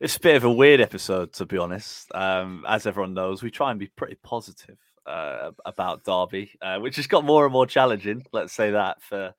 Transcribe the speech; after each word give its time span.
it's 0.00 0.16
a 0.16 0.20
bit 0.20 0.36
of 0.36 0.44
a 0.44 0.52
weird 0.52 0.80
episode, 0.80 1.32
to 1.34 1.44
be 1.44 1.58
honest. 1.58 2.10
Um, 2.14 2.64
as 2.66 2.86
everyone 2.86 3.14
knows, 3.14 3.42
we 3.42 3.50
try 3.50 3.70
and 3.70 3.78
be 3.78 3.88
pretty 3.88 4.16
positive 4.22 4.78
uh, 5.06 5.50
about 5.66 6.04
Derby, 6.04 6.52
uh, 6.62 6.78
which 6.78 6.96
has 6.96 7.06
got 7.06 7.24
more 7.24 7.44
and 7.44 7.52
more 7.52 7.66
challenging. 7.66 8.24
Let's 8.32 8.54
say 8.54 8.70
that 8.70 9.02
for 9.02 9.34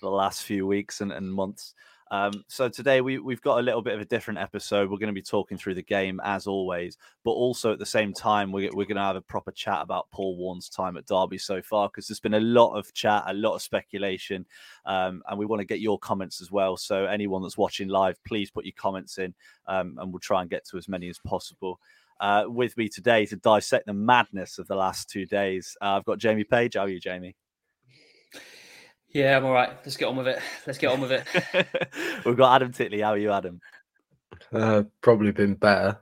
the 0.00 0.08
last 0.08 0.42
few 0.42 0.66
weeks 0.66 1.02
and, 1.02 1.12
and 1.12 1.32
months. 1.32 1.74
Um, 2.10 2.44
so 2.46 2.68
today 2.68 3.00
we, 3.00 3.18
we've 3.18 3.40
got 3.42 3.58
a 3.58 3.62
little 3.62 3.82
bit 3.82 3.94
of 3.94 4.00
a 4.00 4.04
different 4.04 4.38
episode. 4.38 4.90
We're 4.90 4.98
going 4.98 5.08
to 5.08 5.12
be 5.12 5.22
talking 5.22 5.58
through 5.58 5.74
the 5.74 5.82
game 5.82 6.20
as 6.22 6.46
always, 6.46 6.98
but 7.24 7.32
also 7.32 7.72
at 7.72 7.78
the 7.78 7.86
same 7.86 8.12
time, 8.12 8.52
we're, 8.52 8.70
we're 8.72 8.86
going 8.86 8.96
to 8.96 9.02
have 9.02 9.16
a 9.16 9.20
proper 9.20 9.50
chat 9.50 9.82
about 9.82 10.10
Paul 10.12 10.36
Warne's 10.36 10.68
time 10.68 10.96
at 10.96 11.06
Derby 11.06 11.38
so 11.38 11.60
far 11.60 11.88
because 11.88 12.06
there's 12.06 12.20
been 12.20 12.34
a 12.34 12.40
lot 12.40 12.74
of 12.74 12.92
chat, 12.94 13.24
a 13.26 13.34
lot 13.34 13.54
of 13.54 13.62
speculation, 13.62 14.46
um, 14.84 15.22
and 15.28 15.38
we 15.38 15.46
want 15.46 15.60
to 15.60 15.66
get 15.66 15.80
your 15.80 15.98
comments 15.98 16.40
as 16.40 16.52
well. 16.52 16.76
So 16.76 17.06
anyone 17.06 17.42
that's 17.42 17.58
watching 17.58 17.88
live, 17.88 18.22
please 18.24 18.50
put 18.50 18.64
your 18.64 18.74
comments 18.76 19.18
in, 19.18 19.34
um, 19.66 19.98
and 20.00 20.12
we'll 20.12 20.20
try 20.20 20.42
and 20.42 20.50
get 20.50 20.64
to 20.66 20.78
as 20.78 20.88
many 20.88 21.08
as 21.08 21.18
possible. 21.18 21.80
Uh, 22.18 22.44
with 22.46 22.76
me 22.78 22.88
today 22.88 23.26
to 23.26 23.36
dissect 23.36 23.86
the 23.86 23.92
madness 23.92 24.58
of 24.58 24.66
the 24.68 24.76
last 24.76 25.10
two 25.10 25.26
days, 25.26 25.76
uh, 25.82 25.96
I've 25.96 26.04
got 26.04 26.18
Jamie 26.18 26.44
Page. 26.44 26.74
How 26.74 26.82
are 26.82 26.88
you, 26.88 27.00
Jamie? 27.00 27.36
Yeah, 29.16 29.38
I'm 29.38 29.46
all 29.46 29.54
right. 29.54 29.70
Let's 29.82 29.96
get 29.96 30.08
on 30.08 30.16
with 30.16 30.28
it. 30.28 30.38
Let's 30.66 30.78
get 30.78 30.92
on 30.92 31.00
with 31.00 31.10
it. 31.10 31.24
We've 32.26 32.36
got 32.36 32.56
Adam 32.56 32.70
Titley. 32.70 33.02
How 33.02 33.12
are 33.12 33.16
you, 33.16 33.32
Adam? 33.32 33.62
Uh, 34.52 34.82
probably 35.00 35.32
been 35.32 35.54
better. 35.54 35.98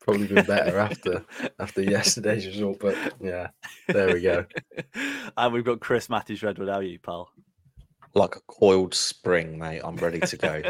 Probably 0.00 0.26
been 0.26 0.46
better 0.46 0.78
after 0.90 1.26
after 1.58 1.82
yesterday's 1.82 2.46
result, 2.46 2.78
but 2.80 2.96
yeah, 3.20 3.48
there 3.86 4.14
we 4.14 4.22
go. 4.22 4.46
and 5.36 5.52
we've 5.52 5.62
got 5.62 5.80
Chris 5.80 6.08
Matthews 6.08 6.42
Redwood. 6.42 6.70
How 6.70 6.76
are 6.76 6.82
you, 6.82 6.98
pal? 6.98 7.28
Like 8.14 8.36
a 8.36 8.40
coiled 8.46 8.94
spring, 8.94 9.58
mate. 9.58 9.80
I'm 9.82 9.96
ready 9.96 10.20
to 10.20 10.36
go. 10.36 10.62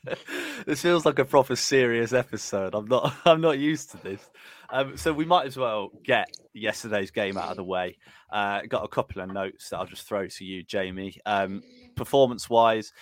this 0.66 0.80
feels 0.80 1.04
like 1.04 1.18
a 1.18 1.24
proper 1.24 1.54
serious 1.54 2.12
episode. 2.12 2.74
I'm 2.74 2.86
not. 2.86 3.14
I'm 3.26 3.40
not 3.40 3.58
used 3.58 3.90
to 3.90 3.98
this. 3.98 4.30
Um, 4.70 4.96
so 4.96 5.12
we 5.12 5.24
might 5.24 5.46
as 5.46 5.56
well 5.56 5.90
get 6.02 6.28
yesterday's 6.54 7.10
game 7.10 7.36
out 7.36 7.50
of 7.50 7.56
the 7.56 7.64
way. 7.64 7.98
Uh, 8.30 8.62
got 8.68 8.84
a 8.84 8.88
couple 8.88 9.22
of 9.22 9.30
notes 9.30 9.70
that 9.70 9.78
I'll 9.78 9.86
just 9.86 10.06
throw 10.06 10.26
to 10.26 10.44
you, 10.44 10.62
Jamie. 10.62 11.18
Um, 11.26 11.62
performance 11.94 12.48
wise, 12.50 12.92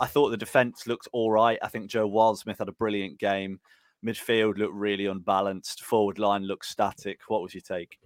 I 0.00 0.06
thought 0.06 0.30
the 0.30 0.36
defense 0.36 0.86
looked 0.86 1.08
all 1.12 1.30
right. 1.30 1.58
I 1.62 1.68
think 1.68 1.90
Joe 1.90 2.08
Wildsmith 2.08 2.58
had 2.58 2.68
a 2.68 2.72
brilliant 2.72 3.18
game. 3.18 3.60
Midfield 4.04 4.58
looked 4.58 4.74
really 4.74 5.06
unbalanced. 5.06 5.82
Forward 5.82 6.18
line 6.18 6.46
looked 6.46 6.66
static. 6.66 7.20
What 7.28 7.42
was 7.42 7.54
your 7.54 7.62
take? 7.62 7.98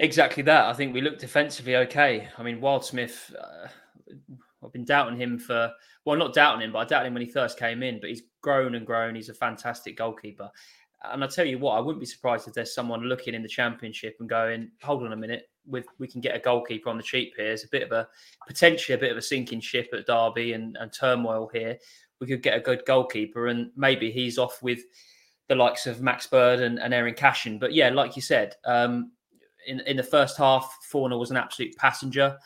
Exactly 0.00 0.42
that. 0.44 0.64
I 0.64 0.72
think 0.72 0.94
we 0.94 1.02
looked 1.02 1.20
defensively 1.20 1.76
okay. 1.76 2.26
I 2.38 2.42
mean, 2.42 2.58
Wildsmith, 2.58 3.34
uh, 3.38 3.68
I've 4.64 4.72
been 4.72 4.86
doubting 4.86 5.20
him 5.20 5.38
for, 5.38 5.70
well, 6.06 6.16
not 6.16 6.32
doubting 6.32 6.62
him, 6.62 6.72
but 6.72 6.78
I 6.78 6.84
doubted 6.86 7.08
him 7.08 7.14
when 7.14 7.22
he 7.22 7.30
first 7.30 7.58
came 7.58 7.82
in, 7.82 8.00
but 8.00 8.08
he's 8.08 8.22
grown 8.40 8.76
and 8.76 8.86
grown. 8.86 9.14
He's 9.14 9.28
a 9.28 9.34
fantastic 9.34 9.98
goalkeeper. 9.98 10.50
And 11.04 11.22
I 11.22 11.26
tell 11.26 11.44
you 11.44 11.58
what, 11.58 11.76
I 11.76 11.80
wouldn't 11.80 12.00
be 12.00 12.06
surprised 12.06 12.48
if 12.48 12.54
there's 12.54 12.74
someone 12.74 13.02
looking 13.02 13.34
in 13.34 13.42
the 13.42 13.48
championship 13.48 14.16
and 14.20 14.28
going, 14.28 14.70
"Hold 14.82 15.02
on 15.02 15.12
a 15.12 15.16
minute, 15.16 15.50
with 15.66 15.84
we 15.98 16.08
can 16.08 16.22
get 16.22 16.36
a 16.36 16.40
goalkeeper 16.40 16.88
on 16.88 16.96
the 16.96 17.02
cheap 17.02 17.34
here. 17.36 17.52
It's 17.52 17.64
a 17.64 17.68
bit 17.68 17.82
of 17.82 17.92
a 17.92 18.08
potentially 18.46 18.94
a 18.94 19.00
bit 19.00 19.10
of 19.10 19.18
a 19.18 19.22
sinking 19.22 19.60
ship 19.60 19.88
at 19.92 20.06
Derby 20.06 20.52
and, 20.52 20.76
and 20.78 20.92
turmoil 20.92 21.50
here. 21.52 21.78
We 22.20 22.26
could 22.26 22.42
get 22.42 22.56
a 22.56 22.60
good 22.60 22.84
goalkeeper, 22.86 23.48
and 23.48 23.70
maybe 23.76 24.10
he's 24.10 24.38
off 24.38 24.62
with 24.62 24.80
the 25.48 25.54
likes 25.54 25.86
of 25.86 26.02
Max 26.02 26.26
Bird 26.26 26.60
and, 26.60 26.78
and 26.78 26.92
Aaron 26.92 27.14
Cashin. 27.14 27.58
But 27.58 27.72
yeah, 27.72 27.88
like 27.88 28.14
you 28.14 28.22
said, 28.22 28.56
um, 28.66 29.12
in 29.70 29.80
in 29.86 29.96
the 29.96 30.02
first 30.02 30.36
half, 30.36 30.78
Fornah 30.90 31.16
was 31.16 31.30
an 31.30 31.36
absolute 31.36 31.76
passenger. 31.76 32.36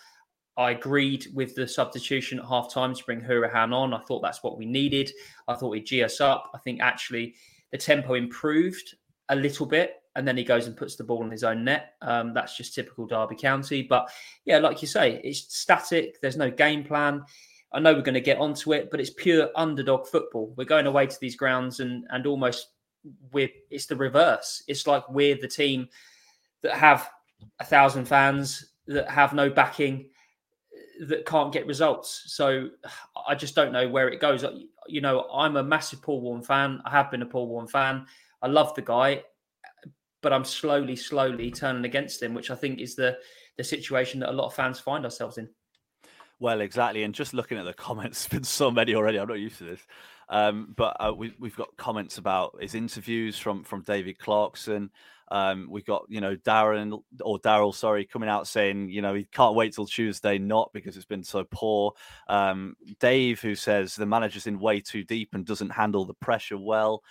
I 0.56 0.70
agreed 0.70 1.26
with 1.34 1.56
the 1.56 1.66
substitution 1.66 2.38
at 2.38 2.44
half 2.44 2.72
time 2.72 2.94
to 2.94 3.04
bring 3.04 3.20
Hourihane 3.20 3.74
on. 3.74 3.92
I 3.92 4.00
thought 4.00 4.20
that's 4.20 4.42
what 4.42 4.56
we 4.56 4.66
needed. 4.66 5.10
I 5.48 5.54
thought 5.54 5.72
he'd 5.72 5.86
G 5.86 6.04
us 6.04 6.20
up. 6.20 6.50
I 6.54 6.58
think 6.58 6.80
actually 6.80 7.34
the 7.72 7.78
tempo 7.78 8.14
improved 8.14 8.94
a 9.30 9.34
little 9.34 9.66
bit, 9.66 9.96
and 10.14 10.28
then 10.28 10.36
he 10.36 10.44
goes 10.44 10.66
and 10.68 10.76
puts 10.76 10.94
the 10.94 11.02
ball 11.02 11.24
in 11.24 11.30
his 11.30 11.42
own 11.42 11.64
net. 11.64 11.94
Um, 12.02 12.34
that's 12.34 12.56
just 12.56 12.74
typical 12.74 13.06
Derby 13.06 13.34
County. 13.34 13.82
But 13.82 14.10
yeah, 14.44 14.58
like 14.58 14.80
you 14.80 14.86
say, 14.86 15.20
it's 15.24 15.52
static. 15.56 16.20
There's 16.20 16.36
no 16.36 16.50
game 16.50 16.84
plan. 16.84 17.24
I 17.72 17.80
know 17.80 17.92
we're 17.92 18.02
going 18.02 18.14
to 18.14 18.20
get 18.20 18.38
onto 18.38 18.72
it, 18.74 18.88
but 18.92 19.00
it's 19.00 19.10
pure 19.10 19.50
underdog 19.56 20.06
football. 20.06 20.54
We're 20.56 20.64
going 20.64 20.86
away 20.86 21.08
to 21.08 21.20
these 21.20 21.34
grounds 21.34 21.80
and 21.80 22.06
and 22.10 22.26
almost 22.26 22.68
we're 23.32 23.50
it's 23.70 23.86
the 23.86 23.96
reverse. 23.96 24.62
It's 24.68 24.86
like 24.86 25.08
we're 25.10 25.36
the 25.36 25.48
team 25.48 25.88
that 26.64 26.74
have 26.74 27.08
a 27.60 27.64
thousand 27.64 28.06
fans 28.06 28.72
that 28.88 29.08
have 29.08 29.32
no 29.32 29.48
backing 29.48 30.10
that 31.06 31.26
can't 31.26 31.52
get 31.52 31.66
results. 31.66 32.24
So 32.26 32.70
I 33.28 33.34
just 33.34 33.54
don't 33.54 33.72
know 33.72 33.88
where 33.88 34.08
it 34.08 34.20
goes. 34.20 34.44
You 34.88 35.00
know, 35.00 35.28
I'm 35.32 35.56
a 35.56 35.62
massive 35.62 36.02
Paul 36.02 36.20
Warne 36.20 36.42
fan. 36.42 36.80
I 36.84 36.90
have 36.90 37.10
been 37.10 37.22
a 37.22 37.26
Paul 37.26 37.48
Warne 37.48 37.68
fan. 37.68 38.06
I 38.42 38.48
love 38.48 38.74
the 38.74 38.82
guy, 38.82 39.22
but 40.22 40.32
I'm 40.32 40.44
slowly, 40.44 40.96
slowly 40.96 41.50
turning 41.50 41.84
against 41.84 42.22
him, 42.22 42.34
which 42.34 42.50
I 42.50 42.56
think 42.56 42.80
is 42.80 42.96
the 42.96 43.18
the 43.56 43.64
situation 43.64 44.18
that 44.20 44.30
a 44.30 44.32
lot 44.32 44.46
of 44.46 44.54
fans 44.54 44.80
find 44.80 45.04
ourselves 45.04 45.38
in. 45.38 45.48
Well, 46.40 46.60
exactly. 46.60 47.04
And 47.04 47.14
just 47.14 47.34
looking 47.34 47.56
at 47.58 47.64
the 47.64 47.72
comments, 47.72 48.26
there's 48.26 48.40
been 48.40 48.44
so 48.44 48.70
many 48.70 48.94
already. 48.94 49.18
I'm 49.18 49.28
not 49.28 49.38
used 49.38 49.58
to 49.58 49.64
this. 49.64 49.86
Um, 50.28 50.74
but 50.76 50.96
uh, 51.00 51.12
we, 51.16 51.34
we've 51.38 51.56
got 51.56 51.76
comments 51.76 52.18
about 52.18 52.56
his 52.60 52.74
interviews 52.74 53.38
from 53.38 53.64
from 53.64 53.82
David 53.82 54.18
Clarkson. 54.18 54.90
Um, 55.30 55.68
we've 55.70 55.86
got, 55.86 56.04
you 56.08 56.20
know, 56.20 56.36
Darren 56.36 57.02
or 57.22 57.38
Daryl, 57.38 57.74
sorry, 57.74 58.04
coming 58.04 58.28
out 58.28 58.46
saying, 58.46 58.90
you 58.90 59.00
know, 59.02 59.14
he 59.14 59.24
can't 59.24 59.56
wait 59.56 59.74
till 59.74 59.86
Tuesday, 59.86 60.38
not 60.38 60.70
because 60.72 60.96
it's 60.96 61.06
been 61.06 61.24
so 61.24 61.44
poor. 61.50 61.94
Um, 62.28 62.76
Dave, 63.00 63.40
who 63.40 63.54
says 63.54 63.96
the 63.96 64.06
manager's 64.06 64.46
in 64.46 64.60
way 64.60 64.80
too 64.80 65.02
deep 65.02 65.30
and 65.32 65.46
doesn't 65.46 65.70
handle 65.70 66.04
the 66.04 66.14
pressure 66.14 66.58
well. 66.58 67.02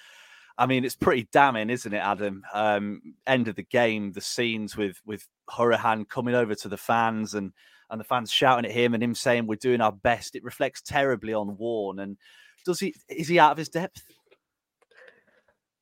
I 0.57 0.67
mean, 0.67 0.85
it's 0.85 0.95
pretty 0.95 1.27
damning, 1.31 1.71
isn't 1.71 1.93
it, 1.93 1.97
Adam? 1.97 2.43
Um, 2.53 3.01
end 3.25 3.47
of 3.47 3.55
the 3.55 3.63
game, 3.63 4.11
the 4.11 4.21
scenes 4.21 4.77
with 4.77 5.01
with 5.05 5.27
Hourihane 5.49 6.07
coming 6.07 6.35
over 6.35 6.53
to 6.53 6.69
the 6.69 6.77
fans 6.77 7.33
and 7.33 7.51
and 7.89 7.99
the 7.99 8.05
fans 8.05 8.31
shouting 8.31 8.65
at 8.65 8.71
him 8.71 8.93
and 8.93 9.03
him 9.03 9.15
saying 9.15 9.47
we're 9.47 9.55
doing 9.55 9.81
our 9.81 9.91
best. 9.91 10.35
It 10.35 10.43
reflects 10.43 10.81
terribly 10.81 11.33
on 11.33 11.57
Warne 11.57 11.99
And 11.99 12.17
does 12.65 12.79
he 12.79 12.95
is 13.09 13.27
he 13.27 13.39
out 13.39 13.51
of 13.51 13.57
his 13.57 13.69
depth? 13.69 14.01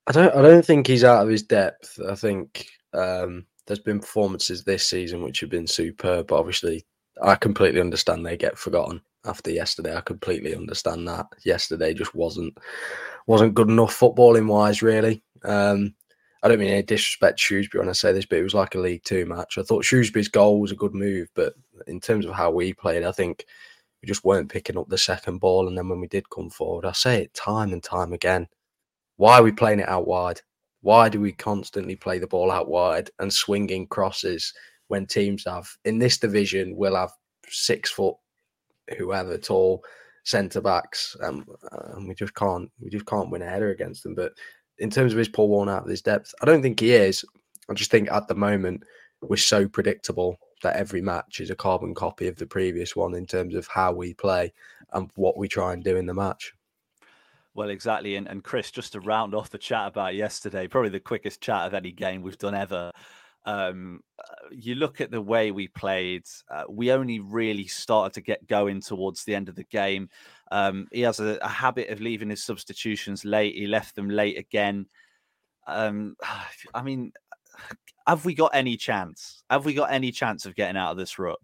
I 0.08 0.12
don't. 0.12 0.36
I 0.36 0.42
don't 0.42 0.66
think 0.66 0.88
he's 0.88 1.03
out 1.03 1.24
of 1.24 1.30
his 1.30 1.44
depth. 1.44 2.00
I 2.09 2.16
think 2.16 2.68
um, 2.94 3.46
there's 3.68 3.80
been 3.80 4.00
performances 4.00 4.64
this 4.64 4.86
season 4.86 5.24
which 5.24 5.40
have 5.40 5.50
been 5.50 5.68
superb. 5.68 6.28
But 6.28 6.40
obviously, 6.40 6.86
I 7.22 7.36
completely 7.36 7.81
understand 7.81 8.25
they 8.25 8.38
get 8.38 8.58
forgotten 8.58 9.02
after 9.25 9.52
yesterday. 9.52 9.96
I 9.96 10.02
completely 10.02 10.56
understand 10.56 11.08
that 11.08 11.28
yesterday 11.44 11.94
just 11.94 12.16
wasn't 12.16 12.58
wasn't 13.28 13.53
good 13.53 13.70
enough 13.70 13.97
footballing 13.97 14.47
wise. 14.47 14.81
Really, 14.81 15.24
um, 15.44 15.94
I 16.41 16.47
don't 16.47 16.59
mean 16.59 16.70
any 16.70 16.82
disrespect 16.82 17.38
to 17.38 17.44
Shrewsbury 17.44 17.82
when 17.82 17.90
I 17.90 17.94
say 17.94 18.11
this, 18.11 18.26
but 18.26 18.40
it 18.40 18.44
was 18.44 18.56
like 18.56 18.73
a 18.76 18.79
League 18.79 19.03
Two 19.03 19.26
match. 19.26 19.58
I 19.58 19.64
thought 19.64 19.85
Shrewsbury's 19.85 20.28
goal 20.29 20.59
was 20.59 20.72
a 20.72 20.76
good 20.76 20.96
move, 20.96 21.29
but 21.35 21.53
in 21.88 22.00
terms 22.00 22.26
of 22.26 22.34
how 22.34 22.50
we 22.50 22.73
played, 22.73 23.03
I 23.03 23.11
think 23.11 23.46
we 24.02 24.08
just 24.08 24.26
weren't 24.26 24.52
picking 24.52 24.78
up 24.78 24.90
the 24.90 24.98
second 24.98 25.40
ball. 25.40 25.68
And 25.68 25.78
then 25.78 25.90
when 25.90 26.00
we 26.00 26.08
did 26.08 26.30
come 26.30 26.50
forward, 26.50 26.86
I 26.86 26.92
say 26.92 27.22
it 27.22 27.34
time 27.34 27.74
and 27.74 27.84
time 27.84 28.14
again 28.14 28.48
why 29.22 29.38
are 29.38 29.44
we 29.44 29.52
playing 29.52 29.82
it 29.82 29.88
out 29.88 30.08
wide? 30.08 30.42
Why 30.82 31.08
do 31.08 31.22
we 31.22 31.32
constantly 31.32 31.96
play 31.96 32.18
the 32.18 32.26
ball 32.26 32.50
out 32.50 32.68
wide 32.68 33.12
and 33.20 33.32
swinging 33.32 33.86
crosses 33.86 34.52
when 34.88 35.06
teams 35.06 35.46
have 35.46 35.70
in 35.86 36.00
this 36.00 36.18
division 36.18 36.76
will 36.76 36.96
have 36.96 37.12
six 37.48 37.92
foot 37.92 38.16
whoever 38.98 39.38
tall 39.38 39.84
centre 40.24 40.59
backs 40.59 41.16
and 41.22 41.46
we 42.08 42.16
just 42.16 42.34
can't 42.34 42.72
we 42.80 42.90
just 42.90 43.06
can't 43.06 43.30
win 43.30 43.44
a 43.44 43.46
header 43.47 43.70
against 43.70 44.02
them. 44.02 44.16
But 44.16 44.34
in 44.80 44.90
terms 44.90 45.12
of 45.12 45.20
his 45.20 45.30
Paul 45.30 45.50
Warne 45.50 45.70
out 45.70 45.84
of 45.84 45.90
his 45.90 46.02
depth, 46.02 46.34
I 46.42 46.46
don't 46.46 46.64
think 46.64 46.80
he 46.80 46.92
is. 46.94 47.24
I 47.70 47.76
just 47.76 47.92
think 47.92 48.12
at 48.12 48.28
the 48.28 48.34
moment 48.34 48.84
we're 49.22 49.38
so 49.38 49.68
predictable 49.68 50.40
that 50.61 50.75
every 50.75 51.02
match 51.02 51.40
is 51.40 51.49
a 51.49 51.55
carbon 51.55 51.93
copy 51.93 52.28
of 52.28 52.37
the 52.37 52.46
previous 52.46 52.96
one 52.96 53.13
in 53.16 53.25
terms 53.25 53.55
of 53.55 53.67
how 53.67 53.91
we 53.91 54.13
play 54.13 54.53
and 54.93 55.09
what 55.16 55.37
we 55.37 55.47
try 55.47 55.73
and 55.73 55.84
do 55.84 55.96
in 55.97 56.05
the 56.05 56.13
match. 56.13 56.53
Well, 57.53 57.69
exactly. 57.69 58.16
And, 58.16 58.28
and 58.28 58.43
Chris, 58.43 58.72
just 58.72 58.93
to 58.93 59.02
round 59.02 59.35
off 59.35 59.49
the 59.49 59.58
chat 59.58 59.87
about 59.87 60.16
yesterday, 60.16 60.67
probably 60.67 60.90
the 60.90 60.99
quickest 60.99 61.41
chat 61.41 61.67
of 61.67 61.73
any 61.73 61.91
game 61.91 62.22
we've 62.22 62.37
done 62.37 62.55
ever. 62.55 62.91
Um, 63.46 64.02
uh, 64.19 64.49
you 64.52 64.75
look 64.75 65.02
at 65.02 65.11
the 65.11 65.22
way 65.22 65.52
we 65.52 65.67
played, 65.67 66.23
uh, 66.49 66.63
we 66.69 66.91
only 66.91 67.19
really 67.19 67.67
started 67.67 68.13
to 68.13 68.22
get 68.22 68.47
going 68.47 68.81
towards 68.81 69.23
the 69.23 69.35
end 69.35 69.49
of 69.49 69.55
the 69.55 69.63
game. 69.63 70.09
Um, 70.52 70.87
he 70.91 71.02
has 71.02 71.19
a, 71.19 71.40
a, 71.41 71.47
habit 71.47 71.90
of 71.90 72.02
leaving 72.02 72.29
his 72.29 72.43
substitutions 72.43 73.25
late. 73.25 73.55
He 73.55 73.67
left 73.67 73.96
them 73.96 74.09
late 74.09 74.37
again. 74.37 74.85
Um, 75.66 76.16
I 76.73 76.84
mean, 76.84 77.13
have 78.08 78.25
we 78.25 78.34
got 78.34 78.52
any 78.53 78.78
chance? 78.78 79.43
Have 79.49 79.66
we 79.66 79.73
got 79.73 79.91
any 79.91 80.11
chance 80.11 80.46
of 80.46 80.55
getting 80.55 80.78
out 80.78 80.91
of 80.91 80.97
this 80.97 81.19
rut? 81.19 81.40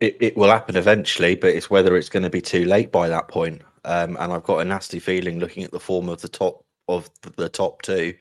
It, 0.00 0.16
it 0.20 0.36
will 0.36 0.50
happen 0.50 0.76
eventually, 0.76 1.34
but 1.34 1.50
it's 1.50 1.70
whether 1.70 1.96
it's 1.96 2.08
going 2.08 2.22
to 2.22 2.30
be 2.30 2.40
too 2.40 2.64
late 2.64 2.92
by 2.92 3.08
that 3.08 3.28
point. 3.28 3.62
Um, 3.84 4.16
and 4.20 4.32
I've 4.32 4.44
got 4.44 4.58
a 4.58 4.64
nasty 4.64 5.00
feeling 5.00 5.38
looking 5.40 5.64
at 5.64 5.72
the 5.72 5.80
form 5.80 6.08
of 6.08 6.20
the 6.20 6.28
top 6.28 6.64
of 6.88 7.10
the 7.36 7.48
top 7.48 7.82
two. 7.82 8.14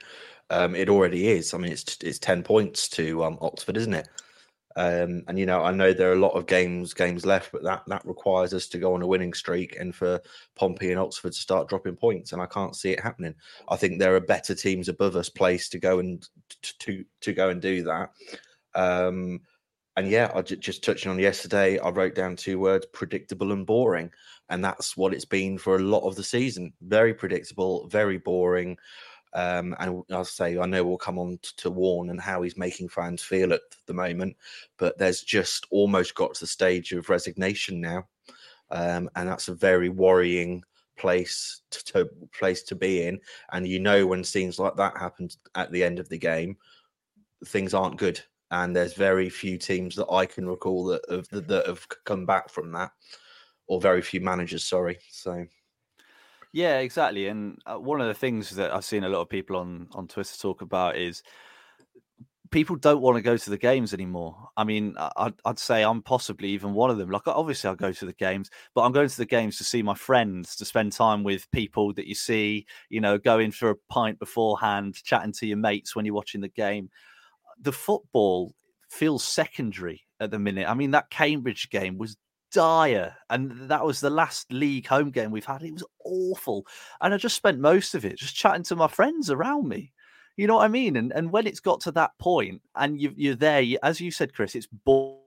Um, 0.50 0.76
it 0.76 0.90
already 0.90 1.28
is. 1.28 1.54
I 1.54 1.58
mean, 1.58 1.72
it's 1.72 1.98
it's 2.02 2.20
ten 2.20 2.42
points 2.42 2.88
to 2.90 3.24
um, 3.24 3.38
Oxford, 3.42 3.78
isn't 3.78 3.94
it? 3.94 4.08
Um, 4.78 5.24
and 5.28 5.40
you 5.40 5.48
know, 5.48 5.64
I 5.64 5.72
know 5.72 5.92
there 5.92 6.12
are 6.12 6.16
a 6.16 6.20
lot 6.20 6.36
of 6.36 6.46
games 6.46 6.94
games 6.94 7.26
left, 7.26 7.52
but 7.52 7.64
that 7.64 7.82
that 7.88 8.06
requires 8.06 8.54
us 8.54 8.68
to 8.68 8.78
go 8.78 8.94
on 8.94 9.02
a 9.02 9.08
winning 9.08 9.34
streak 9.34 9.76
and 9.80 9.94
for 9.94 10.22
Pompey 10.56 10.92
and 10.92 11.00
Oxford 11.00 11.34
to 11.34 11.40
start 11.40 11.68
dropping 11.68 11.96
points. 11.96 12.32
And 12.32 12.42
I 12.42 12.46
can't 12.46 12.76
see 12.76 12.92
it 12.92 13.00
happening. 13.00 13.34
I 13.70 13.76
think 13.76 13.98
there 13.98 14.16
are 14.16 14.22
better 14.22 14.54
teams 14.54 14.88
above 14.88 15.16
us 15.16 15.30
placed 15.30 15.72
to 15.72 15.80
go 15.80 15.98
and 15.98 16.24
to 16.62 17.04
to 17.22 17.34
go 17.34 17.50
and 17.50 17.60
do 17.60 17.82
that. 17.84 18.12
Um, 18.76 19.42
and 19.96 20.12
yeah, 20.12 20.32
I 20.36 20.44
just 20.44 20.84
touching 20.84 21.10
on 21.10 21.18
yesterday, 21.18 21.80
I 21.80 21.90
wrote 21.90 22.14
down 22.14 22.36
two 22.36 22.60
words: 22.60 22.86
predictable 22.94 23.54
and 23.54 23.66
boring, 23.66 24.12
and 24.50 24.64
that's 24.64 24.96
what 24.96 25.12
it's 25.12 25.26
been 25.26 25.58
for 25.58 25.78
a 25.78 25.80
lot 25.80 26.08
of 26.08 26.16
the 26.16 26.24
season. 26.24 26.72
Very 26.82 27.16
predictable, 27.16 27.88
very 27.88 28.20
boring. 28.20 28.78
Um, 29.38 29.76
and 29.80 30.04
I'll 30.12 30.26
say, 30.26 30.58
I 30.58 30.66
know 30.66 30.84
we'll 30.84 30.98
come 30.98 31.20
on 31.20 31.38
to, 31.44 31.56
to 31.58 32.02
and 32.10 32.20
how 32.20 32.42
he's 32.42 32.58
making 32.58 32.90
fans 32.90 33.22
feel 33.22 33.54
at 33.54 33.62
the 33.86 33.94
moment, 33.94 34.36
but 34.78 34.98
there's 34.98 35.22
just 35.22 35.68
almost 35.70 36.16
got 36.16 36.34
to 36.34 36.40
the 36.40 36.48
stage 36.48 36.92
of 36.92 37.08
resignation 37.08 37.80
now, 37.80 38.08
um, 38.72 39.08
and 39.16 39.30
that's 39.30 39.48
a 39.48 39.54
very 39.54 39.90
worrying 39.90 40.64
place 40.98 41.62
to, 41.70 41.84
to, 41.84 42.10
place 42.38 42.64
to 42.64 42.74
be 42.74 43.04
in. 43.04 43.20
And 43.52 43.68
you 43.68 43.80
know, 43.80 44.08
when 44.08 44.24
scenes 44.24 44.58
like 44.58 44.76
that 44.78 44.98
happen 44.98 45.30
at 45.54 45.72
the 45.72 45.84
end 45.84 46.00
of 46.00 46.10
the 46.10 46.18
game, 46.18 46.58
things 47.46 47.76
aren't 47.76 47.98
good 47.98 48.20
and 48.50 48.76
there's 48.76 48.94
very 48.94 49.30
few 49.30 49.58
teams 49.58 49.96
that 49.96 50.10
I 50.10 50.26
can 50.26 50.48
recall 50.48 50.86
that 50.86 51.02
have 51.10 51.28
that 51.48 51.68
have 51.68 51.86
come 52.06 52.26
back 52.26 52.50
from 52.50 52.72
that, 52.72 52.92
or 53.68 53.82
very 53.82 54.02
few 54.02 54.22
managers. 54.22 54.64
Sorry, 54.64 54.98
so. 55.12 55.46
Yeah, 56.58 56.80
exactly. 56.80 57.28
And 57.28 57.62
uh, 57.68 57.76
one 57.76 58.02
of 58.02 58.08
the 58.08 58.16
things 58.16 58.50
that 58.56 58.74
I've 58.74 58.84
seen 58.84 59.04
a 59.04 59.10
lot 59.10 59.22
of 59.22 59.30
people 59.30 59.58
on 59.58 59.90
on 59.94 60.08
Twitter 60.08 60.36
talk 60.36 60.64
about 60.64 60.98
is 60.98 61.22
people 62.50 62.76
don't 62.76 63.00
want 63.00 63.16
to 63.16 63.22
go 63.22 63.38
to 63.38 63.50
the 63.52 63.60
games 63.60 63.94
anymore. 63.94 64.50
I 64.58 64.64
mean, 64.64 64.96
I'd, 64.98 65.36
I'd, 65.46 65.60
say 65.60 65.84
I'm 65.84 66.02
possibly 66.02 66.50
even 66.50 66.74
one 66.74 66.90
of 66.90 66.98
them. 66.98 67.12
Like, 67.12 67.28
obviously, 67.28 67.68
I'll 67.68 67.76
go 67.76 67.92
to 67.92 68.06
the 68.08 68.14
games, 68.14 68.50
but 68.74 68.82
I'm 68.82 68.92
going 68.92 69.08
to 69.08 69.18
the 69.18 69.26
games 69.26 69.60
to 69.60 69.64
see 69.64 69.84
my 69.84 69.94
friends, 69.94 70.56
to 70.56 70.66
spend 70.66 70.94
time 70.94 71.24
with 71.24 71.52
people 71.52 71.94
that 71.94 72.08
you 72.08 72.16
see, 72.16 72.66
you 72.90 73.02
know, 73.02 73.20
going 73.20 73.52
for 73.52 73.70
a 73.70 73.76
pint 73.90 74.18
beforehand, 74.18 74.96
chatting 75.04 75.34
to 75.34 75.46
your 75.46 75.58
mates 75.58 75.96
when 75.96 76.06
you're 76.06 76.16
watching 76.16 76.42
the 76.42 76.48
game 76.50 76.90
the 77.62 77.72
football 77.72 78.54
feels 78.90 79.24
secondary 79.24 80.02
at 80.20 80.32
the 80.32 80.40
minute. 80.40 80.68
I 80.68 80.74
mean, 80.74 80.92
that 80.92 81.10
Cambridge 81.10 81.70
game 81.70 81.98
was 81.98 82.18
dire, 82.52 83.16
and 83.30 83.70
that 83.70 83.86
was 83.86 84.00
the 84.00 84.10
last 84.10 84.52
league 84.52 84.88
home 84.88 85.12
game 85.12 85.32
we've 85.32 85.46
had. 85.46 85.64
It 85.64 85.74
was 85.74 85.84
awful, 86.04 86.66
and 87.02 87.14
I 87.14 87.18
just 87.18 87.36
spent 87.36 87.60
most 87.60 87.96
of 87.96 88.06
it 88.06 88.18
just 88.18 88.36
chatting 88.36 88.64
to 88.64 88.76
my 88.76 88.88
friends 88.88 89.30
around 89.30 89.68
me. 89.68 89.94
You 90.38 90.48
know 90.48 90.56
what 90.56 90.66
I 90.66 90.70
mean? 90.70 90.96
And 90.98 91.12
and 91.14 91.32
when 91.32 91.48
it's 91.48 91.60
got 91.60 91.82
to 91.82 91.92
that 91.94 92.18
point, 92.20 92.62
and 92.76 93.02
you, 93.02 93.14
you're 93.16 93.36
there, 93.36 93.64
as 93.84 94.00
you 94.00 94.12
said, 94.12 94.34
Chris, 94.34 94.56
it's 94.56 94.68
ball. 94.68 95.24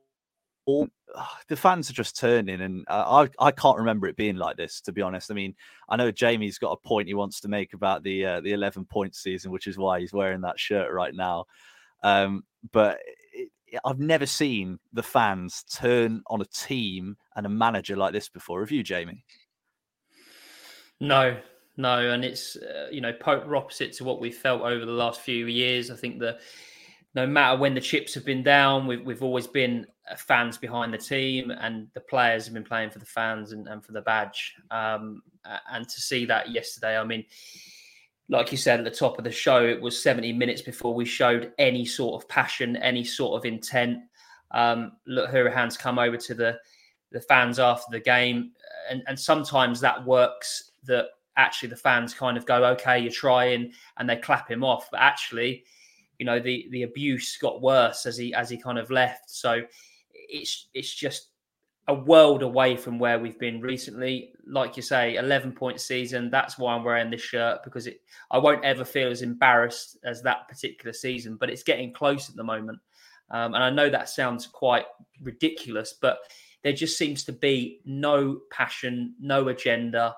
The 1.49 1.57
fans 1.57 1.91
are 1.91 1.95
just 1.95 2.17
turning, 2.17 2.61
and 2.61 2.85
I 2.89 3.29
I 3.41 3.51
can't 3.51 3.79
remember 3.79 4.07
it 4.07 4.17
being 4.17 4.37
like 4.37 4.57
this. 4.57 4.81
To 4.83 4.93
be 4.93 5.03
honest, 5.03 5.31
I 5.31 5.35
mean 5.35 5.55
I 5.89 5.97
know 5.97 6.13
Jamie's 6.13 6.59
got 6.59 6.73
a 6.73 6.89
point 6.89 7.09
he 7.09 7.15
wants 7.15 7.41
to 7.41 7.49
make 7.49 7.75
about 7.75 8.05
the 8.05 8.25
uh, 8.25 8.41
the 8.41 8.53
eleven 8.53 8.85
point 8.85 9.17
season, 9.17 9.51
which 9.51 9.67
is 9.67 9.79
why 9.79 9.99
he's 9.99 10.13
wearing 10.13 10.43
that 10.43 10.61
shirt 10.61 10.93
right 10.93 11.15
now. 11.15 11.47
Um, 12.05 12.45
but 12.73 13.01
I've 13.85 13.99
never 13.99 14.27
seen 14.27 14.79
the 14.93 15.03
fans 15.03 15.65
turn 15.73 16.23
on 16.29 16.41
a 16.41 16.47
team 16.47 17.17
and 17.37 17.47
a 17.47 17.49
manager 17.49 17.97
like 17.97 18.13
this 18.13 18.29
before. 18.29 18.61
Have 18.61 18.71
you, 18.71 18.83
Jamie? 18.83 19.25
No, 21.01 21.37
no, 21.77 22.11
and 22.11 22.25
it's 22.25 22.57
uh, 22.57 22.89
you 22.91 23.01
know 23.01 23.13
polar 23.13 23.57
opposite 23.57 23.93
to 23.95 24.05
what 24.05 24.21
we've 24.21 24.37
felt 24.37 24.63
over 24.63 24.85
the 24.85 24.93
last 24.93 25.21
few 25.21 25.47
years. 25.47 25.91
I 25.91 25.97
think 25.97 26.21
that 26.21 26.41
no 27.15 27.27
matter 27.27 27.59
when 27.59 27.75
the 27.75 27.81
chips 27.81 28.15
have 28.15 28.25
been 28.25 28.43
down, 28.43 28.87
we've 28.87 29.05
we've 29.05 29.23
always 29.23 29.47
been 29.47 29.87
uh, 30.11 30.17
fans 30.17 30.59
behind 30.59 30.93
the 30.93 30.99
team, 30.99 31.51
and 31.51 31.89
the 31.95 32.01
players 32.01 32.45
have 32.45 32.55
been 32.55 32.65
playing 32.65 32.91
for 32.91 32.99
the 32.99 33.07
fans 33.07 33.53
and, 33.53 33.67
and 33.67 33.85
for 33.85 33.93
the 33.93 34.03
badge. 34.03 34.55
Um, 34.71 35.23
and 35.73 35.89
to 35.89 36.01
see 36.01 36.27
that 36.27 36.51
yesterday, 36.51 36.99
I 36.99 37.05
mean, 37.05 37.25
like 38.31 38.53
you 38.53 38.59
said 38.59 38.79
at 38.79 38.85
the 38.85 38.91
top 38.91 39.19
of 39.19 39.25
the 39.25 39.33
show, 39.33 39.67
it 39.67 39.81
was 39.81 40.01
70 40.01 40.33
minutes 40.33 40.63
before 40.63 40.95
we 40.95 41.05
showed 41.05 41.53
any 41.59 41.85
sort 41.85 42.23
of 42.23 42.29
passion, 42.29 42.77
any 42.77 43.03
sort 43.03 43.37
of 43.37 43.45
intent. 43.45 43.99
Um, 44.53 44.93
look, 45.07 45.31
Hourihane's 45.31 45.77
come 45.77 45.99
over 45.99 46.17
to 46.17 46.35
the 46.35 46.59
the 47.13 47.21
fans 47.21 47.59
after 47.59 47.91
the 47.91 47.99
game, 47.99 48.53
and, 48.89 49.03
and 49.09 49.19
sometimes 49.19 49.81
that 49.81 50.05
works. 50.07 50.71
That 50.85 51.07
actually 51.37 51.71
the 51.71 51.77
fans 51.77 52.15
kind 52.15 52.37
of 52.37 52.47
go, 52.47 52.65
"Okay, 52.65 53.01
you're 53.01 53.13
trying," 53.13 53.73
and 53.99 54.09
they 54.09 54.17
clap 54.17 54.49
him 54.49 54.63
off. 54.63 54.89
But 54.93 55.01
actually, 55.01 55.65
you 56.19 56.25
know, 56.25 56.39
the 56.39 56.69
the 56.71 56.85
abuse 56.85 57.37
got 57.37 57.61
worse 57.61 58.07
as 58.07 58.17
he 58.17 58.33
as 58.33 58.49
he 58.49 58.57
kind 58.57 58.79
of 58.79 58.91
left. 58.91 59.29
So 59.31 59.63
it's 60.13 60.69
it's 60.73 60.95
just 60.95 61.31
a 61.91 61.95
world 61.95 62.43
away 62.43 62.77
from 62.77 63.01
where 63.01 63.19
we've 63.19 63.39
been 63.39 63.61
recently. 63.61 64.33
Like 64.47 64.77
you 64.77 64.83
say, 64.83 65.17
11 65.17 65.53
point 65.53 65.81
season. 65.81 66.31
That's 66.31 66.57
why 66.57 66.73
I'm 66.73 66.85
wearing 66.85 67.11
this 67.11 67.21
shirt 67.21 67.65
because 67.65 67.89
it, 67.89 68.01
I 68.31 68.39
won't 68.39 68.65
ever 68.65 68.85
feel 68.85 69.11
as 69.11 69.23
embarrassed 69.23 69.99
as 70.05 70.23
that 70.23 70.47
particular 70.49 70.93
season, 70.93 71.37
but 71.39 71.51
it's 71.51 71.65
getting 71.65 71.93
close 71.93 72.31
at 72.31 72.37
the 72.37 72.45
moment. 72.45 72.79
Um, 73.33 73.55
and 73.55 73.63
I 73.63 73.71
know 73.71 73.91
that 73.91 74.09
sounds 74.09 74.47
quite 74.47 74.87
ridiculous, 75.21 75.95
but 76.01 76.21
there 76.63 76.73
just 76.73 76.97
seems 76.97 77.25
to 77.25 77.33
be 77.33 77.81
no 77.85 78.41
passion, 78.53 79.15
no 79.21 79.49
agenda. 79.49 80.15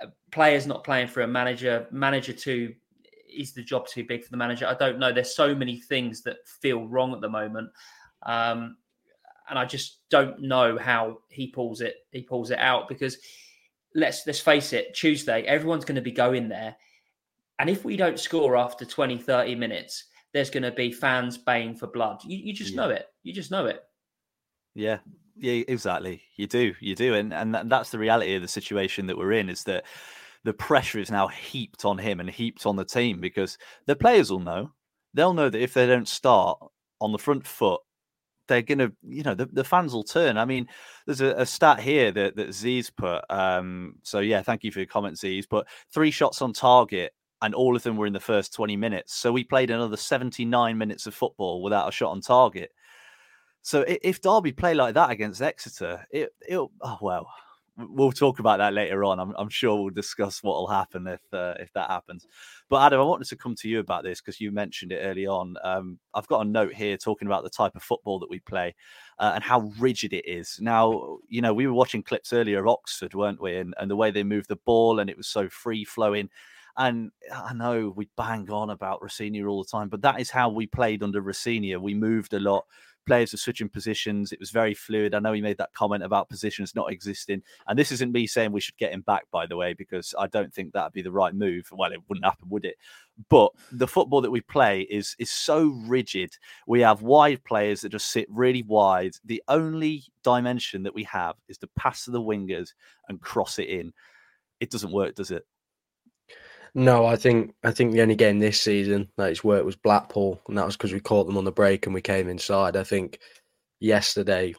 Uh, 0.00 0.06
players 0.30 0.68
not 0.68 0.84
playing 0.84 1.08
for 1.08 1.22
a 1.22 1.26
manager, 1.26 1.88
manager 1.90 2.32
too 2.32 2.74
is 3.28 3.52
the 3.52 3.62
job 3.62 3.88
too 3.88 4.04
big 4.04 4.22
for 4.24 4.30
the 4.30 4.36
manager? 4.36 4.68
I 4.68 4.74
don't 4.74 5.00
know. 5.00 5.12
There's 5.12 5.34
so 5.34 5.52
many 5.52 5.80
things 5.80 6.22
that 6.22 6.36
feel 6.46 6.86
wrong 6.86 7.12
at 7.12 7.20
the 7.20 7.28
moment. 7.28 7.70
Um, 8.22 8.76
and 9.48 9.58
I 9.58 9.64
just 9.64 10.00
don't 10.10 10.40
know 10.42 10.78
how 10.78 11.18
he 11.28 11.48
pulls 11.48 11.80
it. 11.80 11.96
He 12.10 12.22
pulls 12.22 12.50
it 12.50 12.58
out 12.58 12.88
because 12.88 13.16
let's 13.94 14.26
let's 14.26 14.40
face 14.40 14.72
it, 14.72 14.94
Tuesday 14.94 15.42
everyone's 15.42 15.84
going 15.84 15.96
to 15.96 16.02
be 16.02 16.12
going 16.12 16.48
there, 16.48 16.76
and 17.58 17.70
if 17.70 17.84
we 17.84 17.96
don't 17.96 18.18
score 18.18 18.56
after 18.56 18.84
20, 18.84 19.18
30 19.18 19.54
minutes, 19.54 20.04
there's 20.32 20.50
going 20.50 20.62
to 20.62 20.72
be 20.72 20.92
fans 20.92 21.38
baying 21.38 21.74
for 21.74 21.86
blood. 21.86 22.22
You, 22.24 22.38
you 22.38 22.52
just 22.52 22.72
yeah. 22.72 22.76
know 22.76 22.90
it. 22.90 23.06
You 23.22 23.32
just 23.32 23.50
know 23.50 23.66
it. 23.66 23.82
Yeah, 24.74 24.98
yeah, 25.36 25.64
exactly. 25.68 26.22
You 26.36 26.46
do, 26.46 26.74
you 26.80 26.94
do, 26.94 27.14
and 27.14 27.32
and 27.32 27.54
that's 27.70 27.90
the 27.90 27.98
reality 27.98 28.34
of 28.34 28.42
the 28.42 28.48
situation 28.48 29.06
that 29.06 29.16
we're 29.16 29.32
in. 29.32 29.48
Is 29.48 29.64
that 29.64 29.84
the 30.44 30.52
pressure 30.52 30.98
is 30.98 31.10
now 31.10 31.28
heaped 31.28 31.84
on 31.84 31.98
him 31.98 32.20
and 32.20 32.30
heaped 32.30 32.66
on 32.66 32.76
the 32.76 32.84
team 32.84 33.20
because 33.20 33.58
the 33.86 33.96
players 33.96 34.30
will 34.30 34.40
know. 34.40 34.70
They'll 35.14 35.34
know 35.34 35.48
that 35.48 35.62
if 35.62 35.74
they 35.74 35.86
don't 35.86 36.08
start 36.08 36.58
on 37.00 37.12
the 37.12 37.18
front 37.18 37.46
foot 37.46 37.80
they're 38.48 38.62
going 38.62 38.78
to, 38.78 38.92
you 39.02 39.22
know, 39.22 39.34
the, 39.34 39.46
the 39.46 39.64
fans 39.64 39.92
will 39.92 40.04
turn. 40.04 40.38
I 40.38 40.44
mean, 40.44 40.68
there's 41.06 41.20
a, 41.20 41.34
a 41.36 41.46
stat 41.46 41.80
here 41.80 42.12
that, 42.12 42.36
that 42.36 42.52
Z's 42.52 42.90
put. 42.90 43.24
Um, 43.30 43.96
so, 44.02 44.20
yeah, 44.20 44.42
thank 44.42 44.64
you 44.64 44.72
for 44.72 44.80
your 44.80 44.86
comment, 44.86 45.18
Z's. 45.18 45.46
But 45.46 45.66
three 45.92 46.10
shots 46.10 46.42
on 46.42 46.52
target, 46.52 47.12
and 47.42 47.54
all 47.54 47.76
of 47.76 47.82
them 47.82 47.96
were 47.96 48.06
in 48.06 48.12
the 48.12 48.20
first 48.20 48.54
20 48.54 48.76
minutes. 48.76 49.14
So 49.14 49.32
we 49.32 49.44
played 49.44 49.70
another 49.70 49.96
79 49.96 50.78
minutes 50.78 51.06
of 51.06 51.14
football 51.14 51.62
without 51.62 51.88
a 51.88 51.92
shot 51.92 52.10
on 52.10 52.20
target. 52.20 52.70
So 53.62 53.84
if 53.86 54.20
Derby 54.20 54.52
play 54.52 54.74
like 54.74 54.94
that 54.94 55.10
against 55.10 55.42
Exeter, 55.42 56.06
it, 56.10 56.30
it'll, 56.48 56.70
oh, 56.80 56.98
well, 57.00 57.28
we'll 57.76 58.12
talk 58.12 58.38
about 58.38 58.58
that 58.58 58.72
later 58.72 59.04
on. 59.04 59.20
I'm, 59.20 59.34
I'm 59.36 59.48
sure 59.48 59.76
we'll 59.76 59.90
discuss 59.90 60.42
what 60.42 60.56
will 60.56 60.66
happen 60.66 61.06
if 61.06 61.20
uh, 61.32 61.54
if 61.58 61.72
that 61.74 61.90
happens. 61.90 62.26
But 62.68 62.82
Adam, 62.82 63.00
I 63.00 63.04
wanted 63.04 63.28
to 63.28 63.36
come 63.36 63.54
to 63.56 63.68
you 63.68 63.80
about 63.80 64.02
this 64.02 64.20
because 64.20 64.40
you 64.40 64.50
mentioned 64.50 64.92
it 64.92 65.00
early 65.02 65.26
on. 65.26 65.56
Um, 65.62 65.98
I've 66.14 66.26
got 66.28 66.46
a 66.46 66.48
note 66.48 66.72
here 66.72 66.96
talking 66.96 67.26
about 67.26 67.44
the 67.44 67.50
type 67.50 67.76
of 67.76 67.82
football 67.82 68.18
that 68.20 68.30
we 68.30 68.40
play 68.40 68.74
uh, 69.18 69.32
and 69.34 69.44
how 69.44 69.72
rigid 69.78 70.12
it 70.12 70.26
is. 70.26 70.58
Now, 70.60 71.18
you 71.28 71.42
know, 71.42 71.54
we 71.54 71.66
were 71.66 71.74
watching 71.74 72.02
clips 72.02 72.32
earlier 72.32 72.60
of 72.60 72.68
Oxford, 72.68 73.14
weren't 73.14 73.40
we? 73.40 73.56
And, 73.56 73.74
and 73.78 73.90
the 73.90 73.96
way 73.96 74.10
they 74.10 74.24
moved 74.24 74.48
the 74.48 74.56
ball 74.56 75.00
and 75.00 75.10
it 75.10 75.16
was 75.16 75.28
so 75.28 75.48
free 75.48 75.84
flowing. 75.84 76.30
And 76.78 77.10
I 77.34 77.54
know 77.54 77.92
we 77.96 78.08
bang 78.16 78.50
on 78.50 78.70
about 78.70 79.00
Rosenior 79.00 79.48
all 79.48 79.62
the 79.62 79.70
time, 79.70 79.88
but 79.88 80.02
that 80.02 80.20
is 80.20 80.28
how 80.28 80.50
we 80.50 80.66
played 80.66 81.02
under 81.02 81.22
Rosenior. 81.22 81.80
We 81.80 81.94
moved 81.94 82.34
a 82.34 82.40
lot 82.40 82.66
players 83.06 83.32
were 83.32 83.38
switching 83.38 83.68
positions. 83.68 84.32
It 84.32 84.40
was 84.40 84.50
very 84.50 84.74
fluid. 84.74 85.14
I 85.14 85.20
know 85.20 85.32
he 85.32 85.40
made 85.40 85.58
that 85.58 85.72
comment 85.72 86.02
about 86.02 86.28
positions 86.28 86.74
not 86.74 86.92
existing. 86.92 87.42
And 87.66 87.78
this 87.78 87.92
isn't 87.92 88.12
me 88.12 88.26
saying 88.26 88.52
we 88.52 88.60
should 88.60 88.76
get 88.76 88.92
him 88.92 89.02
back, 89.02 89.24
by 89.30 89.46
the 89.46 89.56
way, 89.56 89.72
because 89.72 90.14
I 90.18 90.26
don't 90.26 90.52
think 90.52 90.72
that'd 90.72 90.92
be 90.92 91.02
the 91.02 91.12
right 91.12 91.34
move. 91.34 91.68
Well, 91.72 91.92
it 91.92 92.00
wouldn't 92.08 92.24
happen, 92.24 92.48
would 92.50 92.64
it? 92.64 92.76
But 93.30 93.52
the 93.72 93.86
football 93.86 94.20
that 94.20 94.30
we 94.30 94.42
play 94.42 94.82
is 94.82 95.16
is 95.18 95.30
so 95.30 95.68
rigid. 95.86 96.36
We 96.66 96.80
have 96.80 97.02
wide 97.02 97.42
players 97.44 97.80
that 97.80 97.88
just 97.88 98.10
sit 98.10 98.26
really 98.30 98.62
wide. 98.62 99.14
The 99.24 99.42
only 99.48 100.04
dimension 100.22 100.82
that 100.82 100.94
we 100.94 101.04
have 101.04 101.36
is 101.48 101.56
to 101.58 101.68
pass 101.78 102.04
to 102.04 102.10
the 102.10 102.20
wingers 102.20 102.74
and 103.08 103.20
cross 103.20 103.58
it 103.58 103.68
in. 103.68 103.92
It 104.60 104.70
doesn't 104.70 104.92
work, 104.92 105.14
does 105.14 105.30
it? 105.30 105.46
No, 106.76 107.06
I 107.06 107.16
think 107.16 107.54
I 107.64 107.70
think 107.70 107.92
the 107.92 108.02
only 108.02 108.16
game 108.16 108.38
this 108.38 108.60
season 108.60 109.08
that 109.16 109.30
it's 109.30 109.42
worked 109.42 109.64
was 109.64 109.76
Blackpool, 109.76 110.38
and 110.46 110.58
that 110.58 110.66
was 110.66 110.76
because 110.76 110.92
we 110.92 111.00
caught 111.00 111.26
them 111.26 111.38
on 111.38 111.44
the 111.44 111.50
break 111.50 111.86
and 111.86 111.94
we 111.94 112.02
came 112.02 112.28
inside. 112.28 112.76
I 112.76 112.84
think 112.84 113.18
yesterday 113.80 114.54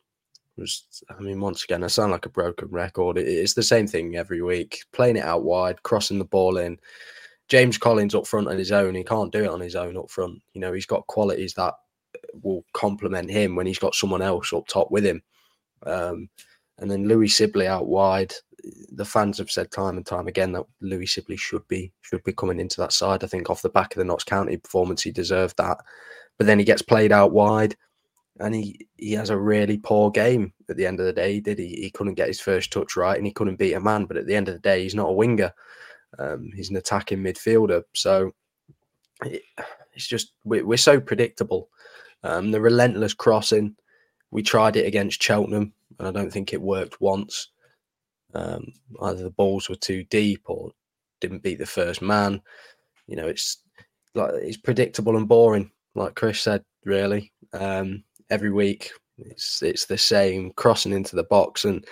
was. 0.58 0.88
I 1.12 1.22
mean, 1.22 1.40
once 1.40 1.64
again, 1.64 1.84
I 1.84 1.88
sound 1.88 2.12
like 2.12 2.26
a 2.26 2.30
broken 2.30 2.70
record. 2.70 3.20
it's 3.20 3.54
the 3.54 3.62
same 3.62 3.86
thing 3.86 4.16
every 4.16 4.42
week: 4.42 4.80
playing 4.94 5.18
it 5.18 5.26
out 5.26 5.44
wide, 5.44 5.84
crossing 5.84 6.18
the 6.18 6.26
ball 6.26 6.58
in. 6.58 6.80
James 7.50 7.78
Collins 7.78 8.16
up 8.16 8.26
front 8.26 8.48
on 8.48 8.58
his 8.58 8.72
own, 8.72 8.96
he 8.96 9.04
can't 9.04 9.32
do 9.32 9.44
it 9.44 9.52
on 9.52 9.62
his 9.62 9.76
own 9.76 9.96
up 9.96 10.10
front. 10.10 10.42
You 10.54 10.62
know, 10.62 10.74
he's 10.74 10.88
got 10.88 11.06
qualities 11.06 11.54
that 11.54 11.76
will 12.42 12.66
complement 12.74 13.30
him 13.30 13.56
when 13.56 13.68
he's 13.68 13.78
got 13.78 13.94
someone 13.94 14.24
else 14.24 14.52
up 14.54 14.68
top 14.68 14.90
with 14.90 15.06
him. 15.06 15.22
Um, 15.86 16.30
and 16.80 16.90
then 16.90 17.08
Louis 17.08 17.28
Sibley 17.28 17.68
out 17.68 17.86
wide 17.86 18.34
the 18.92 19.06
fans 19.06 19.38
have 19.38 19.52
said 19.52 19.72
time 19.72 19.98
and 19.98 20.06
time 20.06 20.28
again 20.28 20.52
that 20.54 20.66
Louis 20.82 21.06
Sibley 21.06 21.38
should 21.38 21.68
be 21.68 21.92
should 22.02 22.24
be 22.24 22.34
coming 22.34 22.60
into 22.60 22.82
that 22.82 22.94
side. 22.94 23.24
I 23.24 23.28
think 23.28 23.50
off 23.50 23.62
the 23.62 23.70
back 23.70 23.94
of 23.94 24.00
the 24.00 24.06
Notts 24.06 24.24
County 24.24 24.58
performance, 24.58 25.02
he 25.02 25.12
deserved 25.12 25.58
that. 25.58 25.78
But 26.38 26.48
then 26.48 26.60
he 26.60 26.66
gets 26.66 26.82
played 26.82 27.12
out 27.12 27.32
wide, 27.32 27.76
and 28.40 28.54
he 28.54 28.88
he 28.98 29.14
has 29.14 29.30
a 29.30 29.38
really 29.38 29.78
poor 29.78 30.12
game 30.12 30.54
at 30.70 30.78
the 30.78 30.86
end 30.86 31.00
of 31.00 31.06
the 31.06 31.14
day. 31.14 31.34
He 31.34 31.42
did 31.42 31.60
he, 31.60 31.68
he 31.68 31.92
couldn't 31.92 32.16
get 32.16 32.28
his 32.28 32.40
first 32.40 32.72
touch 32.72 32.96
right, 32.96 33.18
and 33.18 33.26
he 33.26 33.34
couldn't 33.34 33.60
beat 33.60 33.74
a 33.74 33.80
man. 33.80 34.06
But 34.06 34.18
at 34.18 34.28
the 34.28 34.36
end 34.36 34.48
of 34.48 34.56
the 34.56 34.62
day, 34.62 34.84
he's 34.84 34.96
not 34.96 35.10
a 35.10 35.14
winger. 35.14 35.54
Um, 36.20 36.52
he's 36.56 36.70
an 36.70 36.78
attacking 36.78 37.20
midfielder. 37.20 37.84
So 37.94 38.32
it, 39.26 39.44
it's 39.94 40.08
just 40.08 40.34
we're, 40.44 40.66
we're 40.66 40.78
so 40.78 41.00
predictable. 41.00 41.70
Um, 42.24 42.52
the 42.52 42.62
relentless 42.62 43.14
crossing. 43.14 43.76
We 44.30 44.44
tried 44.44 44.76
it 44.76 44.86
against 44.86 45.24
Cheltenham, 45.24 45.74
and 46.00 46.08
I 46.08 46.12
don't 46.12 46.32
think 46.32 46.52
it 46.52 46.62
worked 46.62 47.00
once. 47.00 47.50
Um, 48.34 48.74
either 49.02 49.24
the 49.24 49.32
balls 49.32 49.70
were 49.70 49.76
too 49.76 50.04
deep 50.06 50.44
or 50.46 50.72
didn't 51.22 51.44
beat 51.44 51.60
the 51.60 51.66
first 51.66 52.02
man. 52.02 52.42
You 53.08 53.16
know, 53.16 53.28
it's 53.28 53.58
like 54.16 54.32
it's 54.36 54.58
predictable 54.58 55.18
and 55.18 55.28
boring, 55.28 55.72
like 55.96 56.16
Chris 56.16 56.42
said. 56.42 56.64
Really, 56.86 57.34
um, 57.54 58.04
every 58.30 58.52
week 58.52 58.92
it's 59.18 59.62
it's 59.62 59.86
the 59.86 59.98
same 59.98 60.52
crossing 60.56 60.94
into 60.94 61.16
the 61.16 61.24
box, 61.24 61.66
and 61.66 61.86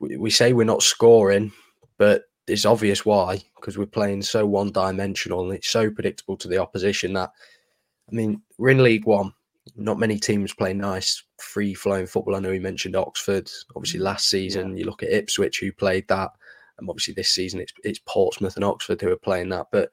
we, 0.00 0.16
we 0.16 0.30
say 0.30 0.52
we're 0.52 0.64
not 0.64 0.82
scoring, 0.82 1.52
but 1.98 2.24
it's 2.46 2.66
obvious 2.66 3.06
why 3.06 3.40
because 3.56 3.78
we're 3.78 3.86
playing 3.86 4.20
so 4.20 4.44
one 4.44 4.72
dimensional 4.72 5.44
and 5.44 5.52
it's 5.52 5.70
so 5.70 5.88
predictable 5.90 6.36
to 6.36 6.48
the 6.48 6.58
opposition 6.58 7.12
that 7.12 7.30
I 8.10 8.14
mean 8.14 8.42
we're 8.58 8.70
in 8.70 8.82
League 8.82 9.06
One 9.06 9.32
not 9.76 9.98
many 9.98 10.18
teams 10.18 10.54
play 10.54 10.72
nice, 10.72 11.22
free 11.42 11.74
flowing 11.74 12.06
football. 12.06 12.36
I 12.36 12.40
know 12.40 12.52
he 12.52 12.58
mentioned 12.58 12.96
Oxford. 12.96 13.50
Obviously, 13.76 14.00
mm. 14.00 14.04
last 14.04 14.28
season 14.28 14.70
yeah. 14.70 14.80
you 14.80 14.84
look 14.84 15.02
at 15.02 15.12
Ipswich 15.12 15.60
who 15.60 15.72
played 15.72 16.08
that, 16.08 16.30
and 16.78 16.88
obviously 16.88 17.14
this 17.14 17.30
season 17.30 17.60
it's 17.60 17.72
it's 17.84 18.00
Portsmouth 18.06 18.56
and 18.56 18.64
Oxford 18.64 19.00
who 19.00 19.10
are 19.10 19.16
playing 19.16 19.50
that. 19.50 19.66
But 19.72 19.90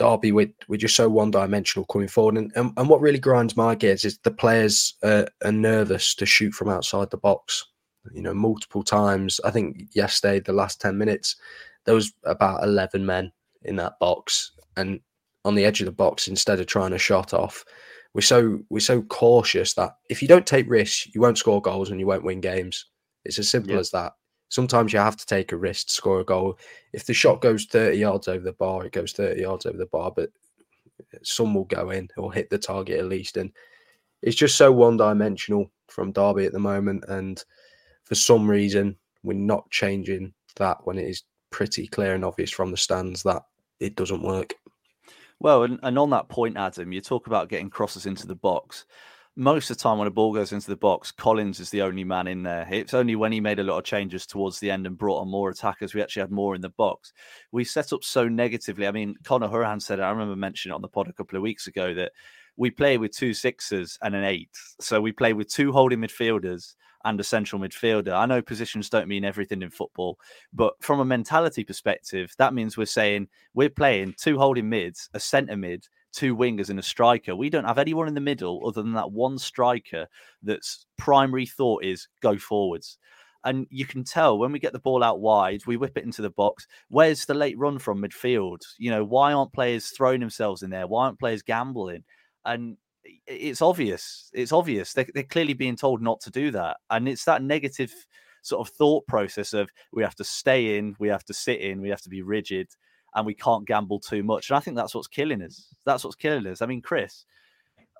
Derby, 0.00 0.32
we're, 0.32 0.50
we're 0.66 0.78
just 0.78 0.96
so 0.96 1.10
one 1.10 1.30
dimensional 1.30 1.84
coming 1.84 2.08
forward. 2.08 2.38
And, 2.38 2.50
and, 2.56 2.72
and 2.78 2.88
what 2.88 3.02
really 3.02 3.18
grinds 3.18 3.54
my 3.54 3.74
gears 3.74 4.06
is 4.06 4.16
the 4.18 4.30
players 4.30 4.94
uh, 5.02 5.26
are 5.44 5.52
nervous 5.52 6.14
to 6.14 6.24
shoot 6.24 6.54
from 6.54 6.70
outside 6.70 7.10
the 7.10 7.18
box. 7.18 7.66
You 8.14 8.22
know, 8.22 8.32
multiple 8.32 8.82
times. 8.82 9.40
I 9.44 9.50
think 9.50 9.90
yesterday, 9.92 10.40
the 10.40 10.54
last 10.54 10.80
10 10.80 10.96
minutes, 10.96 11.36
there 11.84 11.94
was 11.94 12.14
about 12.24 12.64
11 12.64 13.04
men 13.04 13.30
in 13.64 13.76
that 13.76 13.98
box. 13.98 14.52
And 14.78 15.00
on 15.44 15.54
the 15.54 15.66
edge 15.66 15.82
of 15.82 15.86
the 15.86 15.92
box, 15.92 16.28
instead 16.28 16.60
of 16.60 16.66
trying 16.66 16.92
to 16.92 16.98
shot 16.98 17.34
off, 17.34 17.62
we're 18.14 18.20
so 18.22 18.60
we're 18.70 18.80
so 18.80 19.02
cautious 19.02 19.74
that 19.74 19.96
if 20.08 20.20
you 20.22 20.28
don't 20.28 20.46
take 20.46 20.68
risks, 20.68 21.08
you 21.14 21.20
won't 21.20 21.38
score 21.38 21.62
goals 21.62 21.90
and 21.90 22.00
you 22.00 22.06
won't 22.06 22.24
win 22.24 22.40
games. 22.40 22.86
It's 23.24 23.38
as 23.38 23.48
simple 23.48 23.74
yeah. 23.74 23.78
as 23.78 23.90
that. 23.90 24.14
Sometimes 24.48 24.92
you 24.92 24.98
have 24.98 25.16
to 25.16 25.26
take 25.26 25.52
a 25.52 25.56
risk 25.56 25.88
to 25.88 25.92
score 25.92 26.20
a 26.20 26.24
goal. 26.24 26.58
If 26.92 27.06
the 27.06 27.14
shot 27.14 27.40
goes 27.40 27.66
30 27.66 27.96
yards 27.96 28.26
over 28.26 28.44
the 28.44 28.52
bar, 28.52 28.84
it 28.84 28.92
goes 28.92 29.12
30 29.12 29.40
yards 29.40 29.64
over 29.64 29.78
the 29.78 29.86
bar, 29.86 30.12
but 30.14 30.30
some 31.22 31.54
will 31.54 31.64
go 31.64 31.90
in 31.90 32.08
or 32.16 32.32
hit 32.32 32.50
the 32.50 32.58
target 32.58 32.98
at 32.98 33.06
least. 33.06 33.36
And 33.36 33.52
it's 34.22 34.36
just 34.36 34.56
so 34.56 34.72
one 34.72 34.96
dimensional 34.96 35.70
from 35.88 36.10
Derby 36.10 36.46
at 36.46 36.52
the 36.52 36.58
moment. 36.58 37.04
And 37.06 37.42
for 38.04 38.16
some 38.16 38.50
reason, 38.50 38.96
we're 39.22 39.34
not 39.34 39.70
changing 39.70 40.32
that 40.56 40.78
when 40.84 40.98
it 40.98 41.08
is 41.08 41.22
pretty 41.50 41.86
clear 41.86 42.14
and 42.14 42.24
obvious 42.24 42.50
from 42.50 42.72
the 42.72 42.76
stands 42.76 43.22
that 43.22 43.42
it 43.78 43.94
doesn't 43.94 44.22
work. 44.22 44.54
Well, 45.40 45.62
and, 45.62 45.80
and 45.82 45.98
on 45.98 46.10
that 46.10 46.28
point, 46.28 46.58
Adam, 46.58 46.92
you 46.92 47.00
talk 47.00 47.26
about 47.26 47.48
getting 47.48 47.70
crosses 47.70 48.04
into 48.04 48.26
the 48.26 48.34
box. 48.34 48.84
Most 49.36 49.70
of 49.70 49.78
the 49.78 49.82
time, 49.82 49.96
when 49.96 50.06
a 50.06 50.10
ball 50.10 50.34
goes 50.34 50.52
into 50.52 50.68
the 50.68 50.76
box, 50.76 51.10
Collins 51.10 51.60
is 51.60 51.70
the 51.70 51.80
only 51.80 52.04
man 52.04 52.26
in 52.26 52.42
there. 52.42 52.68
It's 52.70 52.92
only 52.92 53.16
when 53.16 53.32
he 53.32 53.40
made 53.40 53.58
a 53.58 53.62
lot 53.62 53.78
of 53.78 53.84
changes 53.84 54.26
towards 54.26 54.58
the 54.58 54.70
end 54.70 54.86
and 54.86 54.98
brought 54.98 55.20
on 55.20 55.30
more 55.30 55.48
attackers, 55.48 55.94
we 55.94 56.02
actually 56.02 56.20
had 56.20 56.30
more 56.30 56.54
in 56.54 56.60
the 56.60 56.68
box. 56.68 57.14
We 57.52 57.64
set 57.64 57.92
up 57.94 58.04
so 58.04 58.28
negatively. 58.28 58.86
I 58.86 58.92
mean, 58.92 59.14
Conor 59.24 59.48
Hourihane 59.48 59.80
said, 59.80 59.98
I 59.98 60.10
remember 60.10 60.36
mentioning 60.36 60.74
it 60.74 60.74
on 60.74 60.82
the 60.82 60.88
pod 60.88 61.08
a 61.08 61.12
couple 61.12 61.36
of 61.36 61.42
weeks 61.42 61.68
ago 61.68 61.94
that 61.94 62.12
we 62.56 62.70
play 62.70 62.98
with 62.98 63.16
two 63.16 63.32
sixes 63.32 63.98
and 64.02 64.14
an 64.14 64.24
eight. 64.24 64.50
So 64.80 65.00
we 65.00 65.12
play 65.12 65.32
with 65.32 65.48
two 65.48 65.72
holding 65.72 66.00
midfielders 66.00 66.74
and 67.04 67.18
a 67.18 67.24
central 67.24 67.60
midfielder. 67.60 68.12
I 68.12 68.26
know 68.26 68.42
positions 68.42 68.90
don't 68.90 69.08
mean 69.08 69.24
everything 69.24 69.62
in 69.62 69.70
football, 69.70 70.18
but 70.52 70.74
from 70.80 71.00
a 71.00 71.04
mentality 71.04 71.64
perspective, 71.64 72.34
that 72.38 72.54
means 72.54 72.76
we're 72.76 72.86
saying 72.86 73.28
we're 73.54 73.70
playing 73.70 74.14
two 74.18 74.38
holding 74.38 74.68
mids, 74.68 75.08
a 75.14 75.20
centre 75.20 75.56
mid, 75.56 75.86
two 76.12 76.36
wingers, 76.36 76.70
and 76.70 76.78
a 76.78 76.82
striker. 76.82 77.34
We 77.34 77.50
don't 77.50 77.64
have 77.64 77.78
anyone 77.78 78.08
in 78.08 78.14
the 78.14 78.20
middle 78.20 78.66
other 78.66 78.82
than 78.82 78.94
that 78.94 79.12
one 79.12 79.38
striker 79.38 80.06
that's 80.42 80.86
primary 80.98 81.46
thought 81.46 81.84
is 81.84 82.08
go 82.20 82.36
forwards. 82.36 82.98
And 83.44 83.66
you 83.70 83.86
can 83.86 84.04
tell 84.04 84.38
when 84.38 84.52
we 84.52 84.58
get 84.58 84.74
the 84.74 84.78
ball 84.78 85.02
out 85.02 85.20
wide, 85.20 85.62
we 85.66 85.78
whip 85.78 85.96
it 85.96 86.04
into 86.04 86.20
the 86.20 86.30
box. 86.30 86.66
Where's 86.88 87.24
the 87.24 87.32
late 87.32 87.56
run 87.58 87.78
from 87.78 88.02
midfield? 88.02 88.60
You 88.78 88.90
know, 88.90 89.02
why 89.02 89.32
aren't 89.32 89.54
players 89.54 89.88
throwing 89.88 90.20
themselves 90.20 90.62
in 90.62 90.68
there? 90.68 90.86
Why 90.86 91.06
aren't 91.06 91.18
players 91.18 91.42
gambling? 91.42 92.04
And 92.44 92.76
it's 93.04 93.62
obvious. 93.62 94.30
It's 94.32 94.52
obvious. 94.52 94.92
They're, 94.92 95.06
they're 95.14 95.22
clearly 95.22 95.54
being 95.54 95.76
told 95.76 96.02
not 96.02 96.20
to 96.22 96.30
do 96.30 96.50
that. 96.52 96.78
And 96.90 97.08
it's 97.08 97.24
that 97.24 97.42
negative 97.42 97.92
sort 98.42 98.66
of 98.66 98.74
thought 98.74 99.06
process 99.06 99.52
of 99.52 99.70
we 99.92 100.02
have 100.02 100.14
to 100.16 100.24
stay 100.24 100.78
in, 100.78 100.96
we 100.98 101.08
have 101.08 101.24
to 101.24 101.34
sit 101.34 101.60
in, 101.60 101.80
we 101.80 101.90
have 101.90 102.02
to 102.02 102.08
be 102.08 102.22
rigid, 102.22 102.68
and 103.14 103.26
we 103.26 103.34
can't 103.34 103.66
gamble 103.66 104.00
too 104.00 104.22
much. 104.22 104.50
And 104.50 104.56
I 104.56 104.60
think 104.60 104.76
that's 104.76 104.94
what's 104.94 105.08
killing 105.08 105.42
us. 105.42 105.74
That's 105.84 106.04
what's 106.04 106.16
killing 106.16 106.46
us. 106.46 106.62
I 106.62 106.66
mean, 106.66 106.82
Chris, 106.82 107.24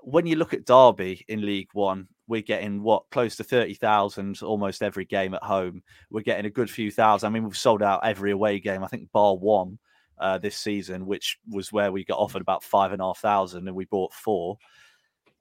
when 0.02 0.26
you 0.26 0.36
look 0.36 0.54
at 0.54 0.64
Derby 0.64 1.24
in 1.28 1.44
League 1.44 1.70
One, 1.72 2.08
we're 2.26 2.42
getting 2.42 2.82
what 2.82 3.02
close 3.10 3.36
to 3.36 3.44
30,000 3.44 4.40
almost 4.42 4.82
every 4.82 5.04
game 5.04 5.34
at 5.34 5.42
home. 5.42 5.82
We're 6.10 6.22
getting 6.22 6.46
a 6.46 6.50
good 6.50 6.70
few 6.70 6.90
thousand. 6.90 7.26
I 7.26 7.30
mean, 7.30 7.44
we've 7.44 7.56
sold 7.56 7.82
out 7.82 8.06
every 8.06 8.30
away 8.30 8.60
game, 8.60 8.84
I 8.84 8.86
think, 8.86 9.10
bar 9.12 9.36
one 9.36 9.78
uh, 10.18 10.38
this 10.38 10.56
season, 10.56 11.06
which 11.06 11.38
was 11.48 11.72
where 11.72 11.90
we 11.90 12.04
got 12.04 12.18
offered 12.18 12.42
about 12.42 12.62
five 12.62 12.92
and 12.92 13.02
a 13.02 13.06
half 13.06 13.18
thousand 13.18 13.66
and 13.66 13.76
we 13.76 13.84
bought 13.86 14.14
four 14.14 14.58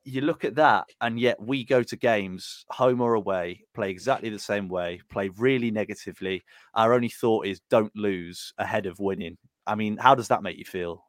you 0.03 0.21
look 0.21 0.45
at 0.45 0.55
that, 0.55 0.85
and 1.01 1.19
yet 1.19 1.41
we 1.41 1.63
go 1.63 1.83
to 1.83 1.95
games, 1.95 2.65
home 2.69 3.01
or 3.01 3.13
away, 3.13 3.63
play 3.73 3.89
exactly 3.89 4.29
the 4.29 4.39
same 4.39 4.67
way, 4.67 5.01
play 5.09 5.29
really 5.37 5.71
negatively. 5.71 6.43
Our 6.73 6.93
only 6.93 7.09
thought 7.09 7.45
is 7.45 7.61
don't 7.69 7.95
lose 7.95 8.53
ahead 8.57 8.85
of 8.85 8.99
winning. 8.99 9.37
I 9.67 9.75
mean, 9.75 9.97
how 9.97 10.15
does 10.15 10.29
that 10.29 10.43
make 10.43 10.57
you 10.57 10.65
feel? 10.65 11.03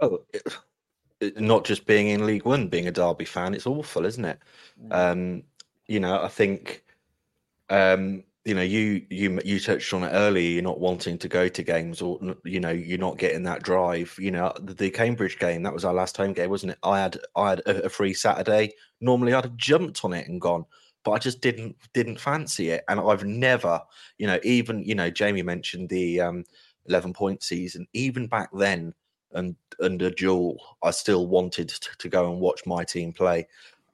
Oh, 0.00 0.24
not 1.36 1.64
just 1.64 1.86
being 1.86 2.08
in 2.08 2.26
League 2.26 2.44
One, 2.44 2.68
being 2.68 2.88
a 2.88 2.92
Derby 2.92 3.24
fan, 3.24 3.54
it's 3.54 3.66
awful, 3.66 4.04
isn't 4.04 4.24
it? 4.24 4.38
Mm. 4.82 4.92
Um, 4.92 5.42
you 5.86 6.00
know, 6.00 6.22
I 6.22 6.28
think 6.28 6.84
um, 7.70 8.24
you 8.44 8.54
know, 8.54 8.62
you 8.62 9.06
you 9.08 9.40
you 9.42 9.58
touched 9.58 9.92
on 9.94 10.04
it 10.04 10.10
earlier. 10.10 10.50
You're 10.50 10.62
not 10.62 10.80
wanting 10.80 11.16
to 11.18 11.28
go 11.28 11.48
to 11.48 11.62
games, 11.62 12.02
or 12.02 12.18
you 12.44 12.60
know, 12.60 12.70
you're 12.70 12.98
not 12.98 13.16
getting 13.16 13.42
that 13.44 13.62
drive. 13.62 14.14
You 14.18 14.32
know, 14.32 14.52
the, 14.60 14.90
Cambridge 14.90 15.38
game 15.38 15.62
that 15.62 15.72
was 15.72 15.84
our 15.84 15.94
last 15.94 16.16
home 16.18 16.34
game, 16.34 16.50
wasn't 16.50 16.72
it? 16.72 16.78
I 16.82 17.00
had 17.00 17.18
I 17.34 17.50
had 17.50 17.60
a, 17.66 17.88
free 17.88 18.12
Saturday. 18.12 18.72
Normally, 19.00 19.32
I'd 19.32 19.44
have 19.44 19.56
jumped 19.56 20.04
on 20.04 20.12
it 20.12 20.28
and 20.28 20.40
gone, 20.40 20.66
but 21.04 21.12
I 21.12 21.18
just 21.18 21.40
didn't 21.40 21.76
didn't 21.94 22.20
fancy 22.20 22.68
it. 22.68 22.84
And 22.88 23.00
I've 23.00 23.24
never, 23.24 23.80
you 24.18 24.26
know, 24.26 24.38
even 24.42 24.84
you 24.84 24.94
know, 24.94 25.08
Jamie 25.08 25.42
mentioned 25.42 25.88
the 25.88 26.20
um, 26.20 26.44
11 26.86 27.14
point 27.14 27.42
season. 27.42 27.86
Even 27.94 28.26
back 28.26 28.50
then, 28.52 28.92
and 29.32 29.56
under 29.80 30.10
Jewell, 30.10 30.58
I 30.82 30.90
still 30.90 31.26
wanted 31.26 31.70
to, 31.70 31.90
to 31.98 32.08
go 32.10 32.30
and 32.30 32.40
watch 32.40 32.60
my 32.66 32.84
team 32.84 33.12
play. 33.12 33.46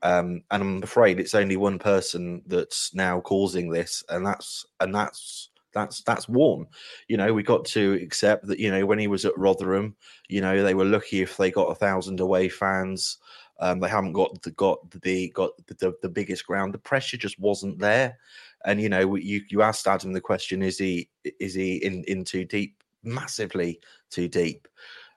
Um, 0.03 0.43
and 0.51 0.63
I'm 0.63 0.83
afraid 0.83 1.21
it's 1.21 1.35
only 1.35 1.57
one 1.57 1.79
person 1.79 2.43
that's 2.47 2.95
now 2.95 3.21
causing 3.21 3.71
this, 3.71 4.03
and 4.09 4.25
that's 4.27 4.65
and 4.81 4.95
that's 4.95 5.51
that's 5.73 6.03
that's 6.03 6.29
Warne. 6.29 6.67
You 7.09 7.17
know, 7.17 7.33
we 7.33 7.43
got 7.43 7.65
to 7.67 7.99
accept 8.03 8.47
that. 8.47 8.59
You 8.59 8.71
know, 8.71 8.87
when 8.87 8.99
he 8.99 9.09
was 9.09 9.25
at 9.25 9.37
Rotherham, 9.37 9.95
you 10.29 10.41
know, 10.41 10.63
they 10.63 10.75
were 10.75 10.85
lucky 10.85 11.21
if 11.21 11.37
they 11.37 11.51
got 11.51 11.71
a 11.71 11.75
thousand 11.75 12.21
away 12.21 12.49
fans. 12.49 13.19
Um, 13.61 13.79
they 13.79 13.89
haven't 13.91 14.13
got 14.13 14.41
the 14.43 14.53
got 14.53 14.79
the 15.03 15.31
got 15.31 15.51
the, 15.67 15.75
the, 15.75 15.95
the 16.03 16.09
biggest 16.09 16.47
ground. 16.47 16.73
The 16.73 16.79
pressure 16.79 17.19
just 17.19 17.39
wasn't 17.39 17.79
there. 17.79 18.19
And 18.65 18.81
you 18.81 18.89
know, 18.89 19.17
you 19.17 19.43
you 19.49 19.63
asked 19.63 19.87
Adam 19.87 20.13
the 20.13 20.21
question: 20.21 20.63
Is 20.63 20.79
he 20.79 21.09
is 21.39 21.55
he 21.55 21.77
in 21.77 22.05
in 22.05 22.25
too 22.25 22.45
deep? 22.45 22.83
Massively 23.03 23.81
too 24.11 24.29
deep. 24.29 24.67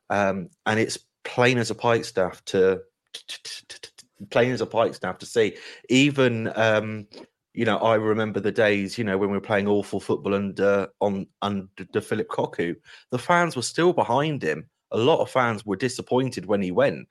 Um, 0.09 0.49
and 0.65 0.79
it's 0.79 0.99
plain 1.23 1.57
as 1.57 1.71
a 1.71 1.75
pikestaff 1.75 2.43
to, 2.45 2.81
to, 3.13 3.43
to, 3.43 3.81
to 3.81 3.92
plain 4.29 4.51
as 4.51 4.61
a 4.61 4.65
pikestaff 4.65 5.19
to 5.19 5.25
see. 5.25 5.55
Even 5.89 6.51
um, 6.55 7.07
you 7.53 7.65
know, 7.65 7.77
I 7.77 7.95
remember 7.95 8.39
the 8.39 8.51
days, 8.51 8.97
you 8.97 9.03
know, 9.03 9.17
when 9.17 9.29
we 9.29 9.37
were 9.37 9.41
playing 9.41 9.67
awful 9.67 9.99
football 9.99 10.33
under 10.33 10.87
on 11.01 11.27
under 11.41 12.01
Philip 12.01 12.27
Cocu. 12.27 12.75
The 13.11 13.19
fans 13.19 13.55
were 13.55 13.61
still 13.61 13.93
behind 13.93 14.41
him. 14.41 14.67
A 14.91 14.97
lot 14.97 15.21
of 15.21 15.29
fans 15.29 15.65
were 15.65 15.75
disappointed 15.75 16.45
when 16.45 16.61
he 16.61 16.71
went. 16.71 17.07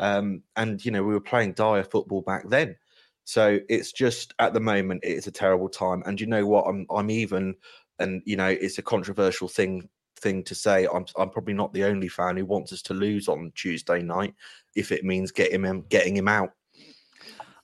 Um, 0.00 0.42
and 0.56 0.84
you 0.84 0.90
know, 0.90 1.02
we 1.02 1.14
were 1.14 1.20
playing 1.20 1.54
dire 1.54 1.84
football 1.84 2.22
back 2.22 2.48
then. 2.48 2.76
So 3.24 3.58
it's 3.68 3.92
just 3.92 4.34
at 4.38 4.54
the 4.54 4.60
moment 4.60 5.00
it's 5.04 5.26
a 5.26 5.32
terrible 5.32 5.68
time. 5.68 6.02
And 6.06 6.20
you 6.20 6.26
know 6.26 6.46
what? 6.46 6.66
I'm 6.66 6.86
I'm 6.90 7.10
even 7.10 7.54
and 7.98 8.22
you 8.26 8.36
know, 8.36 8.48
it's 8.48 8.78
a 8.78 8.82
controversial 8.82 9.48
thing 9.48 9.88
thing 10.18 10.42
to 10.44 10.54
say. 10.54 10.86
I'm 10.92 11.06
I'm 11.16 11.30
probably 11.30 11.54
not 11.54 11.72
the 11.72 11.84
only 11.84 12.08
fan 12.08 12.36
who 12.36 12.44
wants 12.44 12.72
us 12.72 12.82
to 12.82 12.94
lose 12.94 13.28
on 13.28 13.52
Tuesday 13.54 14.02
night 14.02 14.34
if 14.76 14.92
it 14.92 15.04
means 15.04 15.30
getting 15.32 15.64
him 15.64 15.84
getting 15.88 16.16
him 16.16 16.28
out. 16.28 16.50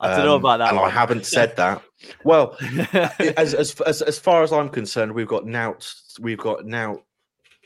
I 0.01 0.17
don't 0.17 0.27
know 0.27 0.35
Um, 0.35 0.41
about 0.41 0.59
that. 0.59 0.71
And 0.71 0.81
I 0.81 0.91
haven't 0.91 1.25
said 1.37 1.57
that. 1.57 1.83
Well, 2.25 2.57
as, 3.37 3.55
as 3.55 3.81
as 3.81 4.03
as 4.03 4.19
far 4.19 4.43
as 4.43 4.53
I'm 4.53 4.69
concerned, 4.69 5.13
we've 5.13 5.29
got 5.29 5.47
now 5.47 5.77
we've 6.21 6.39
got 6.39 6.67
now 6.67 6.99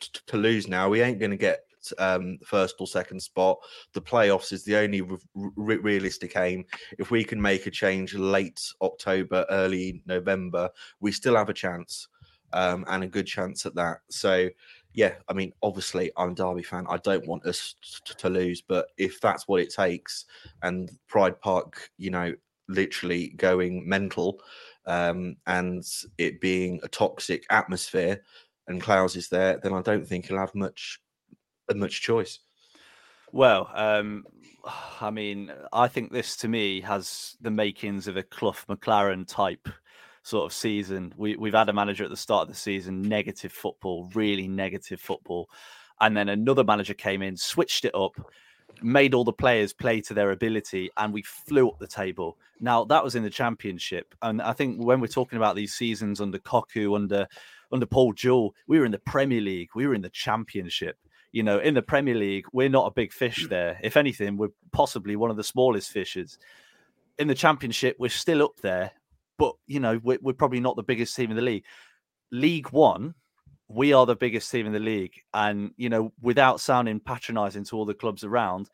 t- 0.00 0.20
to 0.26 0.36
lose. 0.36 0.68
Now 0.68 0.88
we 0.88 1.00
ain't 1.00 1.18
going 1.18 1.30
to 1.32 1.36
get 1.36 1.60
um 1.96 2.38
first 2.44 2.76
or 2.80 2.86
second 2.86 3.20
spot. 3.20 3.58
The 3.94 4.02
playoffs 4.02 4.52
is 4.52 4.62
the 4.62 4.76
only 4.76 5.00
re- 5.00 5.18
re- 5.34 5.76
realistic 5.78 6.36
aim. 6.36 6.64
If 6.98 7.10
we 7.10 7.24
can 7.24 7.40
make 7.40 7.66
a 7.66 7.70
change 7.70 8.14
late 8.14 8.60
October, 8.82 9.46
early 9.48 10.02
November, 10.06 10.68
we 11.00 11.12
still 11.12 11.34
have 11.36 11.48
a 11.48 11.54
chance, 11.54 12.08
um, 12.52 12.84
and 12.88 13.04
a 13.04 13.08
good 13.08 13.26
chance 13.26 13.64
at 13.66 13.74
that. 13.76 13.98
So. 14.10 14.50
Yeah, 14.98 15.14
I 15.28 15.32
mean, 15.32 15.52
obviously, 15.62 16.10
I'm 16.16 16.30
a 16.30 16.34
Derby 16.34 16.64
fan. 16.64 16.84
I 16.90 16.96
don't 16.96 17.24
want 17.28 17.46
us 17.46 17.76
t- 18.04 18.14
to 18.18 18.28
lose, 18.28 18.60
but 18.60 18.88
if 18.96 19.20
that's 19.20 19.46
what 19.46 19.60
it 19.60 19.72
takes, 19.72 20.24
and 20.64 20.90
Pride 21.06 21.40
Park, 21.40 21.88
you 21.98 22.10
know, 22.10 22.34
literally 22.68 23.28
going 23.36 23.88
mental 23.88 24.40
um, 24.86 25.36
and 25.46 25.84
it 26.18 26.40
being 26.40 26.80
a 26.82 26.88
toxic 26.88 27.44
atmosphere 27.48 28.24
and 28.66 28.82
Clowes 28.82 29.14
is 29.14 29.28
there, 29.28 29.60
then 29.62 29.72
I 29.72 29.82
don't 29.82 30.04
think 30.04 30.26
he'll 30.26 30.38
have 30.38 30.56
much 30.56 30.98
much 31.76 32.02
choice. 32.02 32.40
Well, 33.30 33.70
um, 33.76 34.24
I 35.00 35.12
mean, 35.12 35.52
I 35.72 35.86
think 35.86 36.10
this 36.10 36.36
to 36.38 36.48
me 36.48 36.80
has 36.80 37.36
the 37.40 37.52
makings 37.52 38.08
of 38.08 38.16
a 38.16 38.24
Clough 38.24 38.66
McLaren 38.68 39.28
type 39.28 39.68
sort 40.28 40.46
of 40.46 40.52
season. 40.52 41.14
We, 41.16 41.36
we've 41.36 41.54
had 41.54 41.68
a 41.68 41.72
manager 41.72 42.04
at 42.04 42.10
the 42.10 42.16
start 42.16 42.42
of 42.42 42.48
the 42.48 42.60
season, 42.60 43.02
negative 43.02 43.52
football, 43.52 44.10
really 44.14 44.46
negative 44.46 45.00
football. 45.00 45.48
And 46.00 46.16
then 46.16 46.28
another 46.28 46.64
manager 46.64 46.94
came 46.94 47.22
in, 47.22 47.36
switched 47.36 47.84
it 47.84 47.94
up, 47.94 48.14
made 48.82 49.14
all 49.14 49.24
the 49.24 49.32
players 49.32 49.72
play 49.72 50.00
to 50.02 50.14
their 50.14 50.30
ability, 50.30 50.90
and 50.96 51.12
we 51.12 51.22
flew 51.22 51.68
up 51.68 51.78
the 51.78 51.86
table. 51.86 52.36
Now, 52.60 52.84
that 52.84 53.02
was 53.02 53.14
in 53.14 53.22
the 53.22 53.30
championship. 53.30 54.14
And 54.22 54.42
I 54.42 54.52
think 54.52 54.84
when 54.84 55.00
we're 55.00 55.08
talking 55.08 55.38
about 55.38 55.56
these 55.56 55.74
seasons 55.74 56.20
under 56.20 56.38
Cocu, 56.38 56.94
under 56.94 57.26
under 57.70 57.86
Paul 57.86 58.14
Jewell, 58.14 58.54
we 58.66 58.78
were 58.78 58.86
in 58.86 58.92
the 58.92 58.98
Premier 58.98 59.42
League, 59.42 59.70
we 59.74 59.86
were 59.86 59.94
in 59.94 60.00
the 60.00 60.08
championship 60.08 60.96
you 61.32 61.42
know, 61.42 61.58
in 61.58 61.74
the 61.74 61.82
Premier 61.82 62.14
League, 62.14 62.46
we're 62.52 62.68
not 62.68 62.86
a 62.86 62.90
big 62.90 63.12
fish 63.12 63.44
mm. 63.44 63.50
there. 63.50 63.78
If 63.82 63.96
anything, 63.96 64.36
we're 64.36 64.48
possibly 64.72 65.16
one 65.16 65.30
of 65.30 65.36
the 65.36 65.44
smallest 65.44 65.90
fishes. 65.90 66.38
In 67.18 67.28
the 67.28 67.34
Championship, 67.34 67.96
we're 67.98 68.08
still 68.08 68.42
up 68.42 68.60
there, 68.62 68.92
but 69.38 69.54
you 69.66 69.80
know, 69.80 70.00
we're, 70.02 70.18
we're 70.20 70.32
probably 70.32 70.60
not 70.60 70.76
the 70.76 70.82
biggest 70.82 71.16
team 71.16 71.30
in 71.30 71.36
the 71.36 71.42
league. 71.42 71.64
League 72.30 72.70
One, 72.70 73.14
we 73.68 73.92
are 73.92 74.06
the 74.06 74.16
biggest 74.16 74.50
team 74.50 74.66
in 74.66 74.72
the 74.72 74.78
league, 74.78 75.14
and 75.32 75.72
you 75.76 75.88
know, 75.88 76.12
without 76.20 76.60
sounding 76.60 77.00
patronising 77.00 77.64
to 77.64 77.76
all 77.76 77.84
the 77.84 77.94
clubs 77.94 78.24
around, 78.24 78.68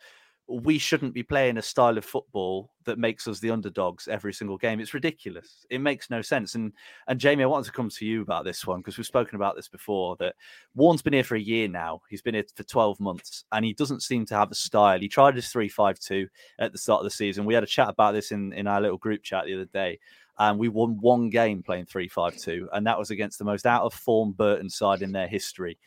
we 0.46 0.78
shouldn't 0.78 1.14
be 1.14 1.22
playing 1.22 1.56
a 1.56 1.62
style 1.62 1.96
of 1.96 2.04
football 2.04 2.70
that 2.84 2.98
makes 2.98 3.26
us 3.26 3.40
the 3.40 3.50
underdogs 3.50 4.08
every 4.08 4.32
single 4.32 4.58
game. 4.58 4.78
It's 4.78 4.92
ridiculous. 4.92 5.64
It 5.70 5.80
makes 5.80 6.10
no 6.10 6.20
sense. 6.20 6.54
And 6.54 6.72
and 7.08 7.18
Jamie, 7.18 7.44
I 7.44 7.46
wanted 7.46 7.66
to 7.66 7.72
come 7.72 7.88
to 7.88 8.04
you 8.04 8.20
about 8.20 8.44
this 8.44 8.66
one 8.66 8.80
because 8.80 8.98
we've 8.98 9.06
spoken 9.06 9.36
about 9.36 9.56
this 9.56 9.68
before. 9.68 10.16
That 10.18 10.34
Warne's 10.74 11.00
been 11.00 11.14
here 11.14 11.24
for 11.24 11.36
a 11.36 11.40
year 11.40 11.66
now. 11.66 12.02
He's 12.10 12.20
been 12.20 12.34
here 12.34 12.44
for 12.54 12.62
12 12.62 13.00
months 13.00 13.44
and 13.52 13.64
he 13.64 13.72
doesn't 13.72 14.02
seem 14.02 14.26
to 14.26 14.34
have 14.34 14.50
a 14.50 14.54
style. 14.54 15.00
He 15.00 15.08
tried 15.08 15.34
his 15.34 15.46
3-5-2 15.46 16.26
at 16.58 16.72
the 16.72 16.78
start 16.78 17.00
of 17.00 17.04
the 17.04 17.10
season. 17.10 17.46
We 17.46 17.54
had 17.54 17.64
a 17.64 17.68
chat 17.68 17.88
about 17.88 18.12
this 18.12 18.30
in, 18.30 18.52
in 18.52 18.66
our 18.66 18.80
little 18.80 18.98
group 18.98 19.22
chat 19.22 19.46
the 19.46 19.54
other 19.54 19.64
day. 19.72 19.98
And 20.38 20.58
we 20.58 20.68
won 20.68 20.98
one 21.00 21.30
game 21.30 21.62
playing 21.62 21.86
3-5-2, 21.86 22.66
and 22.72 22.86
that 22.86 22.98
was 22.98 23.10
against 23.10 23.38
the 23.38 23.44
most 23.44 23.66
out 23.66 23.82
of 23.82 23.94
form 23.94 24.32
Burton 24.32 24.68
side 24.68 25.02
in 25.02 25.12
their 25.12 25.28
history. 25.28 25.78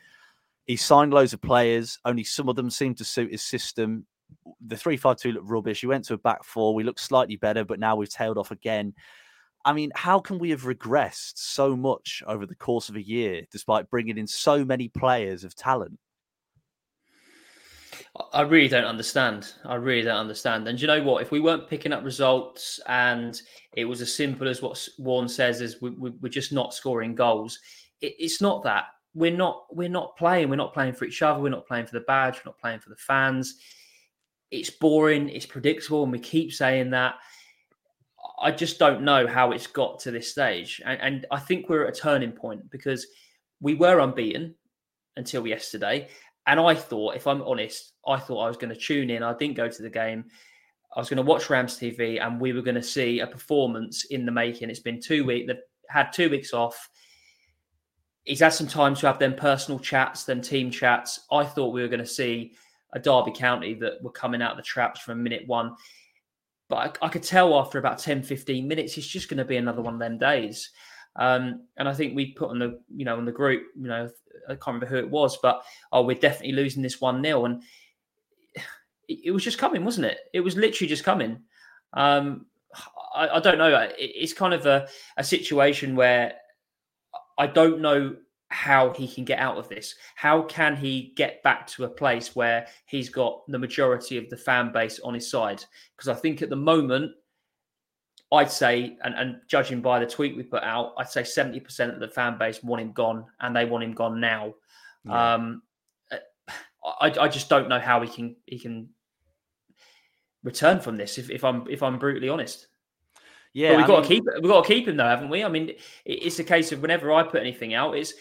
He 0.66 0.78
signed 0.78 1.14
loads 1.14 1.34
of 1.34 1.42
players, 1.42 2.00
only 2.06 2.24
some 2.24 2.48
of 2.48 2.56
them 2.56 2.70
seemed 2.70 2.98
to 2.98 3.06
suit 3.06 3.32
his 3.32 3.44
system 3.44 4.06
the 4.66 4.78
three 4.78 4.98
five 4.98 5.18
two 5.18 5.32
looked 5.32 5.50
rubbish. 5.50 5.84
We 5.84 5.90
went 5.90 6.06
to 6.06 6.14
a 6.14 6.18
back 6.18 6.44
four. 6.44 6.74
We 6.74 6.84
looked 6.84 7.00
slightly 7.00 7.36
better, 7.36 7.64
but 7.64 7.80
now 7.80 7.96
we've 7.96 8.10
tailed 8.10 8.38
off 8.38 8.52
again. 8.52 8.94
I 9.66 9.74
mean, 9.74 9.92
how 9.96 10.20
can 10.20 10.40
we 10.40 10.52
have 10.52 10.64
regressed 10.64 11.34
so 11.36 11.76
much 11.76 12.24
over 12.26 12.46
the 12.46 12.56
course 12.56 12.90
of 12.90 12.96
a 12.96 13.06
year, 13.06 13.42
despite 13.52 13.90
bringing 13.90 14.18
in 14.18 14.28
so 14.28 14.64
many 14.64 14.88
players 14.88 15.44
of 15.44 15.56
talent? 15.56 16.00
I 18.34 18.42
really 18.42 18.68
don't 18.68 18.86
understand. 18.86 19.54
I 19.66 19.76
really 19.76 20.04
don't 20.04 20.18
understand. 20.18 20.68
And 20.68 20.80
you 20.80 20.88
know 20.88 21.04
what? 21.04 21.22
If 21.22 21.32
we 21.32 21.40
weren't 21.40 21.70
picking 21.70 21.94
up 21.94 22.04
results 22.04 22.80
and 22.88 23.40
it 23.74 23.86
was 23.86 24.02
as 24.02 24.14
simple 24.14 24.48
as 24.48 24.62
what 24.62 24.88
Warne 24.98 25.30
says, 25.30 25.62
is 25.62 25.82
we, 25.82 25.92
we, 25.92 26.10
we're 26.22 26.30
just 26.30 26.52
not 26.52 26.74
scoring 26.74 27.16
goals. 27.16 27.60
It, 28.02 28.16
it's 28.20 28.42
not 28.42 28.64
that 28.64 28.86
we're 29.18 29.36
not 29.36 29.66
we're 29.72 29.90
not 29.90 30.16
playing. 30.16 30.50
We're 30.50 30.58
not 30.58 30.74
playing 30.74 30.94
for 30.94 31.06
each 31.06 31.22
other. 31.22 31.40
We're 31.40 31.50
not 31.50 31.68
playing 31.68 31.88
for 31.88 31.94
the 31.94 32.06
badge. 32.06 32.36
We're 32.36 32.52
not 32.52 32.60
playing 32.60 32.80
for 32.80 32.90
the 32.90 32.96
fans. 32.98 33.56
It's 34.52 34.70
boring. 34.70 35.30
It's 35.30 35.46
predictable, 35.46 36.04
and 36.04 36.12
we 36.12 36.20
keep 36.20 36.54
saying 36.54 36.92
that. 36.92 37.16
I 38.40 38.52
just 38.52 38.78
don't 38.78 39.02
know 39.02 39.26
how 39.26 39.52
it's 39.52 39.66
got 39.66 40.00
to 40.02 40.12
this 40.12 40.30
stage, 40.30 40.80
and, 40.86 41.02
and 41.02 41.26
I 41.32 41.40
think 41.40 41.68
we're 41.68 41.88
at 41.88 41.98
a 41.98 42.00
turning 42.00 42.32
point 42.32 42.70
because 42.70 43.08
we 43.60 43.74
were 43.74 44.00
unbeaten 44.00 44.54
until 45.16 45.48
yesterday. 45.48 46.08
And 46.48 46.62
I 46.62 46.74
thought, 46.74 47.16
if 47.16 47.28
I'm 47.28 47.42
honest, 47.42 47.94
I 48.08 48.18
thought 48.18 48.46
I 48.46 48.48
was 48.48 48.58
going 48.58 48.74
to 48.74 48.80
tune 48.80 49.10
in. 49.10 49.22
I 49.22 49.36
didn't 49.36 49.58
go 49.58 49.68
to 49.68 49.82
the 49.82 49.90
game. 49.90 50.26
I 50.96 51.00
was 51.00 51.10
going 51.10 51.18
to 51.18 51.24
watch 51.24 51.50
Rams 51.50 51.78
TV 51.78 52.26
and 52.26 52.40
we 52.40 52.54
were 52.54 52.62
going 52.62 52.76
to 52.76 52.82
see 52.82 53.20
a 53.20 53.28
performance 53.28 54.06
in 54.06 54.26
the 54.26 54.32
making. 54.32 54.70
It's 54.70 54.80
been 54.80 55.02
two 55.02 55.26
weeks. 55.26 55.48
They've 55.48 55.58
had 55.90 56.14
two 56.14 56.30
weeks 56.30 56.54
off. 56.54 56.90
He's 58.24 58.40
had 58.40 58.54
some 58.54 58.68
time 58.68 58.96
to 58.96 59.08
have 59.08 59.20
them 59.20 59.36
personal 59.36 59.80
chats, 59.80 60.24
them 60.24 60.42
team 60.42 60.72
chats. 60.72 61.20
I 61.32 61.44
thought 61.44 61.74
we 61.74 61.82
were 61.82 61.88
going 61.90 62.00
to 62.00 62.06
see 62.06 62.54
a 62.94 63.00
Derby 63.00 63.32
County 63.32 63.74
that 63.76 64.02
were 64.02 64.12
coming 64.12 64.42
out 64.42 64.52
of 64.52 64.58
the 64.58 64.64
traps 64.64 65.02
from 65.02 65.22
minute 65.22 65.44
one. 65.48 65.76
But 66.70 66.98
I, 67.02 67.08
I 67.08 67.10
could 67.10 67.24
tell 67.24 67.60
after 67.60 67.78
about 67.78 68.00
10, 68.00 68.24
15 68.24 68.66
minutes, 68.68 68.98
it's 68.98 69.08
just 69.08 69.30
going 69.30 69.38
to 69.38 69.46
be 69.46 69.58
another 69.58 69.82
one 69.82 69.94
of 69.94 70.00
them 70.00 70.18
days. 70.18 70.72
Um, 71.18 71.64
and 71.78 71.90
I 71.90 71.94
think 71.94 72.16
we 72.16 72.34
put 72.34 72.50
on 72.50 72.60
the, 72.60 72.80
you 72.96 73.06
know, 73.06 73.18
on 73.18 73.26
the 73.26 73.32
group, 73.32 73.64
you 73.76 73.88
know, 73.88 74.10
I 74.48 74.54
can't 74.54 74.68
remember 74.68 74.86
who 74.86 74.98
it 74.98 75.10
was, 75.10 75.38
but 75.42 75.64
oh, 75.92 76.04
we're 76.04 76.20
definitely 76.20 76.54
losing 76.54 76.84
this 76.84 77.02
one 77.02 77.24
0 77.24 77.46
and 77.46 77.64
it, 79.08 79.32
was 79.32 79.44
just 79.44 79.58
coming, 79.58 79.84
wasn't 79.84 80.06
it? 80.06 80.20
It 80.34 80.42
was 80.42 80.56
literally 80.56 80.88
just 80.88 81.04
coming. 81.04 81.40
Um, 81.94 82.46
I, 83.16 83.30
I 83.30 83.40
don't 83.40 83.58
know. 83.58 83.76
It, 83.76 83.96
it's 83.98 84.34
kind 84.34 84.54
of 84.54 84.66
a, 84.66 84.88
a 85.18 85.24
situation 85.24 85.96
where 85.96 86.34
I 87.38 87.48
don't 87.48 87.82
know 87.82 88.16
how 88.50 88.94
he 88.94 89.08
can 89.08 89.26
get 89.26 89.40
out 89.40 89.58
of 89.58 89.68
this. 89.70 89.96
How 90.16 90.44
can 90.44 90.76
he 90.76 91.14
get 91.16 91.44
back 91.44 91.68
to 91.68 91.84
a 91.84 91.90
place 91.90 92.36
where 92.36 92.68
he's 92.86 93.10
got 93.10 93.42
the 93.48 93.60
majority 93.60 94.18
of 94.18 94.30
the 94.30 94.38
fan 94.38 94.72
base 94.72 95.00
on 95.00 95.14
his 95.14 95.30
side? 95.30 95.64
Because 95.96 96.10
I 96.10 96.14
think 96.14 96.42
at 96.42 96.50
the 96.50 96.56
moment 96.56 97.12
I'd 98.32 98.52
say, 98.52 98.98
and, 99.04 99.16
and 99.16 99.38
judging 99.48 99.82
by 99.82 100.00
the 100.00 100.06
tweet 100.06 100.36
we 100.36 100.44
put 100.44 100.64
out, 100.64 100.94
I'd 100.98 101.10
say 101.10 101.22
70% 101.22 101.94
of 101.94 102.00
the 102.00 102.10
fan 102.10 102.38
base 102.38 102.62
want 102.62 102.82
him 102.82 102.92
gone 102.92 103.26
and 103.40 103.56
they 103.56 103.66
want 103.66 103.84
him 103.84 103.94
gone 103.94 104.20
now. 104.20 104.54
Yeah. 105.06 105.36
Um, 105.36 105.62
I, 107.02 107.14
I 107.20 107.28
just 107.28 107.50
don't 107.50 107.70
know 107.70 107.80
how 107.80 108.02
he 108.02 108.08
can 108.08 108.36
he 108.46 108.60
can 108.60 108.90
return 110.44 110.80
from 110.80 110.96
this 110.96 111.18
if, 111.18 111.30
if 111.30 111.44
I'm 111.44 111.68
if 111.70 111.84
I'm 111.84 112.00
brutally 112.00 112.30
honest. 112.30 112.68
Yeah, 113.54 113.72
but 113.72 113.78
we've 113.78 113.84
I 113.86 113.88
got 113.88 113.96
mean, 113.96 114.04
to 114.04 114.08
keep 114.08 114.24
we've 114.42 114.52
got 114.52 114.64
to 114.64 114.74
keep 114.74 114.88
him 114.88 114.98
though, 114.98 115.08
haven't 115.08 115.30
we? 115.30 115.44
I 115.44 115.50
mean, 115.50 115.72
it's 116.06 116.40
a 116.40 116.44
case 116.44 116.72
of 116.72 116.82
whenever 116.82 117.12
I 117.12 117.24
put 117.24 117.42
anything 117.42 117.74
out, 117.74 117.98
it's 117.98 118.14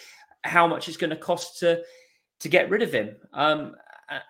how 0.42 0.66
much 0.66 0.88
it's 0.88 0.96
going 0.96 1.10
to 1.10 1.16
cost 1.16 1.60
to 1.60 1.82
to 2.40 2.48
get 2.48 2.70
rid 2.70 2.82
of 2.82 2.92
him. 2.92 3.16
Um, 3.32 3.76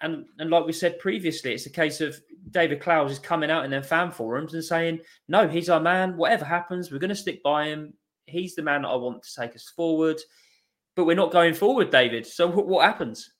and 0.00 0.26
and 0.38 0.50
like 0.50 0.66
we 0.66 0.72
said 0.72 0.98
previously, 0.98 1.52
it's 1.52 1.66
a 1.66 1.70
case 1.70 2.00
of 2.00 2.18
David 2.50 2.80
Clowes 2.80 3.12
is 3.12 3.18
coming 3.18 3.50
out 3.50 3.64
in 3.64 3.70
their 3.70 3.82
fan 3.82 4.10
forums 4.10 4.54
and 4.54 4.64
saying, 4.64 5.00
"No, 5.28 5.48
he's 5.48 5.68
our 5.68 5.80
man. 5.80 6.16
Whatever 6.16 6.44
happens, 6.44 6.90
we're 6.90 6.98
going 6.98 7.10
to 7.10 7.14
stick 7.16 7.42
by 7.42 7.66
him. 7.66 7.94
He's 8.26 8.54
the 8.54 8.62
man 8.62 8.82
that 8.82 8.88
I 8.88 8.96
want 8.96 9.22
to 9.22 9.40
take 9.40 9.54
us 9.54 9.72
forward." 9.74 10.20
but 10.96 11.04
we're 11.04 11.14
not 11.14 11.30
going 11.30 11.54
forward, 11.54 11.90
David. 11.90 12.26
So 12.26 12.48
what, 12.48 12.66
what 12.66 12.84
happens? 12.84 13.30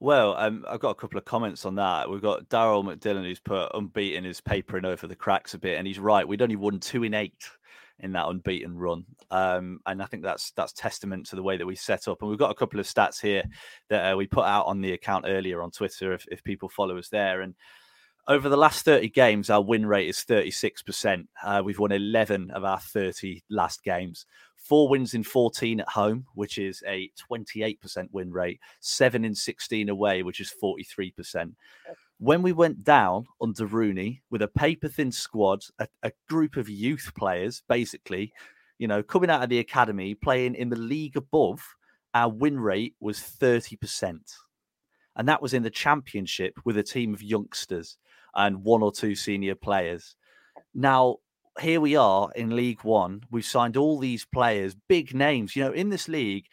Well, 0.00 0.36
um, 0.38 0.64
I've 0.68 0.78
got 0.78 0.90
a 0.90 0.94
couple 0.94 1.18
of 1.18 1.24
comments 1.24 1.66
on 1.66 1.74
that. 1.74 2.08
We've 2.08 2.22
got 2.22 2.48
Daryl 2.48 2.84
McDillan 2.84 3.24
who's 3.24 3.40
put 3.40 3.72
unbeaten 3.74 4.24
is 4.24 4.40
papering 4.40 4.84
over 4.84 5.08
the 5.08 5.16
cracks 5.16 5.54
a 5.54 5.58
bit, 5.58 5.76
and 5.76 5.86
he's 5.86 5.98
right. 5.98 6.26
We'd 6.26 6.40
only 6.40 6.56
won 6.56 6.78
two 6.78 7.02
in 7.02 7.14
eight 7.14 7.34
in 8.00 8.12
that 8.12 8.28
unbeaten 8.28 8.76
run, 8.76 9.04
um, 9.30 9.80
and 9.86 10.02
I 10.02 10.06
think 10.06 10.22
that's 10.22 10.52
that's 10.52 10.72
testament 10.72 11.26
to 11.26 11.36
the 11.36 11.42
way 11.42 11.56
that 11.56 11.66
we 11.66 11.76
set 11.76 12.08
up. 12.08 12.20
And 12.20 12.30
we've 12.30 12.38
got 12.38 12.50
a 12.50 12.54
couple 12.54 12.80
of 12.80 12.86
stats 12.86 13.20
here 13.20 13.44
that 13.88 14.12
uh, 14.12 14.16
we 14.16 14.26
put 14.26 14.44
out 14.44 14.66
on 14.66 14.80
the 14.80 14.92
account 14.92 15.24
earlier 15.28 15.62
on 15.62 15.70
Twitter, 15.70 16.12
if, 16.12 16.26
if 16.30 16.44
people 16.44 16.68
follow 16.68 16.96
us 16.98 17.08
there. 17.08 17.40
And 17.40 17.54
over 18.26 18.48
the 18.48 18.56
last 18.56 18.84
30 18.84 19.08
games, 19.08 19.48
our 19.48 19.62
win 19.62 19.86
rate 19.86 20.08
is 20.08 20.18
36%. 20.18 21.26
Uh, 21.42 21.62
we've 21.64 21.78
won 21.78 21.92
11 21.92 22.50
of 22.50 22.62
our 22.62 22.78
30 22.78 23.42
last 23.48 23.82
games 23.82 24.26
four 24.68 24.88
wins 24.88 25.14
in 25.14 25.22
14 25.22 25.80
at 25.80 25.88
home, 25.88 26.26
which 26.34 26.58
is 26.58 26.82
a 26.86 27.10
28% 27.30 28.08
win 28.12 28.30
rate, 28.30 28.60
seven 28.80 29.24
in 29.24 29.34
16 29.34 29.88
away, 29.88 30.22
which 30.22 30.40
is 30.40 30.52
43%. 30.62 31.52
When 32.18 32.42
we 32.42 32.52
went 32.52 32.84
down 32.84 33.26
under 33.40 33.64
Rooney 33.66 34.22
with 34.30 34.42
a 34.42 34.48
paper 34.48 34.88
thin 34.88 35.12
squad, 35.12 35.62
a, 35.78 35.86
a 36.02 36.12
group 36.28 36.56
of 36.56 36.68
youth 36.68 37.12
players, 37.16 37.62
basically, 37.68 38.32
you 38.78 38.88
know, 38.88 39.02
coming 39.02 39.30
out 39.30 39.42
of 39.42 39.48
the 39.48 39.60
academy, 39.60 40.14
playing 40.14 40.54
in 40.54 40.68
the 40.68 40.78
league 40.78 41.16
above, 41.16 41.60
our 42.14 42.28
win 42.28 42.58
rate 42.58 42.94
was 43.00 43.18
30%. 43.18 44.18
And 45.16 45.28
that 45.28 45.42
was 45.42 45.54
in 45.54 45.62
the 45.62 45.70
championship 45.70 46.54
with 46.64 46.76
a 46.76 46.82
team 46.82 47.14
of 47.14 47.22
youngsters 47.22 47.98
and 48.34 48.64
one 48.64 48.82
or 48.82 48.92
two 48.92 49.14
senior 49.14 49.54
players. 49.54 50.16
Now, 50.74 51.16
here 51.60 51.80
we 51.80 51.96
are 51.96 52.30
in 52.36 52.54
League 52.54 52.84
One. 52.84 53.22
We've 53.30 53.44
signed 53.44 53.76
all 53.76 53.98
these 53.98 54.24
players, 54.24 54.76
big 54.88 55.14
names. 55.14 55.56
You 55.56 55.64
know, 55.64 55.72
in 55.72 55.90
this 55.90 56.08
league, 56.08 56.46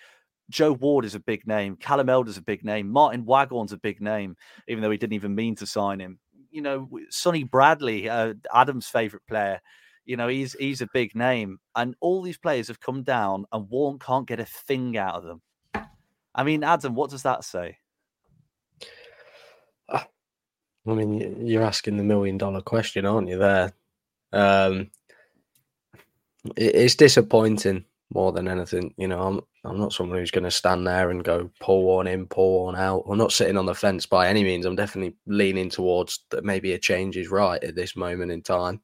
Joe 0.50 0.74
Ward 0.74 1.06
is 1.06 1.16
a 1.16 1.20
big 1.20 1.48
name. 1.48 1.76
Callum 1.76 2.10
Elder's 2.10 2.38
a 2.38 2.42
big 2.42 2.64
name. 2.64 2.90
Martin 2.90 3.26
Waghorn's 3.26 3.74
a 3.74 3.78
big 3.78 4.02
name, 4.02 4.36
even 4.68 4.82
though 4.82 4.92
he 4.92 4.98
didn't 4.98 5.14
even 5.14 5.36
mean 5.36 5.56
to 5.56 5.66
sign 5.66 6.00
him. 6.00 6.20
You 6.52 6.62
know, 6.62 6.90
Sonny 7.10 7.44
Bradley, 7.44 8.10
uh, 8.10 8.36
Adam's 8.54 8.88
favourite 8.88 9.26
player. 9.28 9.60
You 10.06 10.18
know, 10.18 10.28
he's 10.28 10.54
he's 10.54 10.82
a 10.82 10.90
big 10.94 11.16
name, 11.16 11.58
and 11.76 11.96
all 12.00 12.22
these 12.22 12.38
players 12.38 12.68
have 12.68 12.80
come 12.80 13.04
down, 13.04 13.46
and 13.52 13.70
Warne 13.70 13.98
can't 13.98 14.28
get 14.28 14.40
a 14.40 14.46
thing 14.46 14.98
out 14.98 15.16
of 15.16 15.24
them. 15.24 15.42
I 16.34 16.44
mean, 16.44 16.64
Adam, 16.64 16.96
what 16.96 17.10
does 17.10 17.24
that 17.24 17.44
say? 17.44 17.80
I 20.88 20.94
mean, 20.94 21.48
you're 21.48 21.64
asking 21.64 21.98
the 21.98 22.04
million 22.04 22.38
dollar 22.38 22.62
question, 22.62 23.06
aren't 23.06 23.30
you? 23.30 23.40
There, 23.40 23.74
um, 24.32 24.92
it's 26.56 26.96
disappointing 26.96 27.86
more 28.14 28.32
than 28.32 28.48
anything. 28.48 28.94
You 28.98 29.08
know, 29.08 29.22
I'm 29.22 29.42
I'm 29.64 29.80
not 29.80 29.94
someone 29.94 30.20
who's 30.20 30.32
going 30.32 30.44
to 30.44 30.52
stand 30.52 30.86
there 30.86 31.10
and 31.10 31.24
go 31.24 31.50
pull 31.60 31.84
one 31.84 32.08
in, 32.08 32.28
pull 32.28 32.66
one 32.66 32.76
out. 32.76 33.04
I'm 33.10 33.18
not 33.18 33.32
sitting 33.32 33.58
on 33.58 33.66
the 33.66 33.76
fence 33.76 34.06
by 34.06 34.28
any 34.28 34.44
means. 34.44 34.66
I'm 34.66 34.76
definitely 34.76 35.16
leaning 35.26 35.70
towards 35.70 36.26
that 36.30 36.44
maybe 36.44 36.74
a 36.74 36.80
change 36.80 37.18
is 37.18 37.30
right 37.30 37.64
at 37.64 37.76
this 37.76 37.96
moment 37.96 38.32
in 38.32 38.42
time. 38.42 38.82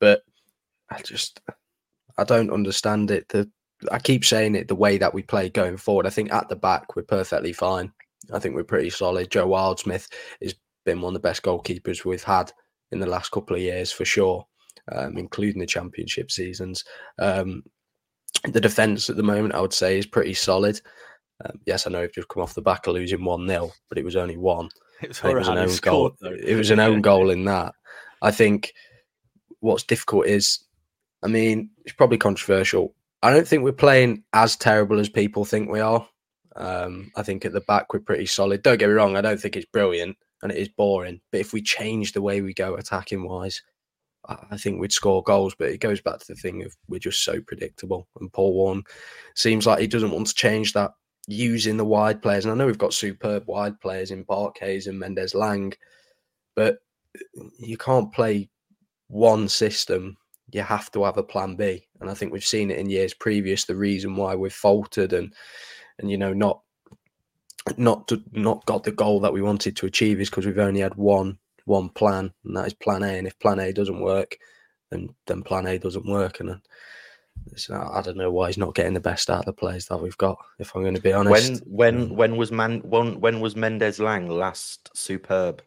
But 0.00 0.22
I 0.90 1.02
just 1.02 1.40
I 2.18 2.24
don't 2.24 2.50
understand 2.50 3.10
it. 3.10 3.28
The 3.28 3.50
I 3.90 3.98
keep 3.98 4.24
saying 4.24 4.54
it 4.54 4.68
the 4.68 4.74
way 4.74 4.98
that 4.98 5.12
we 5.12 5.22
play 5.22 5.48
going 5.48 5.76
forward. 5.76 6.06
I 6.06 6.10
think 6.10 6.32
at 6.32 6.48
the 6.48 6.56
back 6.56 6.96
we're 6.96 7.02
perfectly 7.02 7.52
fine. 7.52 7.92
I 8.32 8.38
think 8.38 8.54
we're 8.54 8.64
pretty 8.64 8.90
solid. 8.90 9.30
Joe 9.30 9.48
Wildsmith 9.48 10.08
has 10.40 10.54
been 10.86 11.00
one 11.00 11.14
of 11.14 11.20
the 11.20 11.28
best 11.28 11.42
goalkeepers 11.42 12.04
we've 12.04 12.22
had 12.22 12.52
in 12.92 13.00
the 13.00 13.06
last 13.06 13.30
couple 13.30 13.56
of 13.56 13.62
years 13.62 13.90
for 13.92 14.04
sure 14.04 14.46
um, 14.92 15.16
including 15.16 15.60
the 15.60 15.66
championship 15.66 16.30
seasons. 16.30 16.84
Um, 17.18 17.62
the 18.48 18.60
defence 18.60 19.08
at 19.08 19.16
the 19.16 19.22
moment, 19.22 19.54
I 19.54 19.60
would 19.60 19.72
say, 19.72 19.98
is 19.98 20.06
pretty 20.06 20.34
solid. 20.34 20.80
Um, 21.44 21.60
yes, 21.66 21.86
I 21.86 21.90
know 21.90 22.02
we've 22.02 22.12
just 22.12 22.28
come 22.28 22.42
off 22.42 22.54
the 22.54 22.62
back 22.62 22.86
of 22.86 22.94
losing 22.94 23.24
1 23.24 23.48
0, 23.48 23.72
but 23.88 23.98
it 23.98 24.04
was 24.04 24.16
only 24.16 24.36
one. 24.36 24.68
It 25.02 25.08
was, 25.08 25.20
it 25.24 25.34
was 25.34 25.48
an 25.48 25.58
own 25.58 25.76
goal. 25.82 26.16
It 26.22 26.56
was 26.56 26.70
an 26.70 26.80
own 26.80 27.02
goal 27.02 27.28
in 27.28 27.44
that. 27.44 27.74
I 28.22 28.30
think 28.30 28.72
what's 29.60 29.82
difficult 29.82 30.26
is, 30.26 30.60
I 31.22 31.26
mean, 31.26 31.70
it's 31.84 31.94
probably 31.94 32.16
controversial. 32.16 32.94
I 33.22 33.30
don't 33.30 33.46
think 33.46 33.64
we're 33.64 33.72
playing 33.72 34.22
as 34.32 34.56
terrible 34.56 35.00
as 35.00 35.08
people 35.08 35.44
think 35.44 35.68
we 35.68 35.80
are. 35.80 36.06
Um, 36.56 37.10
I 37.16 37.22
think 37.22 37.44
at 37.44 37.52
the 37.52 37.60
back 37.62 37.92
we're 37.92 38.00
pretty 38.00 38.26
solid. 38.26 38.62
Don't 38.62 38.78
get 38.78 38.88
me 38.88 38.94
wrong, 38.94 39.16
I 39.16 39.20
don't 39.20 39.38
think 39.38 39.56
it's 39.56 39.66
brilliant 39.66 40.16
and 40.42 40.52
it 40.52 40.58
is 40.58 40.68
boring. 40.68 41.20
But 41.32 41.40
if 41.40 41.52
we 41.52 41.60
change 41.60 42.12
the 42.12 42.22
way 42.22 42.40
we 42.40 42.54
go 42.54 42.76
attacking 42.76 43.26
wise, 43.26 43.60
I 44.28 44.56
think 44.56 44.80
we'd 44.80 44.92
score 44.92 45.22
goals, 45.22 45.54
but 45.58 45.68
it 45.68 45.78
goes 45.78 46.00
back 46.00 46.18
to 46.18 46.26
the 46.28 46.34
thing 46.34 46.62
of 46.62 46.74
we're 46.88 46.98
just 46.98 47.24
so 47.24 47.40
predictable. 47.40 48.08
And 48.20 48.32
Paul 48.32 48.54
Warne 48.54 48.82
seems 49.34 49.66
like 49.66 49.80
he 49.80 49.86
doesn't 49.86 50.10
want 50.10 50.28
to 50.28 50.34
change 50.34 50.72
that 50.72 50.92
using 51.26 51.76
the 51.76 51.84
wide 51.84 52.22
players. 52.22 52.44
And 52.44 52.52
I 52.52 52.56
know 52.56 52.66
we've 52.66 52.78
got 52.78 52.94
superb 52.94 53.44
wide 53.46 53.80
players 53.80 54.10
in 54.10 54.24
Barkhuizen 54.24 54.88
and 54.88 54.98
Mendez-Laing, 54.98 55.74
but 56.54 56.78
you 57.58 57.76
can't 57.76 58.12
play 58.12 58.48
one 59.08 59.48
system. 59.48 60.16
You 60.52 60.62
have 60.62 60.90
to 60.92 61.04
have 61.04 61.18
a 61.18 61.22
plan 61.22 61.56
B. 61.56 61.86
And 62.00 62.10
I 62.10 62.14
think 62.14 62.32
we've 62.32 62.44
seen 62.44 62.70
it 62.70 62.78
in 62.78 62.90
years 62.90 63.14
previous. 63.14 63.64
The 63.64 63.76
reason 63.76 64.16
why 64.16 64.34
we've 64.34 64.52
faltered 64.52 65.12
and 65.12 65.34
and 65.98 66.10
you 66.10 66.18
know 66.18 66.32
not 66.32 66.60
not 67.76 68.08
to, 68.08 68.22
not 68.32 68.64
got 68.66 68.84
the 68.84 68.92
goal 68.92 69.20
that 69.20 69.32
we 69.32 69.40
wanted 69.40 69.76
to 69.76 69.86
achieve 69.86 70.20
is 70.20 70.28
because 70.28 70.44
we've 70.44 70.58
only 70.58 70.80
had 70.80 70.94
one 70.96 71.38
one 71.64 71.88
plan, 71.88 72.32
and 72.44 72.56
that 72.56 72.66
is 72.66 72.74
plan 72.74 73.02
A. 73.02 73.18
And 73.18 73.26
if 73.26 73.38
plan 73.38 73.58
A 73.58 73.72
doesn't 73.72 74.00
work, 74.00 74.36
then 74.90 75.14
then 75.26 75.42
plan 75.42 75.66
A 75.66 75.78
doesn't 75.78 76.06
work. 76.06 76.40
And 76.40 76.60
I 77.70 78.00
don't 78.02 78.16
know 78.16 78.30
why 78.30 78.48
he's 78.48 78.58
not 78.58 78.74
getting 78.74 78.94
the 78.94 79.00
best 79.00 79.30
out 79.30 79.40
of 79.40 79.44
the 79.46 79.52
players 79.52 79.86
that 79.86 80.00
we've 80.00 80.16
got. 80.18 80.38
If 80.58 80.74
I'm 80.74 80.82
going 80.82 80.94
to 80.94 81.00
be 81.00 81.12
honest, 81.12 81.62
when 81.66 81.76
when 81.76 82.08
mm. 82.08 82.14
when 82.14 82.36
was 82.36 82.52
man 82.52 82.80
when 82.80 83.20
when 83.20 83.40
was 83.40 83.56
Mendez-Laing 83.56 84.28
last 84.28 84.90
superb? 84.96 85.62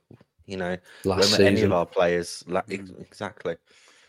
You 0.45 0.57
know, 0.57 0.77
last 1.03 1.31
season. 1.31 1.45
any 1.45 1.61
of 1.63 1.73
our 1.73 1.85
players 1.85 2.43
mm. 2.47 3.01
exactly. 3.01 3.57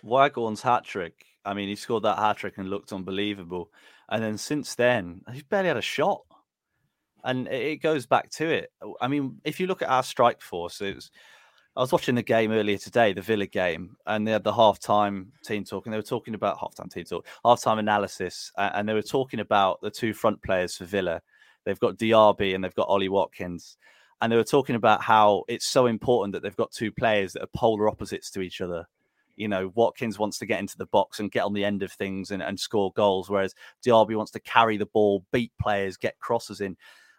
Waghorn's 0.04 0.62
hat 0.62 0.84
trick. 0.84 1.24
I 1.44 1.54
mean, 1.54 1.68
he 1.68 1.74
scored 1.74 2.04
that 2.04 2.18
hat 2.18 2.36
trick 2.36 2.58
and 2.58 2.70
looked 2.70 2.92
unbelievable. 2.92 3.70
And 4.08 4.22
then 4.22 4.38
since 4.38 4.74
then, 4.74 5.22
he's 5.32 5.42
barely 5.42 5.68
had 5.68 5.76
a 5.76 5.82
shot. 5.82 6.22
And 7.24 7.48
it 7.48 7.82
goes 7.82 8.06
back 8.06 8.30
to 8.32 8.48
it. 8.48 8.72
I 9.00 9.08
mean, 9.08 9.40
if 9.44 9.58
you 9.58 9.66
look 9.66 9.82
at 9.82 9.88
our 9.88 10.04
strike 10.04 10.40
force, 10.40 10.80
it 10.80 10.94
was 10.94 11.10
I 11.78 11.80
was 11.82 11.92
watching 11.92 12.16
the 12.16 12.24
game 12.24 12.50
earlier 12.50 12.76
today, 12.76 13.12
the 13.12 13.22
Villa 13.22 13.46
game, 13.46 13.96
and 14.04 14.26
they 14.26 14.32
had 14.32 14.42
the 14.42 14.52
halftime 14.52 15.28
team 15.44 15.62
talk, 15.62 15.86
and 15.86 15.92
they 15.92 15.96
were 15.96 16.02
talking 16.02 16.34
about 16.34 16.58
halftime 16.58 16.92
team 16.92 17.04
talk, 17.04 17.24
halftime 17.44 17.78
analysis, 17.78 18.50
and 18.56 18.88
they 18.88 18.94
were 18.94 19.00
talking 19.00 19.38
about 19.38 19.80
the 19.80 19.88
two 19.88 20.12
front 20.12 20.42
players 20.42 20.76
for 20.76 20.86
Villa. 20.86 21.22
They've 21.64 21.78
got 21.78 21.96
Diaby 21.96 22.52
and 22.52 22.64
they've 22.64 22.74
got 22.74 22.88
Ollie 22.88 23.08
Watkins, 23.08 23.76
and 24.20 24.32
they 24.32 24.36
were 24.36 24.42
talking 24.42 24.74
about 24.74 25.02
how 25.02 25.44
it's 25.46 25.68
so 25.68 25.86
important 25.86 26.32
that 26.32 26.42
they've 26.42 26.56
got 26.56 26.72
two 26.72 26.90
players 26.90 27.34
that 27.34 27.44
are 27.44 27.50
polar 27.54 27.88
opposites 27.88 28.28
to 28.32 28.40
each 28.40 28.60
other. 28.60 28.88
You 29.36 29.46
know, 29.46 29.70
Watkins 29.76 30.18
wants 30.18 30.38
to 30.38 30.46
get 30.46 30.58
into 30.58 30.78
the 30.78 30.86
box 30.86 31.20
and 31.20 31.30
get 31.30 31.44
on 31.44 31.52
the 31.52 31.64
end 31.64 31.84
of 31.84 31.92
things 31.92 32.32
and, 32.32 32.42
and 32.42 32.58
score 32.58 32.90
goals, 32.94 33.30
whereas 33.30 33.54
Diaby 33.86 34.16
wants 34.16 34.32
to 34.32 34.40
carry 34.40 34.78
the 34.78 34.86
ball, 34.86 35.24
beat 35.30 35.52
players, 35.60 35.96
get 35.96 36.18
crosses 36.18 36.60
in 36.60 36.76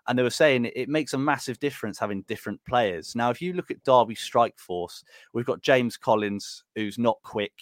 and 0.09 0.19
they 0.19 0.23
were 0.23 0.29
saying 0.31 0.65
it 0.75 0.89
makes 0.89 1.13
a 1.13 1.17
massive 1.17 1.59
difference 1.59 1.97
having 1.97 2.23
different 2.23 2.59
players. 2.65 3.15
Now, 3.15 3.29
if 3.29 3.41
you 3.41 3.53
look 3.53 3.71
at 3.71 3.83
Derby 3.83 4.15
strike 4.15 4.57
force, 4.59 5.05
we've 5.31 5.45
got 5.45 5.61
James 5.61 5.95
Collins, 5.95 6.65
who's 6.75 6.97
not 6.97 7.19
quick, 7.23 7.53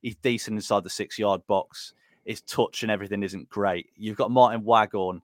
he's 0.00 0.16
decent 0.16 0.56
inside 0.56 0.82
the 0.82 0.90
six 0.90 1.18
yard 1.18 1.46
box. 1.46 1.92
His 2.24 2.40
touch 2.40 2.82
and 2.82 2.90
everything 2.90 3.22
isn't 3.22 3.50
great. 3.50 3.90
You've 3.96 4.16
got 4.16 4.30
Martin 4.30 4.64
Waghorn, 4.64 5.20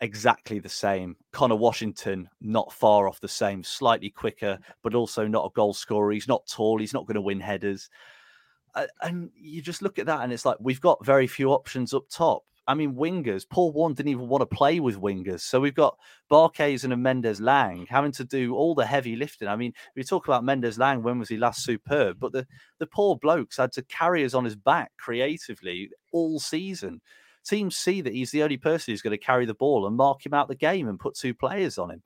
exactly 0.00 0.58
the 0.58 0.68
same. 0.68 1.16
Conor 1.32 1.56
Washington, 1.56 2.28
not 2.40 2.72
far 2.72 3.08
off 3.08 3.20
the 3.20 3.28
same, 3.28 3.62
slightly 3.62 4.10
quicker, 4.10 4.58
but 4.82 4.94
also 4.94 5.26
not 5.26 5.46
a 5.46 5.54
goal 5.54 5.74
scorer. 5.74 6.12
He's 6.12 6.28
not 6.28 6.46
tall. 6.46 6.78
He's 6.78 6.94
not 6.94 7.06
going 7.06 7.16
to 7.16 7.20
win 7.20 7.40
headers. 7.40 7.90
And 9.02 9.30
you 9.34 9.62
just 9.62 9.82
look 9.82 9.98
at 9.98 10.06
that, 10.06 10.20
and 10.20 10.32
it's 10.32 10.44
like 10.44 10.58
we've 10.60 10.80
got 10.80 11.04
very 11.04 11.26
few 11.26 11.50
options 11.50 11.94
up 11.94 12.08
top. 12.10 12.44
I 12.68 12.74
mean, 12.74 12.94
wingers. 12.94 13.48
Paul 13.48 13.72
Warne 13.72 13.94
didn't 13.94 14.10
even 14.10 14.28
want 14.28 14.42
to 14.42 14.56
play 14.56 14.80
with 14.80 15.00
wingers. 15.00 15.40
So 15.40 15.60
we've 15.60 15.74
got 15.74 15.96
Barkhuizen 16.30 16.92
and 16.92 17.02
Mendez-Laing 17.02 17.86
having 17.88 18.12
to 18.12 18.24
do 18.24 18.56
all 18.56 18.74
the 18.74 18.86
heavy 18.86 19.14
lifting. 19.14 19.46
I 19.46 19.56
mean, 19.56 19.72
we 19.94 20.02
talk 20.02 20.26
about 20.26 20.44
Mendez-Laing, 20.44 21.02
when 21.02 21.18
was 21.18 21.28
he 21.28 21.36
last 21.36 21.62
superb? 21.62 22.18
But 22.18 22.32
the, 22.32 22.46
the 22.78 22.86
poor 22.86 23.16
blokes 23.16 23.58
had 23.58 23.72
to 23.72 23.82
carry 23.82 24.24
us 24.24 24.34
on 24.34 24.44
his 24.44 24.56
back 24.56 24.90
creatively 24.98 25.90
all 26.12 26.40
season. 26.40 27.00
Teams 27.44 27.76
see 27.76 28.00
that 28.00 28.12
he's 28.12 28.32
the 28.32 28.42
only 28.42 28.56
person 28.56 28.92
who's 28.92 29.02
going 29.02 29.16
to 29.16 29.24
carry 29.24 29.46
the 29.46 29.54
ball 29.54 29.86
and 29.86 29.96
mark 29.96 30.26
him 30.26 30.34
out 30.34 30.48
the 30.48 30.56
game 30.56 30.88
and 30.88 30.98
put 30.98 31.14
two 31.14 31.34
players 31.34 31.78
on 31.78 31.92
him. 31.92 32.02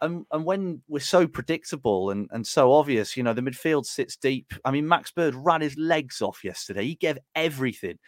And, 0.00 0.24
and 0.30 0.44
when 0.44 0.82
we're 0.88 1.00
so 1.00 1.26
predictable 1.26 2.10
and, 2.10 2.28
and 2.30 2.46
so 2.46 2.72
obvious, 2.72 3.16
you 3.16 3.22
know, 3.22 3.34
the 3.34 3.42
midfield 3.42 3.84
sits 3.84 4.16
deep. 4.16 4.54
I 4.64 4.70
mean, 4.70 4.88
Max 4.88 5.10
Bird 5.10 5.34
ran 5.34 5.60
his 5.60 5.76
legs 5.76 6.22
off 6.22 6.44
yesterday. 6.44 6.84
He 6.84 6.94
gave 6.94 7.18
everything. 7.34 7.98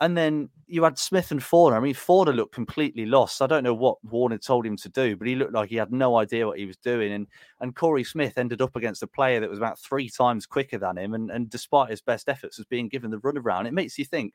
And 0.00 0.16
then 0.16 0.48
you 0.66 0.82
had 0.84 0.98
Smith 0.98 1.30
and 1.30 1.42
Fornah. 1.42 1.76
I 1.76 1.80
mean, 1.80 1.92
Fornah 1.92 2.32
looked 2.32 2.54
completely 2.54 3.04
lost. 3.04 3.42
I 3.42 3.46
don't 3.46 3.64
know 3.64 3.74
what 3.74 4.02
Warner 4.02 4.38
told 4.38 4.64
him 4.64 4.76
to 4.78 4.88
do, 4.88 5.14
but 5.14 5.28
he 5.28 5.34
looked 5.34 5.52
like 5.52 5.68
he 5.68 5.76
had 5.76 5.92
no 5.92 6.16
idea 6.16 6.46
what 6.46 6.58
he 6.58 6.64
was 6.64 6.78
doing. 6.78 7.12
And 7.12 7.26
and 7.60 7.76
Korey 7.76 8.06
Smith 8.06 8.38
ended 8.38 8.62
up 8.62 8.76
against 8.76 9.02
a 9.02 9.06
player 9.06 9.40
that 9.40 9.50
was 9.50 9.58
about 9.58 9.78
three 9.78 10.08
times 10.08 10.46
quicker 10.46 10.78
than 10.78 10.96
him. 10.96 11.12
And, 11.12 11.30
and 11.30 11.50
despite 11.50 11.90
his 11.90 12.00
best 12.00 12.28
efforts, 12.28 12.56
was 12.56 12.66
being 12.66 12.88
given 12.88 13.10
the 13.10 13.18
runaround. 13.18 13.66
It 13.66 13.74
makes 13.74 13.98
you 13.98 14.06
think, 14.06 14.32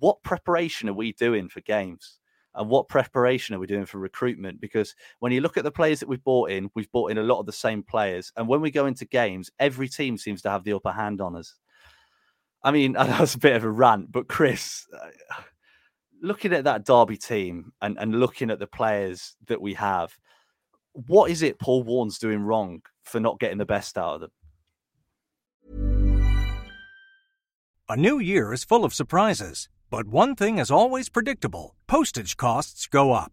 what 0.00 0.22
preparation 0.24 0.88
are 0.88 0.94
we 0.94 1.12
doing 1.12 1.48
for 1.48 1.60
games? 1.60 2.18
and 2.56 2.68
what 2.68 2.88
preparation 2.88 3.54
are 3.54 3.58
we 3.58 3.66
doing 3.66 3.84
for 3.84 3.98
recruitment? 3.98 4.60
Because 4.60 4.94
when 5.20 5.30
you 5.30 5.40
look 5.40 5.56
at 5.56 5.64
the 5.64 5.70
players 5.70 6.00
that 6.00 6.08
we've 6.08 6.24
bought 6.24 6.50
in, 6.50 6.70
we've 6.74 6.90
bought 6.90 7.10
in 7.10 7.18
a 7.18 7.22
lot 7.22 7.38
of 7.38 7.46
the 7.46 7.52
same 7.52 7.82
players. 7.82 8.32
And 8.36 8.48
when 8.48 8.60
we 8.60 8.70
go 8.70 8.86
into 8.86 9.04
games, 9.04 9.50
every 9.58 9.88
team 9.88 10.16
seems 10.16 10.42
to 10.42 10.50
have 10.50 10.64
the 10.64 10.72
upper 10.72 10.92
hand 10.92 11.20
on 11.20 11.36
us. 11.36 11.54
I 12.66 12.72
mean, 12.72 12.96
I 12.98 13.06
that's 13.06 13.34
a 13.34 13.38
bit 13.38 13.56
of 13.56 13.64
a 13.64 13.70
rant, 13.70 14.12
but 14.12 14.28
Chris, 14.28 14.86
uh, 14.92 15.08
looking 16.20 16.52
at 16.52 16.64
that 16.64 16.84
Derby 16.84 17.16
team 17.16 17.72
and, 17.80 17.96
and 17.98 18.20
looking 18.20 18.50
at 18.50 18.58
the 18.58 18.66
players 18.66 19.36
that 19.46 19.62
we 19.62 19.74
have, 19.74 20.18
what 20.92 21.30
is 21.30 21.42
it 21.42 21.58
Paul 21.58 21.84
Warne's 21.84 22.18
doing 22.18 22.40
wrong 22.40 22.82
for 23.04 23.20
not 23.20 23.38
getting 23.38 23.58
the 23.58 23.64
best 23.64 23.96
out 23.96 24.14
of 24.14 24.20
them? 24.22 24.30
A 27.88 27.96
new 27.96 28.18
year 28.18 28.52
is 28.52 28.64
full 28.64 28.84
of 28.84 28.92
surprises, 28.92 29.68
but 29.90 30.08
one 30.08 30.34
thing 30.34 30.58
is 30.58 30.72
always 30.72 31.08
predictable 31.08 31.76
postage 31.86 32.36
costs 32.36 32.88
go 32.88 33.12
up. 33.12 33.32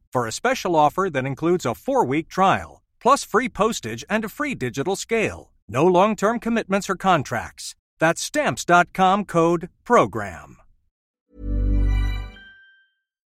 for 0.11 0.27
a 0.27 0.31
special 0.31 0.75
offer 0.75 1.09
that 1.09 1.25
includes 1.25 1.65
a 1.65 1.75
four 1.75 2.05
week 2.05 2.27
trial, 2.29 2.81
plus 2.99 3.23
free 3.23 3.49
postage 3.49 4.03
and 4.09 4.25
a 4.25 4.29
free 4.29 4.55
digital 4.55 4.95
scale. 4.95 5.51
No 5.67 5.85
long 5.85 6.15
term 6.15 6.39
commitments 6.39 6.89
or 6.89 6.95
contracts. 6.95 7.75
That's 7.99 8.21
stamps.com 8.21 9.25
code 9.25 9.69
PROGRAM. 9.85 10.57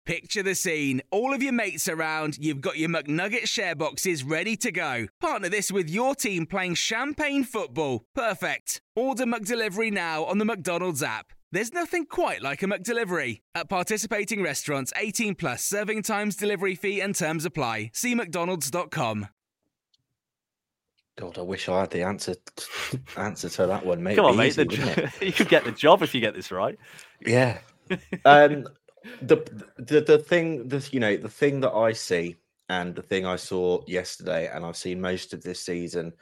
Picture 0.05 0.43
the 0.43 0.53
scene. 0.53 1.01
All 1.11 1.33
of 1.33 1.41
your 1.41 1.53
mates 1.53 1.87
around, 1.87 2.37
you've 2.37 2.59
got 2.59 2.77
your 2.77 2.89
McNugget 2.89 3.47
share 3.47 3.73
boxes 3.73 4.21
ready 4.21 4.57
to 4.57 4.69
go. 4.69 5.07
Partner 5.21 5.47
this 5.47 5.71
with 5.71 5.89
your 5.89 6.13
team 6.13 6.45
playing 6.45 6.75
champagne 6.75 7.45
football. 7.45 8.03
Perfect. 8.13 8.81
Order 8.97 9.25
McDelivery 9.25 9.93
now 9.93 10.25
on 10.25 10.39
the 10.39 10.45
McDonald's 10.45 11.01
app. 11.01 11.31
There's 11.53 11.71
nothing 11.71 12.07
quite 12.07 12.41
like 12.41 12.63
a 12.63 12.65
McDelivery. 12.65 13.41
At 13.53 13.69
participating 13.69 14.41
restaurants, 14.41 14.91
18 14.97 15.35
plus 15.35 15.63
serving 15.63 16.01
times, 16.01 16.35
delivery 16.35 16.73
fee, 16.73 16.99
and 16.99 17.13
terms 17.13 17.45
apply. 17.45 17.91
See 17.93 18.15
McDonald's.com. 18.15 19.27
God, 21.15 21.37
I 21.37 21.43
wish 21.43 21.69
I 21.69 21.81
had 21.81 21.91
the 21.91 22.01
answer 22.01 22.33
answer 23.17 23.49
to 23.49 23.67
that 23.67 23.85
one, 23.85 24.01
mate. 24.01 24.15
Come 24.15 24.25
on, 24.25 24.39
It'd 24.39 24.67
mate. 24.67 24.95
The, 24.95 25.11
you 25.27 25.31
could 25.31 25.47
get 25.47 25.63
the 25.63 25.71
job 25.71 26.01
if 26.01 26.15
you 26.15 26.21
get 26.21 26.33
this 26.33 26.51
right. 26.51 26.75
Yeah. 27.23 27.59
um 28.25 28.65
the 29.21 29.37
the 29.77 30.01
the 30.01 30.17
thing 30.17 30.67
the 30.69 30.89
you 30.91 30.99
know 30.99 31.17
the 31.17 31.29
thing 31.29 31.59
that 31.59 31.73
I 31.73 31.93
see 31.93 32.35
and 32.69 32.95
the 32.95 33.03
thing 33.03 33.27
I 33.27 33.35
saw 33.35 33.83
yesterday 33.85 34.49
and 34.51 34.65
I've 34.65 34.77
seen 34.77 34.99
most 34.99 35.33
of 35.33 35.43
this 35.43 35.59
season 35.59 36.13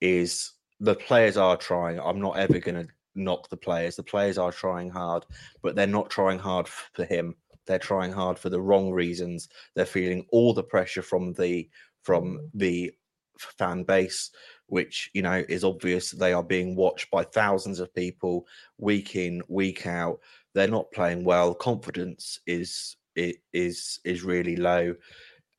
is 0.00 0.52
the 0.78 0.94
players 0.94 1.36
are 1.36 1.58
trying. 1.58 2.00
I'm 2.00 2.20
not 2.22 2.38
ever 2.38 2.58
going 2.60 2.86
to 2.86 2.92
knock 3.20 3.48
the 3.48 3.56
players. 3.56 3.96
The 3.96 4.02
players 4.02 4.38
are 4.38 4.52
trying 4.52 4.90
hard, 4.90 5.24
but 5.62 5.76
they're 5.76 5.86
not 5.86 6.10
trying 6.10 6.38
hard 6.38 6.68
for 6.68 7.04
him. 7.04 7.34
They're 7.66 7.78
trying 7.78 8.12
hard 8.12 8.38
for 8.38 8.48
the 8.48 8.60
wrong 8.60 8.90
reasons. 8.90 9.48
They're 9.74 9.86
feeling 9.86 10.26
all 10.30 10.52
the 10.52 10.62
pressure 10.62 11.02
from 11.02 11.32
the 11.34 11.68
from 12.02 12.40
the 12.54 12.92
fan 13.38 13.84
base, 13.84 14.30
which 14.66 15.10
you 15.14 15.22
know 15.22 15.44
is 15.48 15.64
obvious. 15.64 16.10
They 16.10 16.32
are 16.32 16.42
being 16.42 16.76
watched 16.76 17.10
by 17.10 17.24
thousands 17.24 17.80
of 17.80 17.94
people 17.94 18.46
week 18.78 19.16
in, 19.16 19.42
week 19.48 19.86
out. 19.86 20.20
They're 20.54 20.68
not 20.68 20.90
playing 20.92 21.24
well. 21.24 21.54
Confidence 21.54 22.40
is 22.46 22.96
is 23.16 24.00
is 24.04 24.22
really 24.22 24.56
low, 24.56 24.94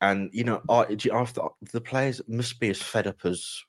and 0.02 0.30
you 0.34 0.44
know, 0.44 0.62
I, 0.70 0.82
I 1.14 1.50
the 1.72 1.82
players 1.82 2.22
must 2.28 2.60
be 2.60 2.70
as 2.70 2.82
fed 2.82 3.08
up 3.08 3.24
as 3.24 3.64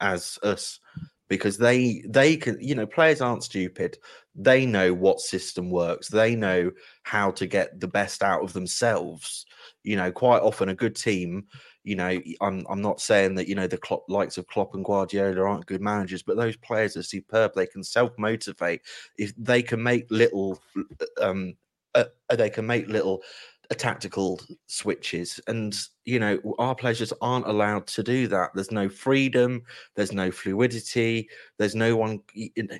as 0.00 0.38
us 0.42 0.80
because 1.28 1.58
they 1.58 2.02
they 2.06 2.36
can 2.36 2.58
you 2.60 2.74
know 2.74 2.86
players 2.86 3.20
aren't 3.20 3.44
stupid. 3.44 3.98
They 4.34 4.66
know 4.66 4.94
what 4.94 5.20
system 5.20 5.70
works. 5.70 6.08
They 6.08 6.36
know 6.36 6.70
how 7.02 7.30
to 7.32 7.46
get 7.46 7.80
the 7.80 7.88
best 7.88 8.22
out 8.22 8.42
of 8.42 8.52
themselves. 8.52 9.46
You 9.82 9.96
know 9.96 10.12
quite 10.12 10.42
often 10.42 10.68
a 10.68 10.74
good 10.74 10.96
team 10.96 11.46
you 11.84 11.94
know 11.96 12.20
i'm 12.42 12.66
i'm 12.68 12.82
not 12.82 13.00
saying 13.00 13.34
that 13.34 13.48
you 13.48 13.54
know 13.54 13.66
the 13.66 13.78
Klopp, 13.78 14.04
likes 14.08 14.36
of 14.36 14.46
Klopp 14.46 14.74
and 14.74 14.84
Guardiola 14.84 15.40
aren't 15.42 15.64
good 15.64 15.80
managers 15.80 16.22
but 16.22 16.36
those 16.36 16.56
players 16.56 16.96
are 16.96 17.02
superb. 17.02 17.52
They 17.54 17.66
can 17.66 17.82
self 17.82 18.12
motivate 18.18 18.82
if 19.16 19.32
they 19.36 19.62
can 19.62 19.82
make 19.82 20.10
little 20.10 20.60
um 21.20 21.54
uh, 21.94 22.04
they 22.36 22.50
can 22.50 22.66
make 22.66 22.88
little 22.88 23.22
tactical 23.74 24.40
switches 24.66 25.38
and 25.46 25.78
you 26.06 26.18
know 26.18 26.38
our 26.58 26.74
pleasures 26.74 27.12
aren't 27.20 27.46
allowed 27.46 27.86
to 27.86 28.02
do 28.02 28.26
that. 28.26 28.50
There's 28.54 28.72
no 28.72 28.88
freedom 28.88 29.62
there's 29.94 30.12
no 30.12 30.30
fluidity 30.30 31.28
there's 31.58 31.74
no 31.74 31.94
one 31.94 32.20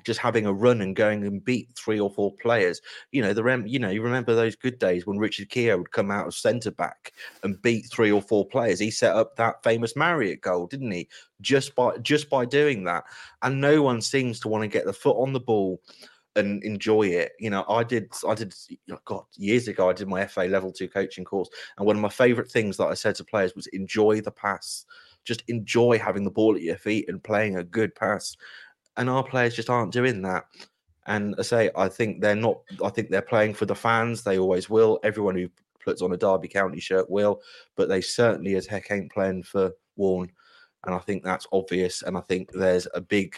just 0.03 0.19
having 0.19 0.47
a 0.47 0.53
run 0.53 0.81
and 0.81 0.95
going 0.95 1.23
and 1.23 1.45
beat 1.45 1.69
three 1.75 1.99
or 1.99 2.09
four 2.09 2.33
players. 2.41 2.81
You 3.11 3.21
know 3.21 3.33
the 3.33 3.43
rem 3.43 3.67
you 3.67 3.77
know 3.77 3.91
you 3.91 4.01
remember 4.01 4.33
those 4.33 4.55
good 4.55 4.79
days 4.79 5.05
when 5.05 5.19
richard 5.19 5.49
keogh 5.49 5.77
would 5.77 5.91
come 5.91 6.09
out 6.09 6.25
of 6.25 6.33
centre 6.33 6.71
back 6.71 7.13
and 7.43 7.61
beat 7.61 7.85
three 7.91 8.11
or 8.11 8.21
four 8.21 8.47
players. 8.47 8.79
He 8.79 8.89
set 8.89 9.15
up 9.15 9.35
that 9.35 9.63
famous 9.63 9.95
marriott 9.95 10.41
goal 10.41 10.65
didn't 10.65 10.91
he? 10.91 11.07
Just 11.39 11.75
by 11.75 11.97
just 11.99 12.31
by 12.31 12.45
doing 12.45 12.83
that. 12.85 13.03
And 13.43 13.61
no 13.61 13.83
one 13.83 14.01
seems 14.01 14.39
to 14.39 14.47
want 14.47 14.63
to 14.63 14.67
get 14.67 14.85
the 14.85 14.93
foot 14.93 15.17
on 15.17 15.33
the 15.33 15.39
ball 15.39 15.81
and 16.39 16.63
enjoy 16.63 17.03
it. 17.03 17.33
You 17.39 17.49
know, 17.49 17.65
I 17.69 17.83
did, 17.83 18.11
I 18.27 18.33
did, 18.33 18.53
God, 19.05 19.25
years 19.37 19.67
ago, 19.67 19.89
I 19.89 19.93
did 19.93 20.07
my 20.07 20.25
FA 20.25 20.41
level 20.41 20.71
two 20.71 20.87
coaching 20.87 21.23
course. 21.23 21.49
And 21.77 21.85
one 21.85 21.95
of 21.95 22.01
my 22.01 22.09
favorite 22.09 22.51
things 22.51 22.77
that 22.77 22.87
I 22.87 22.93
said 22.95 23.15
to 23.15 23.23
players 23.23 23.55
was 23.55 23.67
enjoy 23.67 24.21
the 24.21 24.31
pass, 24.31 24.85
just 25.23 25.43
enjoy 25.47 25.99
having 25.99 26.23
the 26.23 26.31
ball 26.31 26.55
at 26.55 26.61
your 26.61 26.77
feet 26.77 27.07
and 27.07 27.23
playing 27.23 27.57
a 27.57 27.63
good 27.63 27.93
pass. 27.95 28.35
And 28.97 29.09
our 29.09 29.23
players 29.23 29.55
just 29.55 29.69
aren't 29.69 29.93
doing 29.93 30.21
that. 30.23 30.45
And 31.05 31.35
I 31.39 31.41
say, 31.43 31.71
I 31.75 31.87
think 31.87 32.21
they're 32.21 32.35
not, 32.35 32.59
I 32.83 32.89
think 32.89 33.09
they're 33.09 33.21
playing 33.21 33.53
for 33.53 33.65
the 33.65 33.75
fans. 33.75 34.23
They 34.23 34.37
always 34.37 34.69
will. 34.69 34.99
Everyone 35.03 35.35
who 35.35 35.49
puts 35.83 36.01
on 36.01 36.13
a 36.13 36.17
Derby 36.17 36.47
County 36.47 36.79
shirt 36.79 37.09
will, 37.09 37.41
but 37.75 37.89
they 37.89 38.01
certainly 38.01 38.55
as 38.55 38.67
heck 38.67 38.91
ain't 38.91 39.11
playing 39.11 39.43
for 39.43 39.71
Warne. 39.95 40.31
And 40.85 40.93
I 40.93 40.99
think 40.99 41.23
that's 41.23 41.47
obvious. 41.51 42.03
And 42.03 42.17
I 42.17 42.21
think 42.21 42.51
there's 42.51 42.87
a 42.93 43.01
big, 43.01 43.35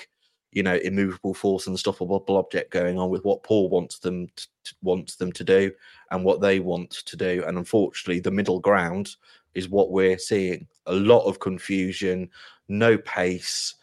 you 0.52 0.64
know, 0.64 0.76
immovable 0.76 1.34
force, 1.34 1.68
and 1.68 1.74
unstoppable 1.74 2.24
object 2.38 2.72
going 2.72 3.00
on 3.00 3.10
with 3.10 3.24
what 3.24 3.44
Paul 3.44 3.70
wants 3.70 4.00
them 4.00 4.28
to, 4.36 4.76
wants 4.82 5.16
them 5.16 5.32
to 5.32 5.44
do 5.44 5.72
and 6.12 6.24
what 6.24 6.42
they 6.42 6.60
want 6.60 6.92
to 6.92 7.16
do. 7.16 7.44
And 7.48 7.58
unfortunately, 7.58 8.20
the 8.20 8.32
middle 8.32 8.60
ground 8.60 9.16
is 9.54 9.70
what 9.70 9.92
we're 9.92 10.18
seeing. 10.18 10.68
A 10.88 10.94
lot 10.94 11.26
of 11.26 11.40
confusion, 11.40 12.30
no 12.68 12.98
pace, 12.98 13.76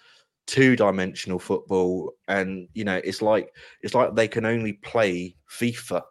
two-dimensional 0.46 1.38
football, 1.38 2.12
and 2.28 2.68
you 2.74 2.84
know, 2.84 3.00
it's 3.04 3.22
like 3.22 3.54
it's 3.82 3.94
like 3.94 4.14
they 4.14 4.28
can 4.28 4.44
only 4.44 4.74
play 4.74 5.36
FIFA. 5.50 6.02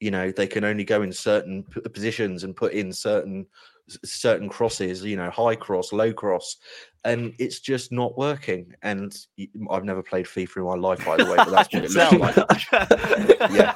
You 0.00 0.10
know, 0.10 0.30
they 0.30 0.46
can 0.46 0.64
only 0.64 0.84
go 0.84 1.02
in 1.02 1.12
certain 1.12 1.64
positions 1.92 2.44
and 2.44 2.56
put 2.56 2.72
in 2.72 2.92
certain 2.92 3.46
certain 4.04 4.48
crosses. 4.48 5.04
You 5.04 5.16
know, 5.16 5.30
high 5.30 5.56
cross, 5.56 5.92
low 5.92 6.12
cross, 6.12 6.56
and 7.04 7.34
it's 7.38 7.60
just 7.60 7.92
not 7.92 8.16
working. 8.16 8.74
And 8.82 9.16
I've 9.70 9.84
never 9.84 10.02
played 10.02 10.26
FIFA 10.26 10.56
in 10.56 10.62
my 10.64 10.74
life, 10.74 11.04
by 11.04 11.16
the 11.16 11.24
way, 11.24 11.36
but 11.36 11.50
that's 11.50 11.72
what 11.72 11.84
it 11.84 11.90
looks 12.18 12.72
like. 12.72 13.50
yeah, 13.52 13.74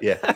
yeah. 0.00 0.34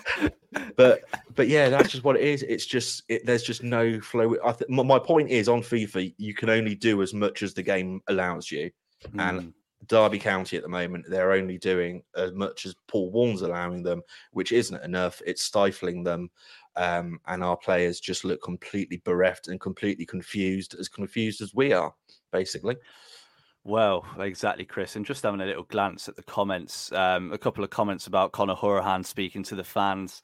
But 0.77 1.03
but 1.35 1.49
yeah, 1.49 1.69
that's 1.69 1.91
just 1.91 2.05
what 2.05 2.17
it 2.17 2.23
is. 2.23 2.43
It's 2.43 2.67
just 2.67 3.05
it, 3.09 3.25
there's 3.25 3.43
just 3.43 3.63
no 3.63 4.01
flow. 4.01 4.35
I 4.45 4.53
th- 4.53 4.69
my, 4.69 4.83
my 4.83 4.99
point 4.99 5.31
is 5.31 5.49
on 5.49 5.63
FIFA, 5.63 6.15
you 6.19 6.35
can 6.35 6.51
only 6.51 6.75
do 6.75 7.03
as 7.03 7.15
much 7.15 7.43
as 7.43 7.55
the 7.55 7.63
game 7.63 8.01
allows 8.09 8.51
you, 8.51 8.71
and 9.19 9.41
hmm. 9.41 9.49
Derby 9.91 10.21
County 10.21 10.57
at 10.57 10.63
the 10.63 10.69
moment, 10.69 11.05
they're 11.09 11.33
only 11.33 11.59
doing 11.59 12.03
as 12.17 12.33
much 12.33 12.65
as 12.65 12.77
Paul 12.87 13.11
Warne's 13.11 13.43
allowing 13.43 13.83
them, 13.83 14.03
which 14.31 14.53
isn't 14.53 14.83
enough. 14.85 15.21
It's 15.27 15.43
stifling 15.43 16.05
them. 16.05 16.31
Um, 16.77 17.19
and 17.27 17.43
our 17.43 17.57
players 17.57 17.99
just 17.99 18.25
look 18.25 18.41
completely 18.41 19.03
bereft 19.05 19.49
and 19.49 19.61
completely 19.61 20.07
confused, 20.07 20.77
as 20.79 20.89
confused 20.89 21.43
as 21.43 21.55
we 21.55 21.73
are, 21.73 21.93
basically. 22.31 22.77
Well, 23.65 24.07
exactly, 24.21 24.65
Chris. 24.65 24.95
And 24.95 25.05
just 25.05 25.25
having 25.25 25.41
a 25.41 25.47
little 25.47 25.65
glance 25.65 26.09
at 26.09 26.15
the 26.15 26.23
comments, 26.23 26.93
um, 26.93 27.33
a 27.33 27.39
couple 27.39 27.65
of 27.65 27.71
comments 27.71 28.07
about 28.07 28.31
Conor 28.31 28.55
Hourihane 28.55 29.05
speaking 29.05 29.43
to 29.43 29.57
the 29.57 29.65
fans. 29.65 30.23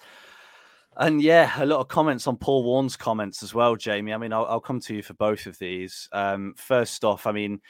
And 0.97 1.21
yeah, 1.21 1.53
a 1.59 1.67
lot 1.67 1.81
of 1.81 1.89
comments 1.89 2.29
on 2.29 2.37
Paul 2.37 2.63
Warne's 2.63 2.97
comments 2.97 3.43
as 3.43 3.53
well, 3.53 3.75
Jamie. 3.75 4.15
I 4.15 4.17
mean, 4.17 4.33
I'll, 4.33 4.47
I'll 4.47 4.61
come 4.61 4.81
to 4.81 4.95
you 4.95 5.03
for 5.03 5.15
both 5.15 5.47
of 5.47 5.59
these. 5.59 6.09
Um, 6.13 6.55
first 6.57 7.05
off, 7.05 7.27
I 7.27 7.33
mean, 7.33 7.61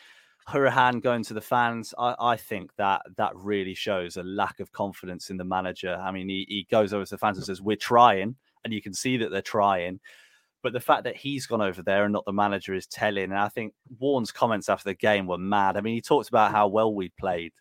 Hourihane 0.48 1.02
going 1.02 1.24
to 1.24 1.35
the 1.35 1.40
fans, 1.40 1.92
I, 1.98 2.14
I, 2.20 2.37
think 2.37 2.70
that 2.76 3.02
that 3.16 3.32
really 3.35 3.74
shows 3.74 4.16
a 4.16 4.22
lack 4.22 4.61
of 4.61 4.70
confidence 4.70 5.28
in 5.28 5.37
the 5.37 5.44
manager. 5.44 5.98
I 6.00 6.12
mean, 6.12 6.28
he, 6.28 6.46
he 6.48 6.66
goes 6.70 6.92
over 6.92 7.04
to 7.04 7.11
the 7.11 7.18
fans 7.18 7.37
and 7.37 7.46
says, 7.46 7.61
We're 7.61 7.76
trying, 7.76 8.37
and 8.64 8.72
you 8.72 8.80
can 8.80 8.94
see 8.94 9.16
that 9.16 9.32
they're 9.32 9.42
trying. 9.42 9.98
But 10.62 10.72
the 10.72 10.80
fact 10.80 11.04
that 11.04 11.16
he's 11.16 11.46
gone 11.46 11.62
over 11.62 11.82
there 11.82 12.04
and 12.04 12.12
not 12.12 12.24
the 12.26 12.32
manager 12.32 12.74
is 12.74 12.87
telling. 12.87 13.24
And 13.24 13.38
I 13.38 13.48
think 13.48 13.74
Warne's 13.98 14.32
comments 14.32 14.68
after 14.68 14.88
the 14.88 14.94
game 14.94 15.26
were 15.26 15.38
mad. 15.38 15.76
I 15.76 15.80
mean, 15.80 15.94
he 15.94 16.00
talked 16.00 16.28
about 16.28 16.52
how 16.52 16.68
well 16.68 16.94
we 16.94 17.09
played. 17.20 17.52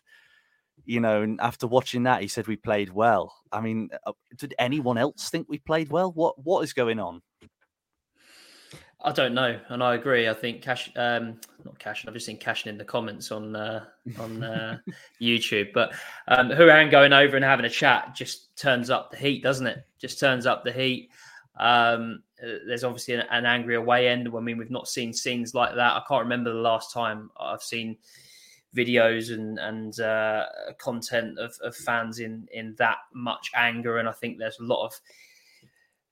You 0.84 1.00
know, 1.00 1.22
and 1.22 1.40
after 1.40 1.66
watching 1.66 2.04
that, 2.04 2.22
he 2.22 2.28
said 2.28 2.46
we 2.46 2.56
played 2.56 2.92
well. 2.92 3.34
I 3.50 3.60
mean, 3.60 3.90
uh, 4.06 4.12
did 4.36 4.54
anyone 4.58 4.98
else 4.98 5.30
think 5.30 5.48
we 5.48 5.58
played 5.58 5.90
well? 5.90 6.12
What 6.12 6.42
what 6.44 6.62
is 6.62 6.72
going 6.72 7.00
on? 7.00 7.22
I 9.02 9.12
don't 9.12 9.34
know, 9.34 9.58
and 9.68 9.82
I 9.82 9.94
agree. 9.94 10.28
I 10.28 10.34
think 10.34 10.62
cash, 10.62 10.90
um, 10.96 11.38
not 11.64 11.78
cash. 11.78 12.04
I've 12.06 12.14
just 12.14 12.26
seen 12.26 12.38
Cashin 12.38 12.70
in 12.70 12.78
the 12.78 12.84
comments 12.84 13.30
on 13.30 13.54
uh, 13.54 13.84
on 14.18 14.42
uh, 14.42 14.78
YouTube, 15.20 15.72
but 15.74 15.92
um, 16.28 16.48
Hourihane 16.48 16.90
going 16.90 17.12
over 17.12 17.36
and 17.36 17.44
having 17.44 17.66
a 17.66 17.70
chat 17.70 18.14
just 18.14 18.56
turns 18.56 18.88
up 18.88 19.10
the 19.10 19.16
heat, 19.18 19.42
doesn't 19.42 19.66
it? 19.66 19.86
Just 19.98 20.18
turns 20.18 20.46
up 20.46 20.64
the 20.64 20.72
heat. 20.72 21.10
Um, 21.58 22.22
uh, 22.42 22.58
there's 22.66 22.84
obviously 22.84 23.14
an, 23.14 23.24
an, 23.30 23.46
angry 23.46 23.76
away 23.76 24.08
end. 24.08 24.28
I 24.34 24.40
mean, 24.40 24.58
we've 24.58 24.70
not 24.70 24.88
seen 24.88 25.12
scenes 25.12 25.54
like 25.54 25.74
that. 25.74 25.92
I 25.92 26.02
can't 26.08 26.22
remember 26.22 26.52
the 26.52 26.58
last 26.58 26.92
time 26.92 27.30
I've 27.38 27.62
seen 27.62 27.96
videos 28.74 29.32
and 29.32 29.58
and 29.58 30.00
uh, 30.00 30.46
content 30.78 31.38
of, 31.38 31.54
of 31.62 31.76
fans 31.76 32.18
in 32.18 32.48
in 32.52 32.74
that 32.78 32.98
much 33.14 33.50
anger, 33.54 33.98
and 33.98 34.08
I 34.08 34.12
think 34.12 34.38
there's 34.38 34.58
a 34.58 34.64
lot 34.64 34.86
of 34.86 34.98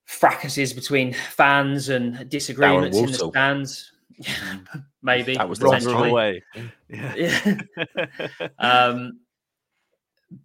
fracases 0.04 0.72
between 0.72 1.12
fans 1.12 1.88
and 1.88 2.28
disagreements 2.28 2.96
in 2.96 3.06
the 3.06 3.14
stands. 3.14 3.92
Maybe 5.02 5.36
that 5.36 5.48
was 5.48 5.58
the 5.58 5.66
wrong 5.66 6.10
way. 6.10 6.42
Yeah. 6.88 7.14
yeah. 7.16 8.48
um, 8.58 9.20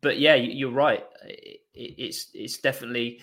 but 0.01 0.19
yeah, 0.19 0.35
you're 0.35 0.71
right. 0.71 1.05
it's 1.73 2.27
it's 2.33 2.57
definitely 2.57 3.21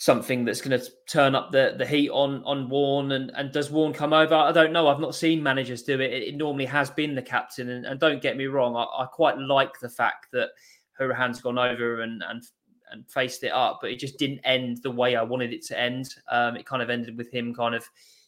something 0.00 0.44
that's 0.44 0.60
going 0.60 0.78
to 0.78 0.86
turn 1.08 1.34
up 1.34 1.50
the, 1.50 1.74
the 1.76 1.86
heat 1.86 2.08
on 2.10 2.42
on 2.44 2.68
Warne 2.68 3.12
and, 3.12 3.32
and 3.34 3.52
does 3.52 3.70
Warne 3.70 3.92
come 3.92 4.12
over? 4.12 4.34
I 4.34 4.52
don't 4.52 4.72
know. 4.72 4.88
I've 4.88 5.00
not 5.00 5.14
seen 5.14 5.42
managers 5.42 5.82
do 5.82 6.00
it. 6.00 6.12
It, 6.12 6.22
it 6.22 6.36
normally 6.36 6.66
has 6.66 6.88
been 6.90 7.14
the 7.14 7.22
captain. 7.22 7.68
And, 7.68 7.84
and 7.84 7.98
don't 7.98 8.22
get 8.22 8.36
me 8.36 8.46
wrong, 8.46 8.76
I, 8.76 8.84
I, 9.02 9.06
quite 9.06 9.38
like 9.38 9.78
the 9.80 9.88
fact 9.88 10.28
that 10.32 10.50
Hourihane's 10.98 11.40
gone 11.40 11.58
over 11.58 12.02
and, 12.02 12.22
and 12.28 12.44
and 12.90 13.08
faced 13.08 13.44
it 13.44 13.52
up, 13.52 13.78
but 13.80 13.90
it 13.90 13.98
just 13.98 14.18
didn't 14.18 14.40
end 14.44 14.78
the 14.82 14.90
way 14.90 15.16
I 15.16 15.22
wanted 15.22 15.52
it 15.52 15.64
to 15.66 15.78
end. 15.78 16.14
Um, 16.30 16.56
it 16.56 16.66
kind 16.66 16.82
of 16.82 16.90
ended 16.90 17.16
with 17.16 17.30
him 17.32 17.54
kind 17.54 17.74
of, 17.74 17.84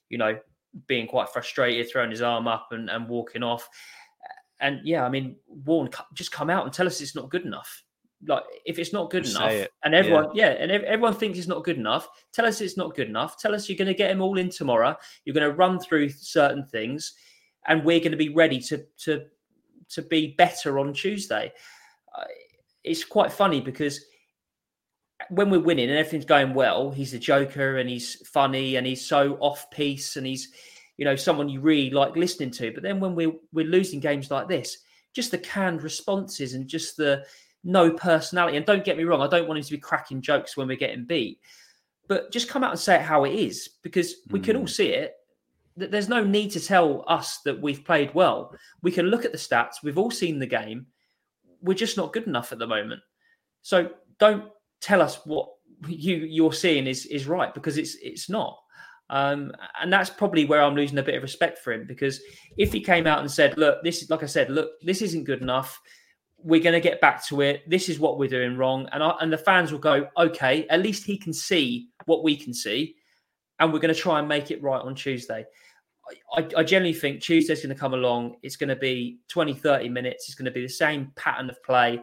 you 0.08 0.18
know, 0.18 0.38
being 0.86 1.06
quite 1.06 1.28
frustrated, 1.28 1.90
throwing 1.90 2.10
his 2.10 2.22
arm 2.22 2.46
up 2.46 2.68
and, 2.72 2.88
and 2.90 3.08
walking 3.08 3.42
off. 3.42 3.68
And 4.60 4.80
yeah, 4.84 5.04
I 5.04 5.08
mean, 5.08 5.36
Warne, 5.48 5.88
just 6.14 6.32
come 6.32 6.50
out 6.50 6.64
and 6.64 6.72
tell 6.72 6.86
us 6.86 7.00
it's 7.00 7.14
not 7.14 7.30
good 7.30 7.44
enough. 7.44 7.82
Like, 8.26 8.44
if 8.66 8.78
it's 8.78 8.92
not 8.92 9.08
good 9.08 9.26
enough, 9.26 9.66
and 9.82 9.94
everyone, 9.94 10.28
yeah. 10.34 10.50
yeah, 10.50 10.56
and 10.62 10.70
everyone 10.70 11.14
thinks 11.14 11.38
it's 11.38 11.48
not 11.48 11.64
good 11.64 11.78
enough, 11.78 12.06
tell 12.32 12.44
us 12.44 12.60
it's 12.60 12.76
not 12.76 12.94
good 12.94 13.08
enough. 13.08 13.40
Tell 13.40 13.54
us 13.54 13.66
you're 13.66 13.78
going 13.78 13.88
to 13.88 13.94
get 13.94 14.08
them 14.08 14.20
all 14.20 14.36
in 14.36 14.50
tomorrow. 14.50 14.94
You're 15.24 15.32
going 15.32 15.48
to 15.48 15.56
run 15.56 15.80
through 15.80 16.10
certain 16.10 16.66
things, 16.66 17.14
and 17.66 17.82
we're 17.82 18.00
going 18.00 18.10
to 18.10 18.18
be 18.18 18.28
ready 18.28 18.60
to 18.60 18.84
to 19.04 19.24
to 19.88 20.02
be 20.02 20.34
better 20.36 20.78
on 20.78 20.92
Tuesday. 20.92 21.50
Uh, 22.14 22.24
it's 22.84 23.04
quite 23.04 23.32
funny 23.32 23.60
because 23.60 24.04
when 25.28 25.50
we're 25.50 25.60
winning 25.60 25.88
and 25.88 25.98
everything's 25.98 26.24
going 26.24 26.54
well, 26.54 26.90
he's 26.90 27.12
the 27.12 27.18
joker 27.18 27.78
and 27.78 27.88
he's 27.88 28.26
funny 28.28 28.76
and 28.76 28.86
he's 28.86 29.06
so 29.06 29.36
off 29.40 29.70
piece 29.70 30.16
and 30.16 30.26
he's, 30.26 30.48
you 30.96 31.04
know, 31.04 31.16
someone 31.16 31.48
you 31.48 31.60
really 31.60 31.90
like 31.90 32.16
listening 32.16 32.50
to. 32.52 32.72
But 32.72 32.82
then 32.82 33.00
when 33.00 33.14
we're 33.14 33.32
we're 33.52 33.66
losing 33.66 34.00
games 34.00 34.30
like 34.30 34.48
this, 34.48 34.78
just 35.14 35.30
the 35.30 35.38
canned 35.38 35.82
responses 35.82 36.54
and 36.54 36.66
just 36.66 36.96
the 36.96 37.24
no 37.64 37.90
personality. 37.92 38.56
And 38.56 38.66
don't 38.66 38.84
get 38.84 38.96
me 38.96 39.04
wrong, 39.04 39.20
I 39.20 39.28
don't 39.28 39.46
want 39.46 39.58
him 39.58 39.64
to 39.64 39.72
be 39.72 39.78
cracking 39.78 40.22
jokes 40.22 40.56
when 40.56 40.68
we're 40.68 40.76
getting 40.76 41.04
beat, 41.04 41.40
but 42.08 42.32
just 42.32 42.48
come 42.48 42.64
out 42.64 42.70
and 42.70 42.80
say 42.80 42.96
it 42.96 43.02
how 43.02 43.24
it 43.24 43.34
is 43.34 43.68
because 43.82 44.16
we 44.30 44.40
mm. 44.40 44.44
can 44.44 44.56
all 44.56 44.64
mm. 44.64 44.70
see 44.70 44.88
it. 44.88 45.14
That 45.76 45.90
there's 45.90 46.08
no 46.08 46.24
need 46.24 46.50
to 46.52 46.60
tell 46.60 47.04
us 47.06 47.38
that 47.44 47.60
we've 47.60 47.84
played 47.84 48.12
well. 48.12 48.54
We 48.82 48.90
can 48.90 49.06
look 49.06 49.24
at 49.24 49.32
the 49.32 49.38
stats. 49.38 49.82
We've 49.82 49.98
all 49.98 50.10
seen 50.10 50.38
the 50.38 50.46
game. 50.46 50.86
We're 51.62 51.74
just 51.74 51.96
not 51.96 52.12
good 52.12 52.26
enough 52.26 52.52
at 52.52 52.58
the 52.58 52.66
moment. 52.66 53.02
So 53.62 53.90
don't 54.18 54.50
tell 54.80 55.02
us 55.02 55.20
what 55.24 55.48
you 55.88 56.16
you're 56.16 56.52
seeing 56.52 56.86
is 56.86 57.06
is 57.06 57.26
right 57.26 57.54
because 57.54 57.78
it's 57.78 57.96
it's 58.02 58.28
not. 58.28 58.58
Um, 59.08 59.52
and 59.80 59.92
that's 59.92 60.08
probably 60.08 60.44
where 60.44 60.62
I'm 60.62 60.76
losing 60.76 60.98
a 60.98 61.02
bit 61.02 61.16
of 61.16 61.22
respect 61.22 61.58
for 61.58 61.72
him 61.72 61.84
because 61.84 62.20
if 62.56 62.72
he 62.72 62.80
came 62.80 63.06
out 63.08 63.18
and 63.18 63.30
said, 63.30 63.58
"Look, 63.58 63.82
this 63.82 64.02
is 64.02 64.10
like 64.10 64.22
I 64.22 64.26
said, 64.26 64.50
look, 64.50 64.70
this 64.82 65.02
isn't 65.02 65.24
good 65.24 65.42
enough. 65.42 65.80
We're 66.38 66.62
going 66.62 66.74
to 66.74 66.80
get 66.80 67.00
back 67.00 67.26
to 67.26 67.40
it. 67.42 67.68
This 67.68 67.88
is 67.88 67.98
what 67.98 68.18
we're 68.18 68.28
doing 68.28 68.56
wrong," 68.56 68.88
and 68.92 69.02
I, 69.02 69.16
and 69.20 69.32
the 69.32 69.38
fans 69.38 69.72
will 69.72 69.80
go, 69.80 70.06
"Okay, 70.16 70.66
at 70.68 70.80
least 70.80 71.04
he 71.04 71.18
can 71.18 71.32
see 71.32 71.88
what 72.06 72.22
we 72.22 72.36
can 72.36 72.54
see, 72.54 72.94
and 73.58 73.72
we're 73.72 73.80
going 73.80 73.94
to 73.94 74.00
try 74.00 74.20
and 74.20 74.28
make 74.28 74.50
it 74.50 74.62
right 74.62 74.80
on 74.80 74.94
Tuesday." 74.94 75.44
I, 76.36 76.46
I 76.56 76.64
generally 76.64 76.94
think 76.94 77.20
Tuesday's 77.20 77.62
going 77.62 77.74
to 77.74 77.80
come 77.80 77.94
along. 77.94 78.36
It's 78.42 78.56
going 78.56 78.68
to 78.68 78.76
be 78.76 79.20
20, 79.28 79.54
30 79.54 79.88
minutes. 79.88 80.28
It's 80.28 80.34
going 80.34 80.46
to 80.46 80.50
be 80.50 80.62
the 80.62 80.68
same 80.68 81.12
pattern 81.14 81.48
of 81.48 81.62
play 81.62 82.00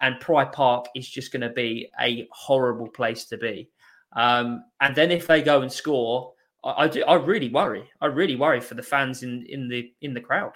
and 0.00 0.20
Pride 0.20 0.52
Park 0.52 0.86
is 0.94 1.08
just 1.08 1.32
going 1.32 1.42
to 1.42 1.50
be 1.50 1.90
a 2.00 2.28
horrible 2.30 2.88
place 2.88 3.24
to 3.26 3.38
be. 3.38 3.70
Um, 4.14 4.64
and 4.80 4.94
then 4.94 5.10
if 5.10 5.26
they 5.26 5.42
go 5.42 5.62
and 5.62 5.72
score, 5.72 6.32
I, 6.64 6.84
I, 6.84 6.88
do, 6.88 7.04
I 7.04 7.14
really 7.14 7.50
worry. 7.50 7.88
I 8.00 8.06
really 8.06 8.36
worry 8.36 8.60
for 8.60 8.74
the 8.74 8.82
fans 8.82 9.22
in 9.22 9.44
in 9.46 9.68
the 9.68 9.92
in 10.00 10.14
the 10.14 10.20
crowd. 10.20 10.54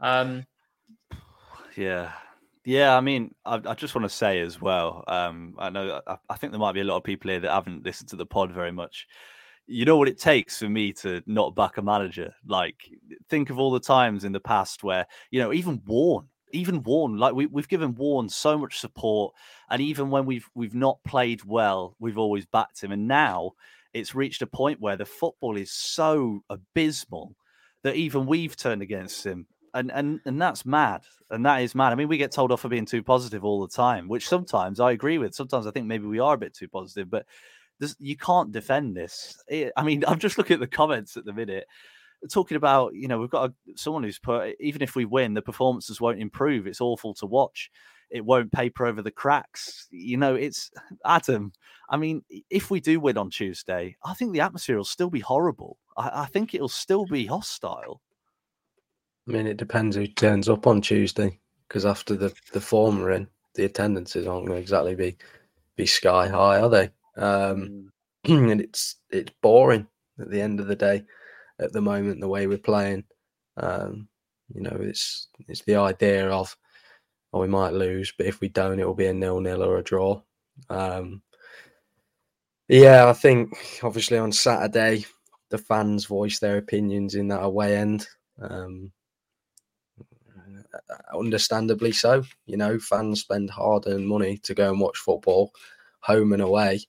Um, 0.00 0.44
yeah, 1.76 2.12
yeah. 2.64 2.96
I 2.96 3.00
mean, 3.00 3.34
I, 3.44 3.60
I 3.64 3.74
just 3.74 3.94
want 3.94 4.04
to 4.04 4.14
say 4.14 4.40
as 4.40 4.60
well. 4.60 5.04
Um, 5.08 5.54
I 5.58 5.70
know 5.70 6.00
I, 6.06 6.16
I 6.28 6.36
think 6.36 6.52
there 6.52 6.60
might 6.60 6.72
be 6.72 6.80
a 6.80 6.84
lot 6.84 6.96
of 6.96 7.04
people 7.04 7.30
here 7.30 7.40
that 7.40 7.52
haven't 7.52 7.84
listened 7.84 8.10
to 8.10 8.16
the 8.16 8.26
pod 8.26 8.52
very 8.52 8.72
much 8.72 9.06
you 9.66 9.84
know 9.84 9.96
what 9.96 10.08
it 10.08 10.18
takes 10.18 10.58
for 10.58 10.68
me 10.68 10.92
to 10.92 11.22
not 11.26 11.54
back 11.54 11.76
a 11.76 11.82
manager. 11.82 12.32
Like, 12.46 12.76
think 13.28 13.50
of 13.50 13.58
all 13.58 13.72
the 13.72 13.80
times 13.80 14.24
in 14.24 14.32
the 14.32 14.40
past 14.40 14.84
where, 14.84 15.06
you 15.30 15.40
know, 15.40 15.52
even 15.52 15.82
Warne, 15.86 16.28
even 16.52 16.82
Warne, 16.82 17.16
like 17.18 17.34
we, 17.34 17.46
we've 17.46 17.68
given 17.68 17.94
Warne 17.94 18.28
so 18.28 18.56
much 18.58 18.78
support, 18.78 19.34
and 19.70 19.80
even 19.80 20.10
when 20.10 20.26
we've 20.26 20.48
we've 20.54 20.74
not 20.74 21.02
played 21.04 21.44
well, 21.44 21.96
we've 21.98 22.18
always 22.18 22.46
backed 22.46 22.82
him. 22.82 22.92
And 22.92 23.08
now 23.08 23.52
it's 23.92 24.14
reached 24.14 24.42
a 24.42 24.46
point 24.46 24.80
where 24.80 24.96
the 24.96 25.04
football 25.04 25.56
is 25.56 25.72
so 25.72 26.40
abysmal 26.50 27.34
that 27.82 27.96
even 27.96 28.26
we've 28.26 28.56
turned 28.56 28.82
against 28.82 29.24
him, 29.24 29.46
and 29.74 29.90
and 29.92 30.20
and 30.24 30.40
that's 30.40 30.64
mad, 30.64 31.02
and 31.30 31.44
that 31.46 31.62
is 31.62 31.74
mad. 31.74 31.92
I 31.92 31.96
mean, 31.96 32.08
we 32.08 32.18
get 32.18 32.32
told 32.32 32.52
off 32.52 32.60
for 32.60 32.68
being 32.68 32.86
too 32.86 33.02
positive 33.02 33.44
all 33.44 33.60
the 33.60 33.74
time, 33.74 34.08
which 34.08 34.28
sometimes 34.28 34.80
I 34.80 34.92
agree 34.92 35.18
with. 35.18 35.34
Sometimes 35.34 35.66
I 35.66 35.70
think 35.70 35.86
maybe 35.86 36.06
we 36.06 36.20
are 36.20 36.34
a 36.34 36.38
bit 36.38 36.54
too 36.54 36.68
positive, 36.68 37.10
but 37.10 37.26
this, 37.78 37.96
you 37.98 38.16
can't 38.16 38.52
defend 38.52 38.96
this. 38.96 39.42
I 39.76 39.82
mean, 39.82 40.04
I'm 40.08 40.18
just 40.18 40.38
looking 40.38 40.54
at 40.54 40.60
the 40.60 40.66
comments 40.66 41.16
at 41.16 41.24
the 41.24 41.32
minute 41.32 41.66
talking 42.30 42.56
about, 42.56 42.94
you 42.94 43.08
know, 43.08 43.18
we've 43.18 43.30
got 43.30 43.50
a, 43.50 43.54
someone 43.76 44.02
who's 44.02 44.18
put, 44.18 44.54
even 44.60 44.82
if 44.82 44.96
we 44.96 45.04
win, 45.04 45.34
the 45.34 45.42
performances 45.42 46.00
won't 46.00 46.20
improve. 46.20 46.66
It's 46.66 46.80
awful 46.80 47.14
to 47.14 47.26
watch. 47.26 47.70
It 48.10 48.24
won't 48.24 48.52
paper 48.52 48.86
over 48.86 49.02
the 49.02 49.10
cracks. 49.10 49.88
You 49.90 50.16
know, 50.16 50.34
it's 50.34 50.70
Adam. 51.04 51.52
I 51.90 51.96
mean, 51.96 52.22
if 52.50 52.70
we 52.70 52.80
do 52.80 53.00
win 53.00 53.18
on 53.18 53.30
Tuesday, 53.30 53.96
I 54.04 54.14
think 54.14 54.32
the 54.32 54.40
atmosphere 54.40 54.76
will 54.76 54.84
still 54.84 55.10
be 55.10 55.20
horrible. 55.20 55.78
I, 55.96 56.22
I 56.22 56.26
think 56.26 56.54
it'll 56.54 56.68
still 56.68 57.04
be 57.06 57.26
hostile. 57.26 58.00
I 59.28 59.32
mean, 59.32 59.46
it 59.46 59.56
depends 59.56 59.96
who 59.96 60.06
turns 60.06 60.48
up 60.48 60.66
on 60.66 60.80
Tuesday 60.80 61.40
because 61.66 61.84
after 61.84 62.14
the 62.14 62.32
the 62.52 62.60
form 62.60 63.08
in, 63.10 63.26
the 63.54 63.64
attendances 63.64 64.26
aren't 64.26 64.46
going 64.46 64.56
to 64.56 64.62
exactly 64.62 64.94
be 64.94 65.16
be 65.74 65.86
sky 65.86 66.28
high, 66.28 66.60
are 66.60 66.68
they? 66.68 66.90
Um, 67.16 67.90
mm. 68.24 68.50
and 68.52 68.60
it's 68.60 68.96
it's 69.10 69.32
boring 69.42 69.88
at 70.20 70.30
the 70.30 70.40
end 70.40 70.60
of 70.60 70.68
the 70.68 70.76
day 70.76 71.02
at 71.60 71.72
the 71.72 71.80
moment, 71.80 72.20
the 72.20 72.28
way 72.28 72.46
we're 72.46 72.58
playing. 72.58 73.04
Um, 73.56 74.08
you 74.54 74.62
know, 74.62 74.76
it's 74.80 75.28
it's 75.48 75.62
the 75.62 75.76
idea 75.76 76.28
of, 76.28 76.56
oh, 77.32 77.40
we 77.40 77.48
might 77.48 77.72
lose, 77.72 78.12
but 78.16 78.26
if 78.26 78.40
we 78.40 78.48
don't, 78.48 78.78
it 78.78 78.86
will 78.86 78.94
be 78.94 79.06
a 79.06 79.14
nil-nil 79.14 79.62
or 79.62 79.78
a 79.78 79.82
draw. 79.82 80.20
Um, 80.70 81.22
yeah, 82.68 83.08
I 83.08 83.12
think 83.12 83.80
obviously 83.82 84.18
on 84.18 84.32
Saturday, 84.32 85.04
the 85.50 85.58
fans 85.58 86.04
voice 86.06 86.38
their 86.38 86.58
opinions 86.58 87.14
in 87.14 87.28
that 87.28 87.42
away 87.42 87.76
end. 87.76 88.06
Um, 88.40 88.92
understandably 91.14 91.92
so. 91.92 92.22
You 92.46 92.56
know, 92.56 92.78
fans 92.78 93.20
spend 93.20 93.50
hard 93.50 93.84
earned 93.86 94.08
money 94.08 94.38
to 94.38 94.54
go 94.54 94.70
and 94.70 94.80
watch 94.80 94.98
football, 94.98 95.52
home 96.00 96.32
and 96.32 96.42
away. 96.42 96.80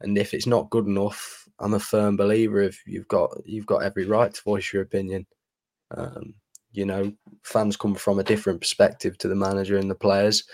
And 0.00 0.16
if 0.18 0.34
it's 0.34 0.46
not 0.46 0.70
good 0.70 0.86
enough, 0.86 1.39
I'm 1.60 1.74
a 1.74 1.80
firm 1.80 2.16
believer 2.16 2.62
of 2.62 2.76
you've 2.86 3.08
got 3.08 3.30
you've 3.44 3.66
got 3.66 3.82
every 3.82 4.06
right 4.06 4.32
to 4.32 4.42
voice 4.42 4.72
your 4.72 4.82
opinion. 4.82 5.26
Um, 5.96 6.34
you 6.72 6.86
know, 6.86 7.12
fans 7.42 7.76
come 7.76 7.94
from 7.94 8.20
a 8.20 8.24
different 8.24 8.60
perspective 8.60 9.18
to 9.18 9.28
the 9.28 9.34
manager 9.34 9.76
and 9.76 9.90
the 9.90 9.94
players. 9.94 10.44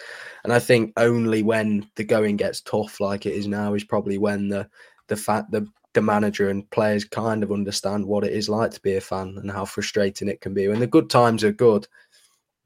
And 0.44 0.52
I 0.52 0.58
think 0.58 0.92
only 0.96 1.42
when 1.42 1.88
the 1.96 2.04
going 2.04 2.36
gets 2.36 2.62
tough, 2.62 3.00
like 3.00 3.26
it 3.26 3.34
is 3.34 3.46
now, 3.46 3.74
is 3.74 3.84
probably 3.84 4.18
when 4.18 4.48
the 4.48 4.68
the 5.08 5.16
fact 5.16 5.50
the 5.50 5.66
the 5.92 6.02
manager 6.02 6.50
and 6.50 6.70
players 6.70 7.04
kind 7.04 7.42
of 7.42 7.52
understand 7.52 8.04
what 8.04 8.24
it 8.24 8.32
is 8.32 8.48
like 8.50 8.70
to 8.70 8.80
be 8.82 8.96
a 8.96 9.00
fan 9.00 9.36
and 9.38 9.50
how 9.50 9.64
frustrating 9.64 10.28
it 10.28 10.40
can 10.40 10.52
be. 10.52 10.68
When 10.68 10.80
the 10.80 10.86
good 10.86 11.08
times 11.08 11.42
are 11.42 11.52
good, 11.52 11.88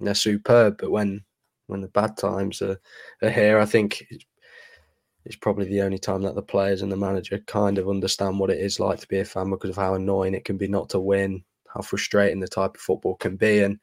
they're 0.01 0.15
superb, 0.15 0.79
but 0.79 0.91
when 0.91 1.25
when 1.67 1.81
the 1.81 1.89
bad 1.89 2.17
times 2.17 2.63
are, 2.63 2.81
are 3.23 3.31
here, 3.31 3.59
I 3.61 3.67
think 3.67 4.05
it's, 4.11 4.25
it's 5.31 5.37
probably 5.37 5.67
the 5.67 5.81
only 5.81 5.97
time 5.97 6.23
that 6.23 6.35
the 6.35 6.43
players 6.43 6.83
and 6.83 6.91
the 6.91 6.97
manager 6.97 7.39
kind 7.47 7.79
of 7.79 7.89
understand 7.89 8.37
what 8.37 8.51
it 8.51 8.59
is 8.59 8.81
like 8.81 8.99
to 8.99 9.07
be 9.07 9.21
a 9.21 9.25
fan 9.25 9.49
because 9.49 9.71
of 9.71 9.77
how 9.77 9.95
annoying 9.95 10.35
it 10.35 10.45
can 10.45 10.57
be 10.57 10.67
not 10.67 10.89
to 10.89 10.99
win, 10.99 11.45
how 11.73 11.83
frustrating 11.83 12.41
the 12.41 12.49
type 12.49 12.75
of 12.75 12.81
football 12.81 13.15
can 13.15 13.37
be, 13.37 13.61
and 13.61 13.79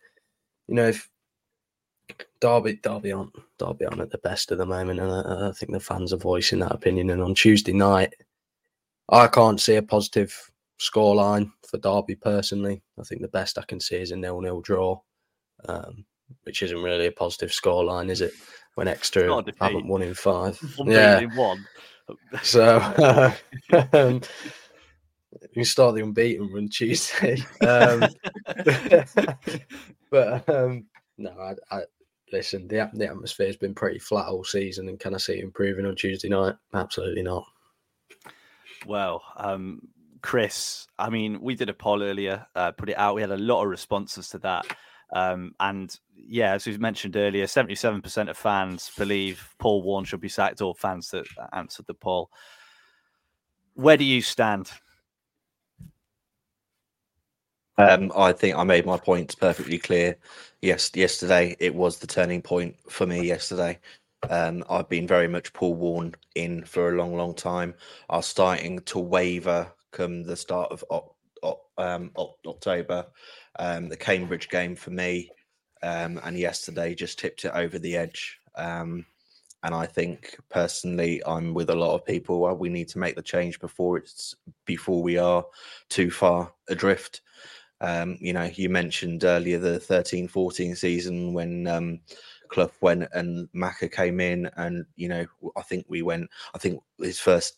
you 0.67 0.75
know 0.75 0.89
if 0.89 1.09
Derby, 2.41 2.81
Derby 2.83 3.13
aren't 3.13 3.31
Derby 3.57 3.85
aren't 3.85 4.01
at 4.01 4.09
the 4.09 4.17
best 4.17 4.51
at 4.51 4.57
the 4.57 4.65
moment, 4.65 4.99
and 4.99 5.09
I, 5.09 5.47
I 5.47 5.51
think 5.53 5.71
the 5.71 5.79
fans 5.79 6.11
are 6.11 6.17
voicing 6.17 6.59
that 6.59 6.73
opinion. 6.73 7.11
And 7.11 7.21
on 7.21 7.33
Tuesday 7.33 7.71
night, 7.71 8.13
I 9.07 9.27
can't 9.27 9.61
see 9.61 9.75
a 9.75 9.81
positive 9.81 10.51
scoreline 10.81 11.49
for 11.65 11.77
Derby 11.77 12.15
personally. 12.15 12.81
I 12.99 13.03
think 13.03 13.21
the 13.21 13.29
best 13.29 13.57
I 13.57 13.63
can 13.63 13.79
see 13.79 13.95
is 13.95 14.11
a 14.11 14.17
nil-nil 14.17 14.59
draw, 14.59 14.99
um, 15.69 16.03
which 16.43 16.61
isn't 16.61 16.83
really 16.83 17.05
a 17.05 17.11
positive 17.13 17.51
scoreline, 17.51 18.09
is 18.09 18.19
it? 18.19 18.33
When 18.77 18.87
Exeter 18.87 19.27
haven't 19.59 19.87
won 19.87 20.03
in 20.03 20.13
five, 20.13 20.59
yeah, 20.85 21.25
one. 21.35 21.65
So 22.43 22.75
uh, 22.75 23.33
um, 23.93 24.21
we 25.55 25.63
start 25.63 25.95
the 25.95 26.03
unbeaten 26.03 26.53
run 26.53 26.69
Tuesday. 26.69 27.43
Um, 27.67 28.05
but 30.11 30.47
um, 30.47 30.85
no, 31.17 31.31
I, 31.31 31.55
I, 31.75 31.81
listen. 32.31 32.67
The 32.67 32.87
the 32.93 33.07
atmosphere 33.07 33.47
has 33.47 33.57
been 33.57 33.73
pretty 33.73 33.97
flat 33.97 34.27
all 34.27 34.43
season, 34.43 34.89
and 34.89 34.99
can 34.99 35.15
I 35.15 35.17
see 35.17 35.39
it 35.39 35.43
improving 35.43 35.87
on 35.87 35.95
Tuesday 35.95 36.29
night? 36.29 36.53
Absolutely 36.75 37.23
not. 37.23 37.47
Well, 38.85 39.23
um, 39.37 39.87
Chris, 40.21 40.85
I 40.99 41.09
mean, 41.09 41.41
we 41.41 41.55
did 41.55 41.69
a 41.69 41.73
poll 41.73 42.03
earlier, 42.03 42.45
uh, 42.55 42.73
put 42.73 42.89
it 42.89 42.97
out. 42.99 43.15
We 43.15 43.21
had 43.21 43.31
a 43.31 43.37
lot 43.37 43.63
of 43.63 43.69
responses 43.69 44.29
to 44.29 44.37
that. 44.37 44.67
Um, 45.15 45.55
and 45.59 45.97
yeah, 46.25 46.53
as 46.53 46.65
we 46.65 46.77
mentioned 46.77 47.15
earlier, 47.15 47.45
77% 47.45 48.29
of 48.29 48.37
fans 48.37 48.91
believe 48.97 49.53
Paul 49.59 49.83
Warne 49.83 50.05
should 50.05 50.21
be 50.21 50.29
sacked, 50.29 50.61
or 50.61 50.75
fans 50.75 51.09
that 51.11 51.25
answered 51.53 51.85
the 51.87 51.93
poll. 51.93 52.29
Where 53.73 53.97
do 53.97 54.03
you 54.03 54.21
stand? 54.21 54.71
Um, 57.77 58.11
I 58.17 58.31
think 58.33 58.55
I 58.55 58.63
made 58.63 58.85
my 58.85 58.97
points 58.97 59.35
perfectly 59.35 59.77
clear. 59.77 60.17
Yes, 60.61 60.89
yesterday 60.95 61.55
it 61.59 61.75
was 61.75 61.99
the 61.99 62.07
turning 62.07 62.41
point 62.41 62.75
for 62.89 63.05
me. 63.05 63.25
Yesterday, 63.25 63.77
um, 64.29 64.63
I've 64.67 64.89
been 64.89 65.05
very 65.05 65.27
much 65.27 65.53
Paul 65.53 65.75
Warne 65.75 66.15
in 66.33 66.63
for 66.63 66.89
a 66.89 66.97
long, 66.97 67.15
long 67.15 67.35
time. 67.35 67.75
I 68.09 68.17
was 68.17 68.25
starting 68.25 68.79
to 68.79 68.99
waver 68.99 69.71
come 69.91 70.23
the 70.23 70.35
start 70.35 70.71
of 70.71 70.83
um, 71.77 72.11
October. 72.45 73.05
Um, 73.59 73.89
the 73.89 73.97
Cambridge 73.97 74.49
game 74.49 74.75
for 74.75 74.91
me, 74.91 75.29
um, 75.83 76.19
and 76.23 76.37
yesterday 76.37 76.95
just 76.95 77.19
tipped 77.19 77.45
it 77.45 77.51
over 77.53 77.79
the 77.79 77.95
edge. 77.95 78.39
Um, 78.55 79.05
and 79.63 79.73
I 79.73 79.85
think 79.85 80.37
personally, 80.49 81.21
I'm 81.25 81.53
with 81.53 81.69
a 81.69 81.75
lot 81.75 81.95
of 81.95 82.05
people. 82.05 82.55
We 82.55 82.69
need 82.69 82.87
to 82.89 82.99
make 82.99 83.15
the 83.15 83.21
change 83.21 83.59
before 83.59 83.97
it's 83.97 84.35
before 84.65 85.01
we 85.01 85.17
are 85.17 85.45
too 85.89 86.11
far 86.11 86.53
adrift. 86.69 87.21
Um, 87.81 88.17
you 88.19 88.33
know, 88.33 88.49
you 88.53 88.69
mentioned 88.69 89.23
earlier 89.23 89.59
the 89.59 89.79
13 89.79 90.27
14 90.27 90.75
season 90.75 91.33
when 91.33 91.67
um, 91.67 91.99
Clough 92.49 92.71
went 92.81 93.07
and 93.13 93.47
Macca 93.55 93.91
came 93.91 94.19
in, 94.19 94.49
and 94.57 94.85
you 94.95 95.09
know, 95.09 95.25
I 95.55 95.61
think 95.63 95.85
we 95.87 96.01
went. 96.01 96.29
I 96.53 96.57
think 96.57 96.81
his 96.99 97.19
first. 97.19 97.57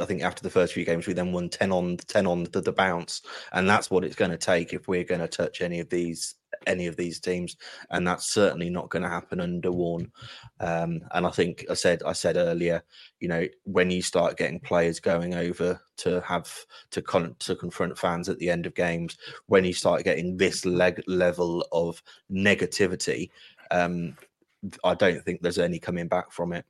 I 0.00 0.04
think 0.04 0.22
after 0.22 0.44
the 0.44 0.50
first 0.50 0.72
few 0.72 0.84
games, 0.84 1.08
we 1.08 1.14
then 1.14 1.32
won 1.32 1.48
ten 1.48 1.72
on 1.72 1.96
ten 1.96 2.26
on 2.26 2.44
the, 2.44 2.60
the 2.60 2.72
bounce, 2.72 3.22
and 3.52 3.68
that's 3.68 3.90
what 3.90 4.04
it's 4.04 4.16
going 4.16 4.30
to 4.30 4.38
take 4.38 4.72
if 4.72 4.86
we're 4.86 5.04
going 5.04 5.20
to 5.20 5.28
touch 5.28 5.60
any 5.60 5.80
of 5.80 5.90
these 5.90 6.36
any 6.66 6.86
of 6.86 6.96
these 6.96 7.20
teams, 7.20 7.56
and 7.90 8.06
that's 8.06 8.32
certainly 8.32 8.70
not 8.70 8.88
going 8.88 9.02
to 9.02 9.08
happen 9.08 9.40
under 9.40 9.70
Warne. 9.72 10.10
Um, 10.60 11.00
and 11.12 11.26
I 11.26 11.30
think 11.30 11.64
I 11.70 11.74
said 11.74 12.02
I 12.04 12.12
said 12.12 12.36
earlier, 12.36 12.82
you 13.20 13.28
know, 13.28 13.46
when 13.64 13.90
you 13.90 14.02
start 14.02 14.36
getting 14.36 14.60
players 14.60 15.00
going 15.00 15.34
over 15.34 15.80
to 15.98 16.20
have 16.22 16.66
to 16.90 17.02
con- 17.02 17.36
to 17.40 17.56
confront 17.56 17.98
fans 17.98 18.28
at 18.28 18.38
the 18.38 18.50
end 18.50 18.66
of 18.66 18.74
games, 18.74 19.16
when 19.46 19.64
you 19.64 19.72
start 19.72 20.04
getting 20.04 20.36
this 20.36 20.64
leg- 20.64 21.02
level 21.06 21.66
of 21.72 22.02
negativity, 22.30 23.30
um, 23.70 24.16
I 24.84 24.94
don't 24.94 25.24
think 25.24 25.40
there's 25.40 25.58
any 25.58 25.78
coming 25.78 26.08
back 26.08 26.32
from 26.32 26.52
it. 26.52 26.64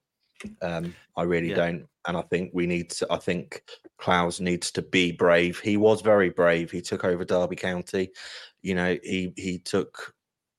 Um, 0.62 0.94
I 1.16 1.22
really 1.22 1.50
yeah. 1.50 1.56
don't, 1.56 1.88
and 2.08 2.16
I 2.16 2.22
think 2.22 2.50
we 2.54 2.66
need 2.66 2.90
to. 2.90 3.06
I 3.10 3.18
think 3.18 3.62
Clowes 3.98 4.40
needs 4.40 4.72
to 4.72 4.82
be 4.82 5.12
brave. 5.12 5.60
He 5.60 5.76
was 5.76 6.00
very 6.00 6.30
brave. 6.30 6.70
He 6.70 6.80
took 6.80 7.04
over 7.04 7.24
Derby 7.24 7.54
County. 7.54 8.10
You 8.62 8.74
know, 8.74 8.96
he 9.04 9.34
he 9.36 9.58
took 9.58 10.14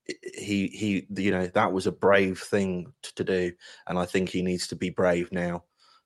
he 0.05 0.67
he 0.67 1.07
you 1.17 1.31
know 1.31 1.47
that 1.47 1.73
was 1.73 1.87
a 1.87 1.91
brave 1.91 2.39
thing 2.39 2.93
to 3.15 3.23
do, 3.23 3.51
and 3.87 3.97
I 3.97 4.05
think 4.05 4.29
he 4.29 4.43
needs 4.43 4.67
to 4.67 4.75
be 4.75 4.91
brave 4.91 5.31
now 5.31 5.63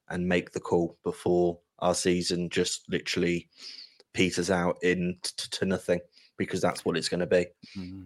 and 0.10 0.28
make 0.28 0.52
the 0.52 0.60
call 0.62 0.98
before 1.04 1.60
our 1.80 1.94
season 1.94 2.50
just 2.50 2.90
literally 2.90 3.50
peters 4.14 4.50
out 4.50 4.78
into 4.82 5.50
to 5.50 5.66
nothing 5.66 6.00
because 6.38 6.62
that's 6.62 6.86
what 6.86 6.96
it's 6.98 7.10
going 7.10 7.20
to 7.20 7.28
be. 7.28 7.46
Mm-hmm. 7.78 8.04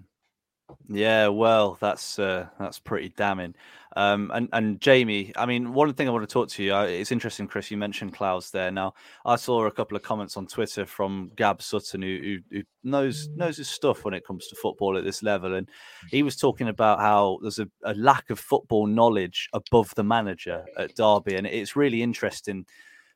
Yeah, 0.89 1.30
well, 1.30 1.78
that's 1.80 2.20
uh, 2.20 2.47
that's 2.59 2.80
pretty 2.80 3.09
damning. 3.15 3.55
Um, 3.95 4.32
and 4.34 4.49
and 4.51 4.82
Jamie, 4.82 5.32
I 5.36 5.45
mean, 5.45 5.74
one 5.74 5.93
thing 5.93 6.07
I 6.07 6.11
want 6.11 6.28
to 6.28 6.32
talk 6.32 6.49
to 6.49 6.63
you. 6.63 6.76
Uh, 6.76 6.84
it's 6.84 7.11
interesting, 7.11 7.47
Chris. 7.47 7.72
You 7.72 7.78
mentioned 7.78 8.13
Clowes 8.13 8.51
there. 8.51 8.70
Now, 8.70 8.93
I 9.26 9.38
saw 9.38 9.65
a 9.65 9.72
couple 9.72 9.95
of 9.95 10.03
comments 10.03 10.36
on 10.36 10.45
Twitter 10.45 10.86
from 10.86 11.32
Gab 11.36 11.61
Sutton, 11.61 12.01
who, 12.01 12.20
who, 12.22 12.38
who 12.57 12.63
knows 12.84 13.30
knows 13.36 13.57
his 13.57 13.70
stuff 13.70 14.03
when 14.03 14.13
it 14.13 14.26
comes 14.26 14.47
to 14.47 14.55
football 14.55 14.97
at 14.97 15.05
this 15.05 15.24
level, 15.24 15.55
and 15.55 15.70
he 16.09 16.22
was 16.22 16.36
talking 16.36 16.68
about 16.68 16.99
how 16.99 17.39
there's 17.41 17.59
a, 17.59 17.68
a 17.84 17.93
lack 17.95 18.30
of 18.30 18.39
football 18.39 18.88
knowledge 18.88 19.49
above 19.53 19.95
the 19.95 20.03
manager 20.03 20.65
at 20.78 20.95
Derby, 20.95 21.36
and 21.36 21.47
it's 21.47 21.76
really 21.78 22.01
interesting 22.01 22.65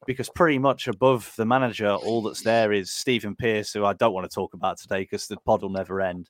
because 0.07 0.29
pretty 0.29 0.57
much 0.57 0.87
above 0.87 1.31
the 1.37 1.45
manager, 1.45 1.91
all 1.91 2.21
that's 2.21 2.41
there 2.41 2.71
is 2.71 2.91
Stephen 2.91 3.35
Pearce, 3.35 3.71
who 3.73 3.85
I 3.85 3.93
don't 3.93 4.13
want 4.13 4.29
to 4.29 4.33
talk 4.33 4.53
about 4.53 4.79
today 4.79 5.01
because 5.01 5.27
the 5.27 5.37
pod 5.37 5.61
will 5.61 5.69
never 5.69 6.01
end 6.01 6.29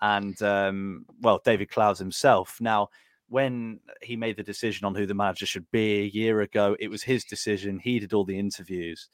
and 0.00 0.40
um, 0.42 1.06
well, 1.20 1.40
David 1.44 1.70
Clowes 1.70 1.98
himself. 1.98 2.58
Now, 2.60 2.88
when 3.28 3.80
he 4.02 4.16
made 4.16 4.36
the 4.36 4.42
decision 4.42 4.84
on 4.84 4.94
who 4.94 5.06
the 5.06 5.14
manager 5.14 5.46
should 5.46 5.70
be 5.70 6.00
a 6.00 6.06
year 6.06 6.42
ago, 6.42 6.76
it 6.78 6.88
was 6.88 7.02
his 7.02 7.24
decision. 7.24 7.78
He 7.78 7.98
did 7.98 8.12
all 8.12 8.24
the 8.24 8.38
interviews. 8.38 9.08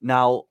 Now, 0.00 0.44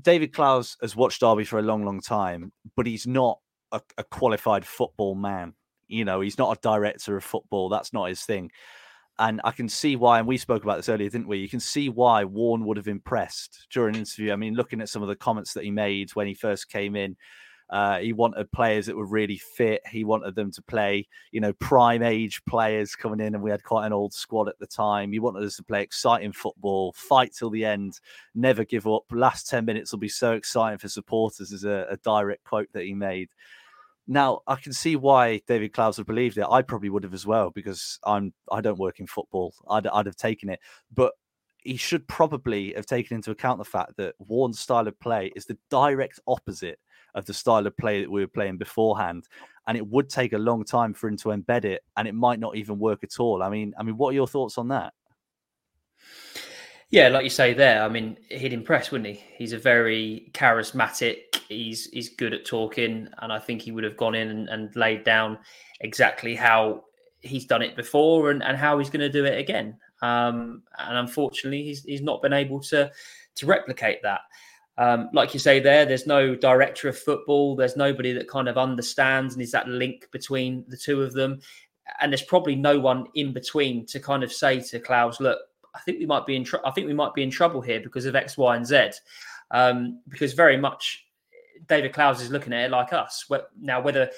David 0.00 0.32
Clowes 0.32 0.76
has 0.82 0.96
watched 0.96 1.20
Derby 1.20 1.44
for 1.44 1.58
a 1.58 1.62
long, 1.62 1.84
long 1.84 2.00
time, 2.00 2.52
but 2.76 2.86
he's 2.86 3.06
not 3.06 3.38
a, 3.72 3.80
a 3.96 4.04
qualified 4.04 4.66
football 4.66 5.14
man. 5.14 5.54
You 5.88 6.04
know, 6.04 6.20
he's 6.20 6.38
not 6.38 6.56
a 6.56 6.60
director 6.60 7.16
of 7.16 7.24
football. 7.24 7.68
That's 7.68 7.92
not 7.92 8.08
his 8.08 8.22
thing. 8.22 8.50
And 9.18 9.40
I 9.44 9.52
can 9.52 9.68
see 9.68 9.96
why, 9.96 10.18
and 10.18 10.28
we 10.28 10.36
spoke 10.36 10.62
about 10.62 10.76
this 10.76 10.90
earlier, 10.90 11.08
didn't 11.08 11.28
we? 11.28 11.38
You 11.38 11.48
can 11.48 11.60
see 11.60 11.88
why 11.88 12.24
Warne 12.24 12.66
would 12.66 12.76
have 12.76 12.88
impressed 12.88 13.66
during 13.70 13.94
an 13.94 14.00
interview. 14.00 14.32
I 14.32 14.36
mean, 14.36 14.54
looking 14.54 14.82
at 14.82 14.90
some 14.90 15.02
of 15.02 15.08
the 15.08 15.16
comments 15.16 15.54
that 15.54 15.64
he 15.64 15.70
made 15.70 16.10
when 16.10 16.26
he 16.26 16.34
first 16.34 16.68
came 16.68 16.96
in, 16.96 17.16
uh, 17.68 17.98
he 17.98 18.12
wanted 18.12 18.50
players 18.52 18.86
that 18.86 18.96
were 18.96 19.06
really 19.06 19.38
fit. 19.38 19.82
He 19.90 20.04
wanted 20.04 20.34
them 20.34 20.52
to 20.52 20.62
play, 20.62 21.08
you 21.32 21.40
know, 21.40 21.52
prime 21.54 22.02
age 22.02 22.42
players 22.44 22.94
coming 22.94 23.20
in, 23.20 23.34
and 23.34 23.42
we 23.42 23.50
had 23.50 23.64
quite 23.64 23.86
an 23.86 23.92
old 23.92 24.14
squad 24.14 24.48
at 24.48 24.58
the 24.58 24.66
time. 24.66 25.12
He 25.12 25.18
wanted 25.18 25.44
us 25.44 25.56
to 25.56 25.64
play 25.64 25.82
exciting 25.82 26.32
football, 26.32 26.92
fight 26.96 27.32
till 27.36 27.50
the 27.50 27.64
end, 27.64 27.98
never 28.34 28.64
give 28.64 28.86
up. 28.86 29.02
Last 29.10 29.48
10 29.48 29.64
minutes 29.64 29.92
will 29.92 29.98
be 29.98 30.08
so 30.08 30.32
exciting 30.32 30.78
for 30.78 30.88
supporters, 30.88 31.50
is 31.50 31.64
a, 31.64 31.86
a 31.90 31.96
direct 31.98 32.44
quote 32.44 32.68
that 32.72 32.84
he 32.84 32.94
made. 32.94 33.30
Now 34.06 34.42
I 34.46 34.54
can 34.54 34.72
see 34.72 34.94
why 34.94 35.40
David 35.48 35.72
Clowes 35.72 35.98
would 35.98 36.06
believe 36.06 36.38
it. 36.38 36.46
I 36.48 36.62
probably 36.62 36.90
would 36.90 37.02
have 37.02 37.14
as 37.14 37.26
well 37.26 37.50
because 37.50 37.98
I'm 38.04 38.32
I 38.52 38.60
don't 38.60 38.78
work 38.78 39.00
in 39.00 39.08
football. 39.08 39.52
I'd, 39.68 39.88
I'd 39.88 40.06
have 40.06 40.14
taken 40.14 40.48
it, 40.48 40.60
but 40.94 41.14
he 41.58 41.76
should 41.76 42.06
probably 42.06 42.72
have 42.74 42.86
taken 42.86 43.16
into 43.16 43.32
account 43.32 43.58
the 43.58 43.64
fact 43.64 43.96
that 43.96 44.14
Warne's 44.20 44.60
style 44.60 44.86
of 44.86 44.98
play 45.00 45.32
is 45.34 45.46
the 45.46 45.58
direct 45.68 46.20
opposite 46.28 46.78
of 47.16 47.24
the 47.24 47.34
style 47.34 47.66
of 47.66 47.76
play 47.76 48.02
that 48.02 48.10
we 48.10 48.20
were 48.20 48.28
playing 48.28 48.58
beforehand. 48.58 49.26
And 49.66 49.76
it 49.76 49.86
would 49.88 50.08
take 50.08 50.32
a 50.32 50.38
long 50.38 50.64
time 50.64 50.94
for 50.94 51.08
him 51.08 51.16
to 51.18 51.30
embed 51.30 51.64
it, 51.64 51.82
and 51.96 52.06
it 52.06 52.14
might 52.14 52.38
not 52.38 52.54
even 52.54 52.78
work 52.78 53.02
at 53.02 53.18
all. 53.18 53.42
I 53.42 53.48
mean, 53.48 53.74
I 53.76 53.82
mean, 53.82 53.96
what 53.96 54.10
are 54.10 54.14
your 54.14 54.28
thoughts 54.28 54.58
on 54.58 54.68
that? 54.68 54.92
Yeah, 56.90 57.08
like 57.08 57.24
you 57.24 57.30
say 57.30 57.52
there, 57.52 57.82
I 57.82 57.88
mean, 57.88 58.16
he'd 58.30 58.52
impress, 58.52 58.92
wouldn't 58.92 59.10
he? 59.10 59.24
He's 59.36 59.52
a 59.52 59.58
very 59.58 60.30
charismatic. 60.34 61.16
He's 61.48 61.86
he's 61.86 62.10
good 62.10 62.32
at 62.32 62.44
talking, 62.44 63.08
and 63.18 63.32
I 63.32 63.40
think 63.40 63.60
he 63.60 63.72
would 63.72 63.82
have 63.82 63.96
gone 63.96 64.14
in 64.14 64.28
and, 64.28 64.48
and 64.48 64.76
laid 64.76 65.02
down 65.02 65.38
exactly 65.80 66.36
how 66.36 66.84
he's 67.20 67.44
done 67.44 67.62
it 67.62 67.74
before 67.74 68.30
and, 68.30 68.42
and 68.42 68.56
how 68.56 68.78
he's 68.78 68.90
going 68.90 69.00
to 69.00 69.08
do 69.08 69.24
it 69.24 69.38
again. 69.38 69.76
Um, 70.00 70.62
and 70.78 70.98
unfortunately, 70.98 71.64
he's 71.64 71.82
he's 71.82 72.02
not 72.02 72.22
been 72.22 72.32
able 72.32 72.60
to 72.60 72.92
to 73.34 73.46
replicate 73.46 74.00
that. 74.04 74.20
Um, 74.78 75.08
like 75.12 75.32
you 75.32 75.40
say, 75.40 75.58
there, 75.58 75.86
there's 75.86 76.06
no 76.06 76.34
director 76.34 76.88
of 76.88 76.98
football. 76.98 77.56
There's 77.56 77.76
nobody 77.76 78.12
that 78.12 78.28
kind 78.28 78.48
of 78.48 78.58
understands 78.58 79.34
and 79.34 79.42
is 79.42 79.52
that 79.52 79.68
link 79.68 80.08
between 80.12 80.64
the 80.68 80.76
two 80.76 81.02
of 81.02 81.12
them. 81.12 81.40
And 82.00 82.12
there's 82.12 82.22
probably 82.22 82.56
no 82.56 82.78
one 82.78 83.06
in 83.14 83.32
between 83.32 83.86
to 83.86 84.00
kind 84.00 84.22
of 84.22 84.32
say 84.32 84.60
to 84.60 84.80
Clowes, 84.80 85.20
look, 85.20 85.38
I 85.74 85.80
think 85.80 85.98
we 85.98 86.06
might 86.06 86.26
be 86.26 86.36
in. 86.36 86.44
Tr- 86.44 86.64
I 86.64 86.70
think 86.70 86.86
we 86.86 86.94
might 86.94 87.14
be 87.14 87.22
in 87.22 87.30
trouble 87.30 87.60
here 87.60 87.80
because 87.80 88.06
of 88.06 88.16
X, 88.16 88.36
Y, 88.36 88.56
and 88.56 88.66
Z. 88.66 88.90
Um, 89.50 90.00
because 90.08 90.32
very 90.32 90.56
much 90.56 91.06
David 91.68 91.92
Clowes 91.92 92.20
is 92.20 92.30
looking 92.30 92.52
at 92.52 92.64
it 92.64 92.70
like 92.70 92.92
us. 92.92 93.30
Now, 93.60 93.80
whether 93.80 94.10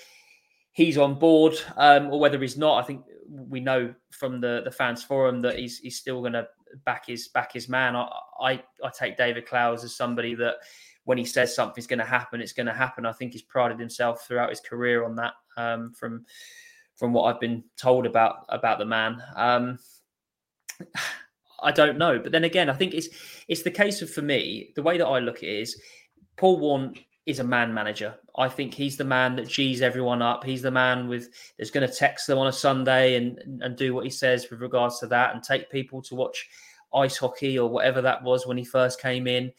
he's 0.79 0.97
on 0.97 1.19
board 1.19 1.55
um, 1.77 2.07
or 2.07 2.21
whether 2.21 2.39
he's 2.39 2.57
not, 2.57 2.81
I 2.81 2.87
think 2.87 3.03
we 3.29 3.59
know 3.59 3.93
from 4.11 4.41
the 4.41 4.63
the 4.65 4.71
fans 4.71 5.03
forum 5.03 5.41
that 5.41 5.59
he's 5.59 5.81
he's 5.81 5.99
still 5.99 6.21
going 6.21 6.35
to 6.35 6.47
back 6.85 7.05
his 7.05 7.27
back 7.27 7.53
his 7.53 7.69
man. 7.69 7.97
I, 7.97 8.09
I, 8.41 8.63
I 8.85 8.91
take 8.97 9.17
David 9.17 9.45
Clowes 9.45 9.83
as 9.83 9.97
somebody 9.97 10.37
that 10.37 10.55
when 11.03 11.19
he 11.19 11.25
says 11.25 11.53
something's 11.53 11.89
going 11.89 11.99
to 11.99 12.05
happen, 12.05 12.41
it's 12.41 12.53
going 12.53 12.67
to 12.67 12.73
happen. 12.73 13.07
I 13.07 13.13
think 13.13 13.33
he's 13.33 13.43
prided 13.43 13.81
himself 13.81 14.25
throughout 14.25 14.51
his 14.51 14.61
career 14.61 15.05
on 15.05 15.17
that. 15.17 15.33
Um, 15.57 15.93
from 15.95 16.25
from 16.95 17.13
what 17.13 17.25
I've 17.25 17.41
been 17.41 17.65
told 17.77 18.07
about 18.07 18.47
about 18.49 18.79
the 18.79 18.87
man. 18.87 19.21
Um, 19.35 19.81
I 21.61 21.73
don't 21.73 21.99
know, 21.99 22.21
but 22.21 22.31
then 22.31 22.45
again, 22.45 22.71
I 22.71 22.75
think 22.75 22.95
it's 22.95 23.09
it's 23.49 23.63
the 23.65 23.71
case 23.73 24.01
of 24.01 24.11
for 24.11 24.23
me 24.23 24.73
the 24.77 24.83
way 24.85 24.97
that 24.97 25.07
I 25.07 25.19
look 25.19 25.39
at 25.39 25.43
it 25.49 25.61
is 25.63 25.83
Paul 26.37 26.61
Warne 26.61 26.95
is 27.27 27.41
a 27.41 27.45
man 27.45 27.75
manager. 27.75 28.15
I 28.39 28.49
think 28.49 28.73
he's 28.73 28.97
the 28.97 29.05
man 29.05 29.35
that 29.37 29.49
G's 29.49 29.83
everyone 29.83 30.23
up. 30.23 30.45
He's 30.45 30.63
the 30.63 30.71
man 30.71 31.09
with 31.09 31.29
that's 31.59 31.73
going 31.73 31.87
to 31.87 31.93
text 31.93 32.29
them 32.29 32.39
on 32.39 32.47
a 32.47 32.53
Sunday 32.53 33.17
and 33.17 33.61
and 33.63 33.77
do 33.77 33.93
what 33.93 34.05
he 34.05 34.11
says 34.11 34.49
with 34.49 34.61
regards 34.61 35.01
to 35.01 35.09
that 35.09 35.35
and 35.35 35.43
take 35.43 35.71
people 35.71 36.01
to 36.03 36.15
watch 36.15 36.49
ice 36.95 37.17
hockey 37.17 37.59
or 37.59 37.69
whatever 37.69 38.01
that 38.01 38.23
was 38.23 38.47
when 38.47 38.57
he 38.57 38.65
first 38.65 39.03
came 39.03 39.27
in. 39.27 39.53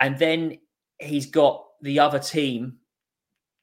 And 0.00 0.18
then 0.18 0.58
he's 0.98 1.26
got 1.26 1.64
the 1.82 1.98
other 1.98 2.18
team 2.18 2.78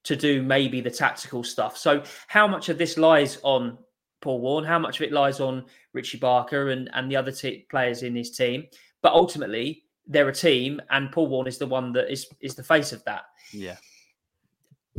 to 0.03 0.15
do 0.15 0.41
maybe 0.43 0.81
the 0.81 0.91
tactical 0.91 1.43
stuff. 1.43 1.75
So 1.75 2.03
how 2.27 2.47
much 2.47 2.69
of 2.69 2.77
this 2.77 2.95
lies 2.95 3.39
on 3.41 3.77
Paul 4.21 4.39
Warne? 4.39 4.63
How 4.63 4.79
much 4.79 4.99
of 4.99 5.07
it 5.07 5.11
lies 5.11 5.39
on 5.39 5.65
Richie 5.93 6.19
Barker 6.19 6.69
and 6.69 6.89
and 6.93 7.11
the 7.11 7.15
other 7.15 7.31
t- 7.31 7.65
players 7.71 8.03
in 8.03 8.15
his 8.15 8.37
team? 8.37 8.67
But 9.01 9.13
ultimately, 9.13 9.83
they're 10.05 10.29
a 10.29 10.33
team, 10.33 10.79
and 10.91 11.11
Paul 11.11 11.27
Warne 11.27 11.47
is 11.47 11.57
the 11.57 11.65
one 11.65 11.91
that 11.93 12.11
is 12.11 12.27
is 12.39 12.53
the 12.53 12.63
face 12.63 12.93
of 12.93 13.03
that. 13.05 13.23
Yeah. 13.51 13.77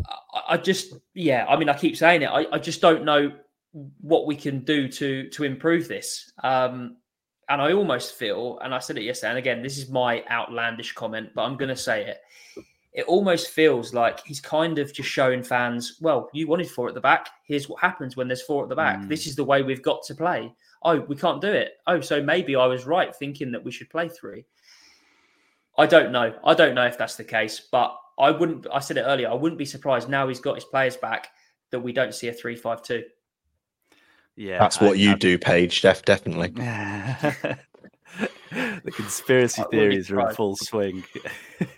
I, 0.06 0.54
I 0.54 0.56
just, 0.56 0.94
yeah, 1.14 1.46
I 1.48 1.56
mean, 1.56 1.68
I 1.68 1.76
keep 1.76 1.96
saying 1.96 2.22
it. 2.22 2.26
I, 2.26 2.46
I 2.52 2.58
just 2.58 2.80
don't 2.80 3.04
know 3.04 3.32
what 4.00 4.26
we 4.26 4.34
can 4.34 4.60
do 4.60 4.88
to 4.88 5.28
to 5.28 5.44
improve 5.44 5.88
this. 5.88 6.32
Um, 6.42 6.96
and 7.48 7.62
I 7.62 7.72
almost 7.72 8.14
feel, 8.14 8.58
and 8.62 8.74
I 8.74 8.78
said 8.78 8.98
it 8.98 9.04
yesterday, 9.04 9.30
and 9.30 9.38
again, 9.38 9.62
this 9.62 9.78
is 9.78 9.88
my 9.88 10.22
outlandish 10.30 10.92
comment, 10.92 11.30
but 11.34 11.42
I'm 11.42 11.56
going 11.56 11.70
to 11.70 11.76
say 11.76 12.04
it. 12.04 12.18
It 12.92 13.04
almost 13.06 13.50
feels 13.50 13.94
like 13.94 14.24
he's 14.26 14.40
kind 14.40 14.78
of 14.78 14.92
just 14.92 15.08
showing 15.08 15.42
fans, 15.42 15.98
well, 16.00 16.28
you 16.32 16.46
wanted 16.46 16.68
four 16.68 16.88
at 16.88 16.94
the 16.94 17.00
back. 17.00 17.28
Here's 17.44 17.68
what 17.68 17.80
happens 17.80 18.16
when 18.16 18.28
there's 18.28 18.42
four 18.42 18.64
at 18.64 18.68
the 18.68 18.74
back. 18.74 19.00
Mm. 19.00 19.08
This 19.08 19.26
is 19.26 19.36
the 19.36 19.44
way 19.44 19.62
we've 19.62 19.82
got 19.82 20.02
to 20.04 20.14
play. 20.14 20.52
Oh, 20.82 21.00
we 21.00 21.16
can't 21.16 21.40
do 21.40 21.48
it. 21.48 21.74
Oh, 21.86 22.00
so 22.00 22.22
maybe 22.22 22.56
I 22.56 22.66
was 22.66 22.86
right 22.86 23.14
thinking 23.14 23.52
that 23.52 23.64
we 23.64 23.70
should 23.70 23.88
play 23.88 24.08
three. 24.08 24.44
I 25.76 25.86
don't 25.86 26.12
know. 26.12 26.34
I 26.44 26.54
don't 26.54 26.74
know 26.74 26.86
if 26.86 26.98
that's 26.98 27.16
the 27.16 27.24
case, 27.24 27.60
but 27.70 27.96
I 28.18 28.30
wouldn't. 28.30 28.66
I 28.72 28.80
said 28.80 28.96
it 28.96 29.02
earlier. 29.02 29.30
I 29.30 29.34
wouldn't 29.34 29.58
be 29.58 29.64
surprised 29.64 30.08
now 30.08 30.28
he's 30.28 30.40
got 30.40 30.56
his 30.56 30.64
players 30.64 30.96
back 30.96 31.28
that 31.70 31.80
we 31.80 31.92
don't 31.92 32.14
see 32.14 32.28
a 32.28 32.32
three-five-two. 32.32 33.04
Yeah, 34.36 34.58
that's 34.58 34.80
what 34.80 34.92
I, 34.92 34.94
you 34.94 35.10
I, 35.12 35.14
do, 35.14 35.38
Page. 35.38 35.82
Def 35.82 36.04
definitely. 36.04 36.52
the 38.50 38.90
conspiracy 38.90 39.62
theories 39.70 40.10
are 40.10 40.20
in 40.20 40.34
full 40.34 40.56
swing. 40.56 41.04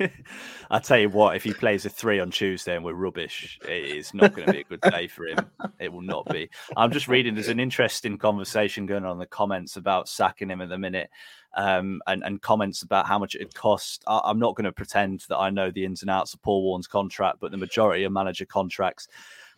I 0.71 0.79
tell 0.79 0.99
you 0.99 1.09
what, 1.09 1.37
if 1.37 1.43
he 1.43 1.53
plays 1.53 1.85
a 1.85 1.91
three 1.91 2.21
on 2.21 2.31
Tuesday 2.31 2.77
and 2.77 2.85
we're 2.85 2.95
rubbish, 2.95 3.59
it's 3.63 4.15
not 4.15 4.35
going 4.35 4.47
to 4.47 4.53
be 4.53 4.61
a 4.61 4.65
good 4.65 4.81
day 4.81 5.09
for 5.09 5.27
him. 5.27 5.39
It 5.79 5.93
will 5.93 6.03
not 6.03 6.29
be. 6.29 6.49
I'm 6.77 6.93
just 6.93 7.09
reading. 7.09 7.35
There's 7.35 7.49
an 7.49 7.61
interesting 7.61 8.19
conversation 8.19 8.87
going 8.87 9.05
on 9.05 9.13
in 9.13 9.19
the 9.19 9.27
comments 9.27 9.77
about 9.77 10.09
sacking 10.09 10.51
him 10.51 10.61
at 10.61 10.69
the 10.69 10.79
minute 10.79 11.11
um, 11.57 12.01
and, 12.07 12.23
and 12.23 12.41
comments 12.41 12.83
about 12.83 13.07
how 13.07 13.19
much 13.19 13.35
it 13.35 13.53
cost. 13.55 14.05
I, 14.07 14.31
am 14.31 14.39
not 14.39 14.55
going 14.55 14.65
to 14.65 14.73
pretend 14.73 15.25
that 15.29 15.39
I 15.39 15.51
know 15.51 15.71
the 15.71 15.85
ins 15.85 16.03
and 16.03 16.11
outs 16.11 16.35
of 16.35 16.43
Paul 16.43 16.63
Warne's 16.63 16.87
contract, 16.87 17.39
but 17.41 17.51
the 17.51 17.57
majority 17.57 18.05
of 18.05 18.13
manager 18.13 18.47
contracts 18.47 19.09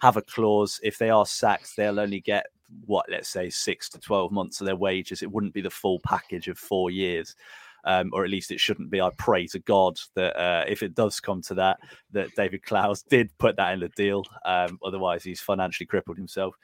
have 0.01 0.16
a 0.16 0.23
clause. 0.23 0.81
If 0.83 0.99
they 0.99 1.11
are 1.11 1.27
sacked, 1.27 1.77
they'll 1.77 2.01
only 2.01 2.20
get 2.20 2.47
what, 2.87 3.07
let's 3.11 3.29
say, 3.29 3.51
six 3.51 3.89
to 3.91 4.01
12 4.01 4.33
months 4.33 4.61
of 4.61 4.66
their 4.66 4.77
wages. 4.77 5.23
It 5.23 5.31
wouldn't 5.31 5.55
be 5.55 5.61
the 5.61 5.70
full 5.70 6.01
package 6.01 6.49
of 6.49 6.59
four 6.59 6.91
years. 6.91 7.35
Um, 7.85 8.11
or 8.12 8.25
at 8.25 8.31
least 8.31 8.53
it 8.53 8.61
shouldn't 8.61 8.91
be. 8.91 9.01
I 9.01 9.11
pray 9.18 9.49
to 9.49 9.59
God 9.59 9.99
that 10.14 10.37
uh, 10.41 10.64
if 10.68 10.85
it 10.85 10.95
does 10.95 11.18
come 11.18 11.43
to 11.43 11.55
that, 11.55 11.81
that 12.12 12.29
David 12.37 12.62
Clowes 12.62 13.03
did 13.03 13.37
put 13.39 13.57
that 13.57 13.73
in 13.73 13.81
the 13.81 13.89
deal. 13.89 14.25
Um, 14.45 14.79
otherwise, 14.85 15.25
he's 15.25 15.41
financially 15.41 15.87
crippled 15.87 16.16
himself. 16.16 16.55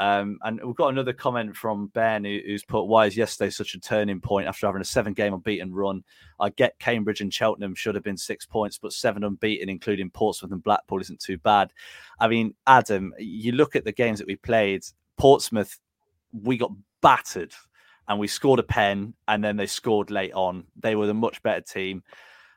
Um, 0.00 0.38
and 0.44 0.58
we've 0.64 0.74
got 0.74 0.88
another 0.88 1.12
comment 1.12 1.54
from 1.54 1.88
Ben 1.88 2.24
who, 2.24 2.40
who's 2.46 2.64
put, 2.64 2.84
Why 2.84 3.04
is 3.04 3.18
yesterday 3.18 3.50
such 3.50 3.74
a 3.74 3.80
turning 3.80 4.18
point 4.18 4.48
after 4.48 4.66
having 4.66 4.80
a 4.80 4.84
seven 4.84 5.12
game 5.12 5.34
unbeaten 5.34 5.74
run? 5.74 6.02
I 6.40 6.48
get 6.48 6.78
Cambridge 6.78 7.20
and 7.20 7.32
Cheltenham 7.32 7.74
should 7.74 7.94
have 7.94 8.02
been 8.02 8.16
six 8.16 8.46
points, 8.46 8.78
but 8.78 8.94
seven 8.94 9.24
unbeaten, 9.24 9.68
including 9.68 10.08
Portsmouth 10.08 10.52
and 10.52 10.64
Blackpool, 10.64 11.02
isn't 11.02 11.20
too 11.20 11.36
bad. 11.36 11.70
I 12.18 12.28
mean, 12.28 12.54
Adam, 12.66 13.12
you 13.18 13.52
look 13.52 13.76
at 13.76 13.84
the 13.84 13.92
games 13.92 14.18
that 14.18 14.26
we 14.26 14.36
played, 14.36 14.84
Portsmouth, 15.20 15.78
we 16.32 16.56
got 16.56 16.72
battered 17.02 17.52
and 18.08 18.18
we 18.18 18.26
scored 18.26 18.58
a 18.58 18.62
pen 18.62 19.12
and 19.28 19.44
then 19.44 19.58
they 19.58 19.66
scored 19.66 20.10
late 20.10 20.32
on. 20.32 20.64
They 20.80 20.96
were 20.96 21.06
the 21.06 21.14
much 21.14 21.42
better 21.42 21.60
team. 21.60 22.02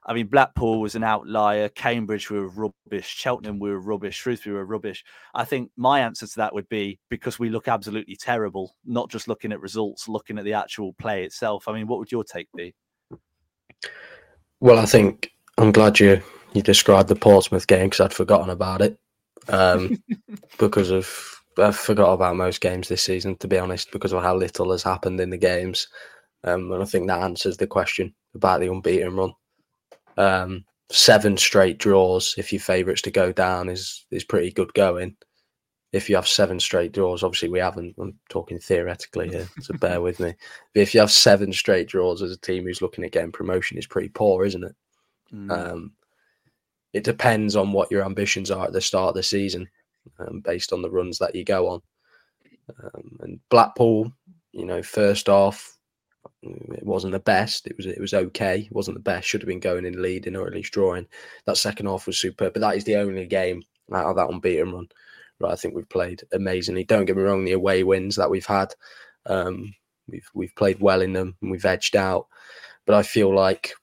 I 0.05 0.13
mean, 0.13 0.27
Blackpool 0.27 0.79
was 0.79 0.95
an 0.95 1.03
outlier. 1.03 1.67
Cambridge 1.67 2.29
were 2.29 2.47
rubbish. 2.47 3.07
Cheltenham 3.07 3.59
were 3.59 3.79
rubbish. 3.79 4.15
Shrewsbury 4.15 4.55
were 4.55 4.65
rubbish. 4.65 5.03
I 5.33 5.43
think 5.43 5.71
my 5.75 5.99
answer 5.99 6.25
to 6.25 6.35
that 6.37 6.53
would 6.53 6.69
be 6.69 6.99
because 7.09 7.37
we 7.37 7.49
look 7.49 7.67
absolutely 7.67 8.15
terrible, 8.15 8.75
not 8.85 9.09
just 9.09 9.27
looking 9.27 9.51
at 9.51 9.59
results, 9.59 10.07
looking 10.07 10.37
at 10.37 10.45
the 10.45 10.53
actual 10.53 10.93
play 10.93 11.25
itself. 11.25 11.67
I 11.67 11.73
mean, 11.73 11.87
what 11.87 11.99
would 11.99 12.11
your 12.11 12.23
take 12.23 12.47
be? 12.55 12.75
Well, 14.61 14.79
I 14.79 14.85
think 14.85 15.31
I'm 15.57 15.73
glad 15.73 15.99
you 15.99 16.21
you 16.53 16.61
described 16.61 17.09
the 17.09 17.15
Portsmouth 17.15 17.67
game 17.67 17.89
because 17.89 17.99
I'd 17.99 18.13
forgotten 18.13 18.49
about 18.49 18.81
it. 18.81 18.97
Um, 19.49 20.01
because 20.57 20.91
of 20.91 21.42
I 21.57 21.71
forgot 21.71 22.13
about 22.13 22.35
most 22.35 22.61
games 22.61 22.87
this 22.87 23.03
season, 23.03 23.35
to 23.37 23.47
be 23.47 23.57
honest, 23.57 23.91
because 23.91 24.13
of 24.13 24.23
how 24.23 24.35
little 24.35 24.71
has 24.71 24.83
happened 24.83 25.19
in 25.19 25.29
the 25.29 25.37
games. 25.37 25.87
Um, 26.43 26.71
and 26.71 26.81
I 26.81 26.85
think 26.85 27.07
that 27.07 27.21
answers 27.21 27.57
the 27.57 27.67
question 27.67 28.13
about 28.35 28.59
the 28.59 28.71
unbeaten 28.71 29.15
run. 29.15 29.33
Um, 30.17 30.65
seven 30.91 31.37
straight 31.37 31.79
draws 31.79 32.35
if 32.37 32.51
your 32.53 32.59
favourites 32.59 33.01
to 33.01 33.11
go 33.11 33.31
down 33.31 33.69
is 33.69 34.05
is 34.11 34.23
pretty 34.23 34.51
good 34.51 34.73
going. 34.73 35.15
If 35.91 36.09
you 36.09 36.15
have 36.15 36.27
seven 36.27 36.59
straight 36.59 36.91
draws, 36.91 37.23
obviously 37.23 37.49
we 37.49 37.59
haven't. 37.59 37.95
I'm 37.99 38.17
talking 38.29 38.59
theoretically 38.59 39.29
here, 39.29 39.47
so 39.61 39.73
bear 39.79 40.01
with 40.01 40.19
me. 40.19 40.33
But 40.73 40.81
if 40.81 40.93
you 40.93 40.99
have 40.99 41.11
seven 41.11 41.53
straight 41.53 41.87
draws 41.87 42.21
as 42.21 42.31
a 42.31 42.37
team 42.37 42.63
who's 42.63 42.81
looking 42.81 43.03
at 43.03 43.11
getting 43.11 43.31
promotion, 43.31 43.77
is 43.77 43.87
pretty 43.87 44.09
poor, 44.09 44.43
isn't 44.43 44.63
it? 44.63 44.75
Mm. 45.33 45.51
Um, 45.51 45.91
it 46.93 47.03
depends 47.03 47.55
on 47.55 47.71
what 47.71 47.91
your 47.91 48.05
ambitions 48.05 48.51
are 48.51 48.65
at 48.65 48.73
the 48.73 48.81
start 48.81 49.09
of 49.09 49.15
the 49.15 49.23
season, 49.23 49.67
um, 50.19 50.41
based 50.41 50.73
on 50.73 50.81
the 50.81 50.89
runs 50.89 51.17
that 51.19 51.35
you 51.35 51.43
go 51.43 51.69
on. 51.69 51.81
Um, 52.83 53.17
and 53.21 53.39
Blackpool, 53.49 54.11
you 54.51 54.65
know, 54.65 54.81
first 54.81 55.29
off, 55.29 55.77
it 56.41 56.85
wasn't 56.85 57.13
the 57.13 57.19
best. 57.19 57.67
It 57.67 57.75
was 57.77 57.85
it 57.85 57.99
was 57.99 58.13
okay. 58.13 58.59
It 58.59 58.71
wasn't 58.71 58.95
the 58.95 59.03
best. 59.03 59.27
Should 59.27 59.41
have 59.41 59.47
been 59.47 59.59
going 59.59 59.85
in 59.85 60.01
leading 60.01 60.35
or 60.35 60.47
at 60.47 60.53
least 60.53 60.73
drawing. 60.73 61.07
That 61.45 61.57
second 61.57 61.85
half 61.85 62.07
was 62.07 62.17
superb. 62.17 62.53
But 62.53 62.61
that 62.61 62.75
is 62.75 62.83
the 62.83 62.95
only 62.97 63.25
game 63.25 63.63
out 63.93 64.05
of 64.05 64.15
that 64.17 64.29
unbeaten 64.29 64.71
run. 64.73 64.87
Right, 65.39 65.51
I 65.51 65.55
think 65.55 65.75
we've 65.75 65.89
played 65.89 66.23
amazingly. 66.31 66.83
Don't 66.83 67.05
get 67.05 67.17
me 67.17 67.23
wrong. 67.23 67.43
The 67.43 67.53
away 67.53 67.83
wins 67.83 68.15
that 68.15 68.29
we've 68.29 68.45
had, 68.45 68.73
um, 69.25 69.73
we've 70.07 70.29
we've 70.33 70.55
played 70.55 70.79
well 70.79 71.01
in 71.01 71.13
them 71.13 71.35
and 71.41 71.51
we've 71.51 71.65
edged 71.65 71.95
out. 71.95 72.27
But 72.85 72.95
I 72.95 73.03
feel 73.03 73.33
like 73.33 73.73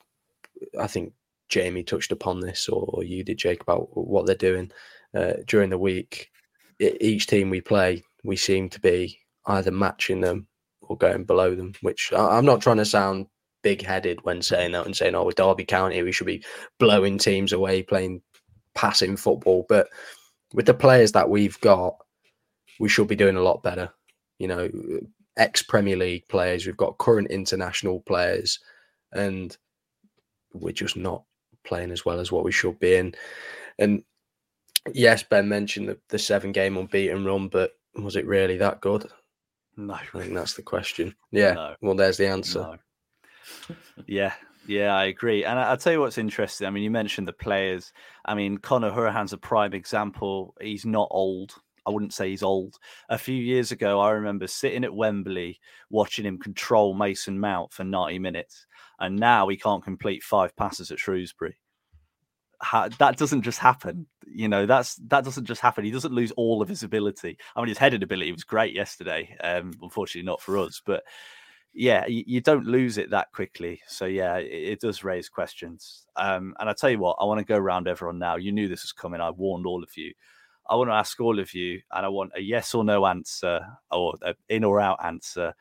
I 0.78 0.86
think 0.86 1.12
Jamie 1.48 1.82
touched 1.82 2.12
upon 2.12 2.40
this, 2.40 2.68
or, 2.68 2.84
or 2.94 3.04
you 3.04 3.24
did, 3.24 3.38
Jake, 3.38 3.62
about 3.62 3.88
what 3.96 4.26
they're 4.26 4.34
doing 4.34 4.70
uh, 5.14 5.34
during 5.46 5.70
the 5.70 5.78
week. 5.78 6.30
each 6.78 7.26
team 7.26 7.50
we 7.50 7.60
play, 7.60 8.02
we 8.24 8.36
seem 8.36 8.68
to 8.70 8.80
be 8.80 9.18
either 9.46 9.70
matching 9.70 10.20
them 10.20 10.46
or 10.82 10.96
going 10.96 11.24
below 11.24 11.54
them. 11.54 11.72
Which 11.82 12.12
I'm 12.16 12.46
not 12.46 12.62
trying 12.62 12.78
to 12.78 12.84
sound 12.84 13.26
big 13.62 13.82
headed 13.82 14.20
when 14.22 14.42
saying 14.42 14.72
that 14.72 14.86
and 14.86 14.96
saying, 14.96 15.14
"Oh, 15.14 15.24
with 15.24 15.36
Derby 15.36 15.64
County, 15.64 16.02
we 16.02 16.12
should 16.12 16.26
be 16.26 16.44
blowing 16.78 17.18
teams 17.18 17.52
away, 17.52 17.82
playing 17.82 18.22
passing 18.74 19.16
football." 19.16 19.66
But 19.68 19.88
with 20.54 20.66
the 20.66 20.74
players 20.74 21.12
that 21.12 21.30
we've 21.30 21.60
got, 21.60 21.96
we 22.78 22.88
should 22.88 23.08
be 23.08 23.16
doing 23.16 23.36
a 23.36 23.42
lot 23.42 23.62
better. 23.62 23.90
You 24.38 24.48
know, 24.48 24.70
ex 25.36 25.62
Premier 25.62 25.96
League 25.96 26.28
players, 26.28 26.66
we've 26.66 26.76
got 26.76 26.98
current 26.98 27.30
international 27.30 28.00
players, 28.00 28.58
and 29.12 29.56
we're 30.52 30.72
just 30.72 30.96
not 30.96 31.24
playing 31.64 31.90
as 31.90 32.04
well 32.04 32.20
as 32.20 32.32
what 32.32 32.44
we 32.44 32.52
should 32.52 32.78
be. 32.78 32.96
And 32.96 33.16
and 33.78 34.02
yes, 34.94 35.22
Ben 35.22 35.48
mentioned 35.48 35.88
the, 35.88 35.98
the 36.08 36.18
seven 36.18 36.52
game 36.52 36.76
unbeaten 36.76 37.24
run, 37.24 37.48
but 37.48 37.72
was 37.94 38.16
it 38.16 38.26
really 38.26 38.56
that 38.58 38.80
good? 38.80 39.10
No. 39.76 39.94
I 39.94 40.04
think 40.18 40.34
that's 40.34 40.54
the 40.54 40.62
question. 40.62 41.14
Yeah. 41.32 41.52
No. 41.52 41.74
Well, 41.80 41.94
there's 41.94 42.16
the 42.16 42.26
answer. 42.26 42.78
No. 43.68 43.76
Yeah. 44.06 44.32
Yeah, 44.66 44.94
I 44.94 45.04
agree. 45.04 45.44
And 45.44 45.58
I, 45.58 45.70
will 45.70 45.76
tell 45.78 45.92
you 45.92 46.00
what's 46.00 46.18
interesting. 46.18 46.66
I 46.66 46.70
mean, 46.70 46.82
you 46.82 46.90
mentioned 46.90 47.26
the 47.26 47.32
players. 47.32 47.92
I 48.24 48.34
mean, 48.34 48.58
Conor 48.58 48.90
Hourihane's 48.90 49.32
a 49.32 49.38
prime 49.38 49.72
example. 49.74 50.54
He's 50.60 50.84
not 50.84 51.08
old. 51.10 51.54
I 51.86 51.90
wouldn't 51.90 52.12
say 52.12 52.30
he's 52.30 52.42
old. 52.42 52.76
A 53.08 53.18
few 53.18 53.34
years 53.34 53.72
ago, 53.72 54.00
I 54.00 54.10
remember 54.10 54.46
sitting 54.46 54.84
at 54.84 54.94
Wembley 54.94 55.58
watching 55.88 56.26
him 56.26 56.38
control 56.38 56.94
Mason 56.94 57.40
Mount 57.40 57.72
for 57.72 57.84
90 57.84 58.18
minutes. 58.18 58.66
And 58.98 59.16
now 59.16 59.48
he 59.48 59.56
can't 59.56 59.82
complete 59.82 60.22
five 60.22 60.54
passes 60.56 60.90
at 60.90 60.98
Shrewsbury. 60.98 61.56
That 62.98 63.16
doesn't 63.16 63.42
just 63.42 63.58
happen. 63.58 64.06
You 64.26 64.48
know, 64.48 64.66
that's 64.66 64.96
that 65.08 65.24
doesn't 65.24 65.46
just 65.46 65.60
happen. 65.60 65.84
He 65.84 65.90
doesn't 65.90 66.12
lose 66.12 66.30
all 66.32 66.62
of 66.62 66.68
his 66.68 66.82
ability. 66.82 67.38
I 67.56 67.60
mean, 67.60 67.68
his 67.68 67.78
headed 67.78 68.02
ability 68.02 68.32
was 68.32 68.44
great 68.44 68.74
yesterday. 68.74 69.36
Um, 69.42 69.72
unfortunately, 69.82 70.26
not 70.26 70.40
for 70.40 70.58
us, 70.58 70.80
but 70.84 71.02
yeah, 71.72 72.06
you, 72.06 72.24
you, 72.26 72.40
don't 72.40 72.66
lose 72.66 72.98
it 72.98 73.10
that 73.10 73.32
quickly. 73.32 73.80
So 73.86 74.06
yeah, 74.06 74.36
it, 74.36 74.72
it 74.72 74.80
does 74.80 75.04
raise 75.04 75.28
questions. 75.28 76.06
Um, 76.16 76.54
and 76.58 76.68
I 76.68 76.72
tell 76.72 76.90
you 76.90 76.98
what, 76.98 77.16
I 77.20 77.24
want 77.24 77.38
to 77.38 77.44
go 77.44 77.56
around 77.56 77.86
everyone 77.86 78.18
now. 78.18 78.36
You 78.36 78.52
knew 78.52 78.68
this 78.68 78.82
was 78.82 78.92
coming. 78.92 79.20
I 79.20 79.30
warned 79.30 79.66
all 79.66 79.82
of 79.82 79.96
you. 79.96 80.12
I 80.68 80.76
want 80.76 80.90
to 80.90 80.94
ask 80.94 81.20
all 81.20 81.38
of 81.38 81.52
you, 81.54 81.80
and 81.92 82.06
I 82.06 82.08
want 82.08 82.32
a 82.36 82.40
yes 82.40 82.74
or 82.74 82.84
no 82.84 83.06
answer, 83.06 83.60
or 83.90 84.14
an 84.22 84.34
in 84.48 84.64
or 84.64 84.80
out 84.80 85.04
answer. 85.04 85.54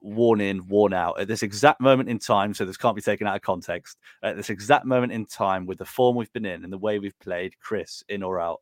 Warne 0.00 0.40
in, 0.40 0.66
Warne 0.68 0.92
out 0.92 1.20
at 1.20 1.28
this 1.28 1.42
exact 1.42 1.80
moment 1.80 2.08
in 2.08 2.18
time. 2.18 2.54
So 2.54 2.64
this 2.64 2.76
can't 2.76 2.96
be 2.96 3.02
taken 3.02 3.26
out 3.26 3.36
of 3.36 3.42
context. 3.42 3.98
At 4.22 4.36
this 4.36 4.50
exact 4.50 4.84
moment 4.84 5.12
in 5.12 5.26
time, 5.26 5.66
with 5.66 5.78
the 5.78 5.84
form 5.84 6.16
we've 6.16 6.32
been 6.32 6.46
in 6.46 6.64
and 6.64 6.72
the 6.72 6.78
way 6.78 6.98
we've 6.98 7.18
played, 7.18 7.58
Chris, 7.60 8.04
in 8.08 8.22
or 8.22 8.40
out? 8.40 8.60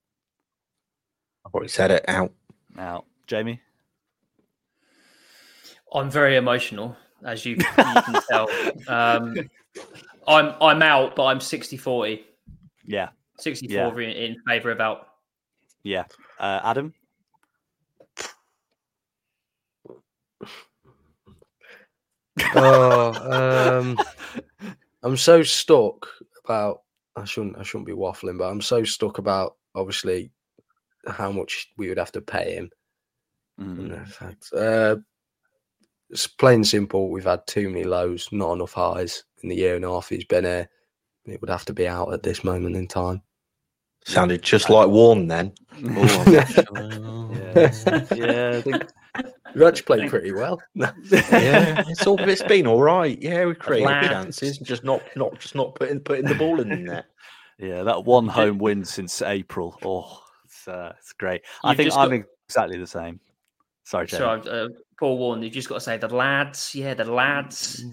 I've 1.45 1.55
already 1.55 1.68
said 1.68 1.91
it. 1.91 2.05
Out. 2.09 2.32
Out. 2.78 3.05
Jamie. 3.26 3.61
I'm 5.93 6.11
very 6.11 6.37
emotional, 6.37 6.97
as 7.24 7.45
you, 7.45 7.53
you 7.57 7.64
can 7.64 8.22
tell. 8.28 8.49
Um, 8.89 9.37
I'm 10.26 10.55
I'm 10.61 10.82
out, 10.82 11.14
but 11.14 11.26
I'm 11.26 11.41
60 11.41 11.76
40. 11.76 12.24
Yeah. 12.84 13.11
60 13.39 13.66
yeah. 13.66 13.93
in, 13.95 14.01
in 14.01 14.37
favour 14.47 14.70
of 14.70 14.80
out. 14.80 15.09
Yeah. 15.82 16.05
Uh, 16.39 16.61
Adam? 16.64 16.95
Oh, 22.55 23.80
um, 23.80 23.99
I'm 25.03 25.16
so 25.16 25.42
stuck 25.42 26.09
about. 26.44 26.82
I 27.16 27.24
shouldn't. 27.24 27.59
I 27.59 27.62
shouldn't 27.62 27.86
be 27.86 27.92
waffling, 27.92 28.38
but 28.38 28.51
I'm 28.51 28.61
so 28.61 28.84
stuck 28.84 29.18
about 29.18 29.57
obviously 29.74 30.30
how 31.07 31.32
much 31.32 31.68
we 31.76 31.88
would 31.88 31.99
have 31.99 32.12
to 32.12 32.20
pay 32.20 32.55
him. 32.55 32.70
Mm. 33.61 34.07
Uh, 34.53 34.97
it's 36.11 36.26
plain 36.26 36.62
simple. 36.64 37.11
We've 37.11 37.24
had 37.24 37.47
too 37.47 37.68
many 37.68 37.84
lows, 37.84 38.28
not 38.32 38.53
enough 38.53 38.72
highs 38.72 39.24
in 39.42 39.49
the 39.49 39.57
year 39.57 39.76
and 39.76 39.84
a 39.84 39.88
half 39.88 40.09
he's 40.09 40.24
been 40.24 40.44
here. 40.44 40.68
It 41.24 41.40
would 41.40 41.51
have 41.51 41.64
to 41.66 41.72
be 41.72 41.88
out 41.88 42.12
at 42.12 42.22
this 42.22 42.44
moment 42.44 42.76
in 42.76 42.86
time. 42.86 43.22
Sounded 44.07 44.40
just 44.40 44.70
like 44.70 44.88
Warne 44.88 45.26
then. 45.26 45.52
Oh, 45.84 46.24
yeah, 46.26 47.70
yeah. 48.14 48.52
I 48.54 48.62
think 48.62 48.84
you 49.54 49.66
actually 49.66 49.82
played 49.82 50.09
pretty 50.09 50.32
well. 50.32 50.59
yeah, 50.74 51.84
it's 51.86 52.07
all 52.07 52.18
it's 52.18 52.42
been 52.42 52.66
all 52.66 52.82
right. 52.82 53.20
Yeah, 53.20 53.44
we 53.44 53.54
created 53.54 54.09
chances, 54.09 54.57
just 54.59 54.84
not 54.84 55.02
not 55.16 55.38
just 55.38 55.54
not 55.54 55.74
putting 55.74 56.00
putting 56.00 56.24
the 56.24 56.34
ball 56.34 56.61
in 56.61 56.86
there. 56.86 57.04
Yeah, 57.59 57.82
that 57.82 58.04
one 58.04 58.26
home 58.26 58.57
win 58.57 58.86
since 58.86 59.20
April. 59.20 59.78
Oh, 59.84 60.22
it's 60.46 60.66
uh, 60.66 60.94
it's 60.98 61.12
great. 61.12 61.42
You've 61.62 61.72
I 61.72 61.74
think 61.74 61.92
I'm 61.94 62.09
got... 62.09 62.26
exactly 62.48 62.78
the 62.78 62.86
same. 62.86 63.20
Sorry, 63.84 64.07
Jamie. 64.07 64.18
Sorry, 64.20 64.48
uh, 64.48 64.68
Paul 64.98 65.18
Warne, 65.18 65.42
you've 65.42 65.52
just 65.52 65.68
got 65.68 65.74
to 65.76 65.80
say 65.82 65.98
the 65.98 66.09
lads, 66.09 66.74
yeah, 66.74 66.94
the 66.94 67.04
lads, 67.04 67.84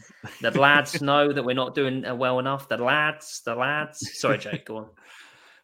the 0.42 0.52
lads 0.52 1.02
know 1.02 1.34
that 1.34 1.44
we're 1.44 1.54
not 1.54 1.76
doing 1.76 2.06
uh, 2.06 2.16
well 2.16 2.40
enough. 2.40 2.70
The 2.70 2.78
lads, 2.78 3.42
the 3.46 3.56
lads. 3.56 4.18
Sorry, 4.20 4.38
Jake, 4.38 4.66
go 4.66 4.78
on. 4.78 4.90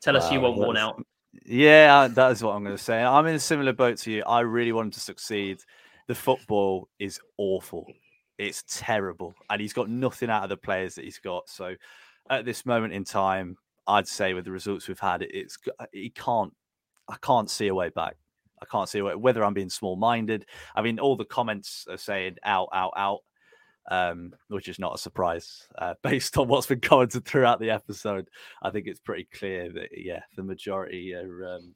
Tell 0.01 0.15
us 0.15 0.31
you 0.31 0.41
want 0.41 0.57
Warne 0.57 0.77
out. 0.77 1.03
Yeah, 1.45 1.99
uh, 1.99 2.07
that 2.09 2.31
is 2.31 2.43
what 2.43 2.55
I'm 2.55 2.63
going 2.63 2.75
to 2.75 2.83
say. 2.83 3.03
I'm 3.03 3.25
in 3.27 3.35
a 3.35 3.39
similar 3.39 3.73
boat 3.73 3.97
to 3.99 4.11
you. 4.11 4.23
I 4.23 4.41
really 4.41 4.71
want 4.71 4.87
him 4.87 4.91
to 4.91 4.99
succeed. 4.99 5.59
The 6.07 6.15
football 6.15 6.89
is 6.99 7.19
awful. 7.37 7.85
It's 8.37 8.63
terrible, 8.67 9.33
and 9.49 9.61
he's 9.61 9.73
got 9.73 9.89
nothing 9.89 10.29
out 10.29 10.43
of 10.43 10.49
the 10.49 10.57
players 10.57 10.95
that 10.95 11.03
he's 11.03 11.19
got. 11.19 11.49
So, 11.49 11.75
at 12.29 12.45
this 12.45 12.65
moment 12.65 12.93
in 12.93 13.03
time, 13.03 13.57
I'd 13.85 14.07
say 14.07 14.33
with 14.33 14.45
the 14.45 14.51
results 14.51 14.87
we've 14.87 14.99
had, 14.99 15.21
it's 15.23 15.57
uh, 15.79 15.85
he 15.91 16.09
can't. 16.09 16.53
I 17.09 17.17
can't 17.21 17.49
see 17.49 17.67
a 17.67 17.75
way 17.75 17.89
back. 17.89 18.15
I 18.61 18.65
can't 18.65 18.89
see 18.89 19.01
whether 19.01 19.43
I'm 19.43 19.53
being 19.53 19.69
small 19.69 19.95
minded. 19.95 20.45
I 20.75 20.81
mean, 20.81 20.99
all 20.99 21.15
the 21.15 21.25
comments 21.25 21.85
are 21.89 21.97
saying 21.97 22.37
out, 22.43 22.69
out, 22.73 22.93
out 22.95 23.19
um, 23.89 24.33
which 24.47 24.67
is 24.67 24.79
not 24.79 24.95
a 24.95 24.97
surprise 24.97 25.67
uh, 25.77 25.95
based 26.03 26.37
on 26.37 26.47
what's 26.47 26.67
been 26.67 26.79
commented 26.79 27.25
throughout 27.25 27.59
the 27.59 27.71
episode. 27.71 28.29
I 28.61 28.69
think 28.69 28.87
it's 28.87 28.99
pretty 28.99 29.27
clear 29.33 29.71
that 29.73 29.89
yeah, 29.95 30.21
the 30.35 30.43
majority 30.43 31.13
are 31.13 31.55
um, 31.55 31.73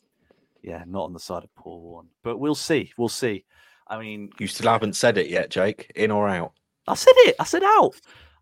yeah 0.62 0.84
not 0.88 1.06
on 1.06 1.14
the 1.14 1.20
side 1.20 1.44
of 1.44 1.54
Paul 1.56 1.82
Warne, 1.82 2.08
but 2.24 2.38
we'll 2.38 2.56
see. 2.56 2.92
We'll 2.98 3.10
see. 3.10 3.46
I 3.88 4.00
mean, 4.00 4.32
you 4.40 4.48
still 4.48 4.72
haven't 4.72 4.96
said 4.96 5.18
it 5.18 5.30
yet, 5.30 5.50
Jake. 5.50 5.92
In 5.96 6.10
or 6.10 6.30
out? 6.30 6.54
I 6.88 6.96
said 6.96 7.14
it. 7.18 7.36
I 7.40 7.44
said 7.44 7.64
out. 7.64 7.96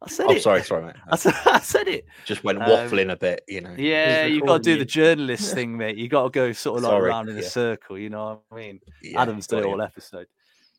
I 0.04 0.08
said 0.08 0.26
oh, 0.30 0.32
it. 0.32 0.42
sorry, 0.42 0.64
sorry, 0.64 0.86
mate. 0.86 0.96
I 1.12 1.16
said, 1.16 1.36
I 1.46 1.60
said 1.60 1.88
it. 1.88 2.06
Just 2.26 2.44
went 2.44 2.60
waffling 2.60 3.06
um, 3.06 3.10
a 3.12 3.16
bit, 3.18 3.44
you 3.48 3.62
know. 3.62 3.76
Yeah, 3.78 4.26
you've 4.26 4.46
got 4.46 4.58
to 4.58 4.64
do 4.64 4.80
the 4.80 4.86
journalist 4.86 5.54
thing, 5.56 5.78
mate. 5.78 5.98
You 5.98 6.08
got 6.08 6.24
to 6.24 6.30
go 6.30 6.52
sort 6.54 6.78
of 6.78 6.84
like 6.84 6.92
sorry, 6.92 7.10
around 7.10 7.30
in 7.30 7.36
yeah. 7.36 7.44
a 7.44 7.46
circle. 7.46 8.00
You 8.00 8.10
know 8.10 8.42
what 8.48 8.58
I 8.58 8.62
mean? 8.62 8.80
Yeah, 9.04 9.22
Adam's 9.22 9.48
it 9.52 9.64
all 9.64 9.82
episode. 9.82 10.26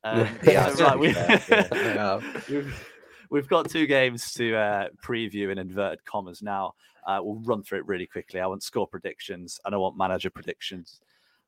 Um, 0.05 0.28
yeah, 0.44 0.72
right. 0.74 0.98
We, 0.98 1.11
yeah. 1.11 2.20
we've, 2.48 2.88
we've 3.30 3.48
got 3.48 3.70
two 3.70 3.86
games 3.86 4.32
to 4.34 4.55
uh, 4.55 4.88
preview 5.03 5.50
in 5.50 5.59
inverted 5.59 6.05
commas 6.05 6.42
now. 6.42 6.74
Uh, 7.07 7.20
we'll 7.22 7.40
run 7.42 7.62
through 7.62 7.78
it 7.78 7.86
really 7.86 8.07
quickly. 8.07 8.40
I 8.40 8.46
want 8.46 8.62
score 8.62 8.86
predictions 8.86 9.61
and 9.64 9.74
I 9.74 9.78
want 9.78 9.96
manager 9.96 10.30
predictions. 10.30 11.00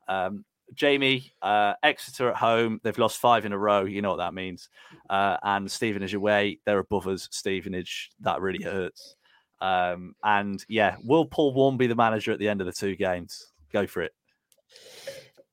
Um, 0.07 0.43
Jamie, 0.73 1.31
uh, 1.41 1.73
Exeter 1.83 2.29
at 2.29 2.35
home. 2.35 2.79
They've 2.83 2.97
lost 2.97 3.19
five 3.19 3.45
in 3.45 3.53
a 3.53 3.57
row. 3.57 3.85
You 3.85 4.01
know 4.01 4.09
what 4.09 4.17
that 4.17 4.33
means. 4.33 4.69
Uh, 5.09 5.37
and 5.43 5.71
Stevenage 5.71 6.13
away. 6.13 6.59
They're 6.65 6.79
above 6.79 7.07
us. 7.07 7.29
Stevenage. 7.31 8.11
That 8.21 8.41
really 8.41 8.63
hurts. 8.63 9.15
Um, 9.61 10.15
and 10.23 10.63
yeah, 10.67 10.97
will 11.03 11.25
Paul 11.25 11.53
Warne 11.53 11.77
be 11.77 11.87
the 11.87 11.95
manager 11.95 12.31
at 12.31 12.39
the 12.39 12.49
end 12.49 12.61
of 12.61 12.67
the 12.67 12.73
two 12.73 12.95
games? 12.95 13.51
Go 13.71 13.87
for 13.87 14.01
it. 14.01 14.13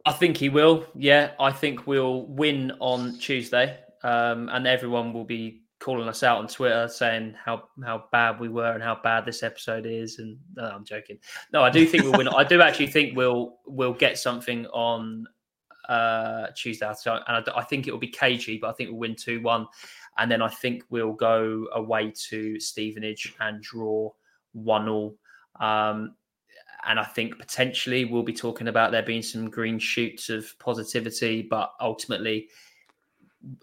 I 0.05 0.13
think 0.13 0.37
he 0.37 0.49
will. 0.49 0.87
Yeah, 0.95 1.33
I 1.39 1.53
think 1.53 1.87
we'll 1.87 2.27
win 2.27 2.73
on 2.81 3.19
Tuesday, 3.19 3.79
um, 4.03 4.49
and 4.51 4.67
everyone 4.67 5.13
will 5.13 5.25
be 5.25 5.63
calling 5.79 6.09
us 6.09 6.23
out 6.23 6.39
on 6.39 6.47
Twitter 6.47 6.87
saying 6.87 7.35
how 7.45 7.65
how 7.85 8.05
bad 8.13 8.39
we 8.39 8.49
were 8.49 8.73
and 8.73 8.83
how 8.83 8.99
bad 9.03 9.25
this 9.25 9.43
episode 9.43 9.85
is. 9.85 10.19
And 10.19 10.39
no, 10.57 10.65
I'm 10.65 10.85
joking. 10.85 11.19
No, 11.53 11.63
I 11.63 11.71
do 11.71 11.87
think 11.87 12.05
we'll 12.05 12.19
win. 12.19 12.29
I 12.29 12.45
do 12.45 12.63
actually 12.63 12.87
think 12.87 13.17
we'll 13.17 13.59
we'll 13.67 13.95
get 13.95 14.19
something 14.19 14.67
on 14.67 15.27
uh 15.89 16.47
Tuesday. 16.57 16.87
and 16.87 17.23
I, 17.29 17.43
I 17.57 17.65
think 17.65 17.87
it 17.87 17.93
will 17.93 17.99
be 17.99 18.09
cagey, 18.09 18.59
but 18.59 18.71
I 18.71 18.73
think 18.75 18.91
we'll 18.91 19.01
win 19.01 19.17
two 19.17 19.41
one. 19.41 19.67
And 20.19 20.31
then 20.31 20.43
I 20.43 20.49
think 20.49 20.85
we'll 20.91 21.15
go 21.15 21.67
away 21.75 22.13
to 22.29 22.61
Stevenage 22.61 23.35
and 23.41 23.63
draw 23.63 24.11
one 24.53 24.89
all. 24.89 25.17
Um, 25.59 26.15
and 26.87 26.99
I 26.99 27.05
think 27.05 27.39
potentially 27.39 28.05
we'll 28.05 28.23
be 28.23 28.33
talking 28.33 28.69
about 28.69 28.91
there 28.91 29.03
being 29.03 29.23
some 29.23 29.49
green 29.51 29.79
shoots 29.79 30.29
of 30.29 30.59
positivity, 30.59 31.43
but 31.43 31.73
ultimately 31.81 32.49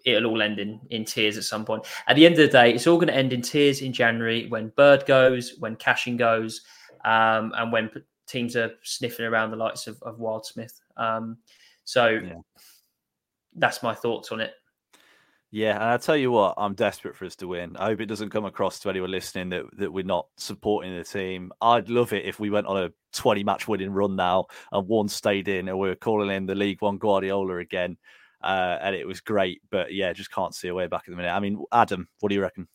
it'll 0.06 0.32
all 0.32 0.42
end 0.42 0.60
in, 0.60 0.80
in 0.90 1.06
tears 1.06 1.38
at 1.38 1.44
some 1.44 1.66
point. 1.66 1.86
At 2.08 2.16
the 2.16 2.26
end 2.26 2.34
of 2.34 2.40
the 2.40 2.48
day, 2.48 2.74
it's 2.74 2.88
all 2.88 2.98
going 2.98 3.08
to 3.08 3.16
end 3.16 3.34
in 3.34 3.42
tears 3.42 3.82
in 3.82 3.94
January 3.94 4.48
when 4.48 4.70
Bird 4.70 5.06
goes, 5.06 5.56
when 5.60 5.76
Cashin 5.76 6.18
goes, 6.18 6.62
um, 7.06 7.54
and 7.58 7.72
when 7.72 7.90
teams 8.28 8.56
are 8.56 8.72
sniffing 8.84 9.26
around 9.26 9.52
the 9.52 9.58
likes 9.58 9.88
of, 9.88 10.02
of 10.04 10.18
Wildsmith. 10.18 10.80
Um, 10.98 11.38
so 11.84 12.08
yeah. 12.08 12.34
that's 13.56 13.82
my 13.84 13.94
thoughts 13.94 14.32
on 14.32 14.42
it. 14.42 14.54
Yeah, 15.52 15.76
and 15.76 15.84
I 15.84 15.98
tell 15.98 16.16
you 16.16 16.30
what, 16.30 16.54
I'm 16.58 16.76
desperate 16.76 17.16
for 17.16 17.26
us 17.26 17.36
to 17.38 17.48
win. 17.48 17.76
I 17.78 17.86
hope 17.86 18.02
it 18.02 18.06
doesn't 18.06 18.30
come 18.30 18.46
across 18.46 18.80
to 18.80 18.90
anyone 18.90 19.10
listening 19.10 19.50
that, 19.50 19.66
that 19.78 19.92
we're 19.92 20.04
not 20.04 20.28
supporting 20.38 20.96
the 20.96 21.04
team. 21.04 21.52
I'd 21.60 21.90
love 21.90 22.14
it 22.14 22.26
if 22.26 22.40
we 22.40 22.52
went 22.52 22.68
on 22.68 22.84
a 22.84 22.92
20 23.14 23.44
match 23.44 23.68
winning 23.68 23.92
run 23.92 24.16
now 24.16 24.46
and 24.72 24.88
one 24.88 25.08
stayed 25.08 25.48
in 25.48 25.68
and 25.68 25.80
we 25.80 25.90
are 25.90 25.96
calling 25.96 26.30
in 26.30 26.46
the 26.46 26.54
League 26.54 26.82
One 26.84 27.00
Guardiola 27.00 27.58
again 27.58 27.98
uh, 28.42 28.78
and 28.82 28.96
it 28.96 29.08
was 29.08 29.22
great. 29.22 29.62
But 29.70 29.94
yeah, 29.94 30.14
just 30.14 30.32
can't 30.32 30.56
see 30.56 30.68
a 30.68 30.74
way 30.74 30.88
back 30.88 31.04
at 31.08 31.12
the 31.12 31.16
minute. 31.16 31.32
I 31.32 31.40
mean, 31.40 31.64
Adam, 31.72 32.08
what 32.20 32.30
do 32.30 32.36
you 32.36 32.42
reckon? 32.42 32.68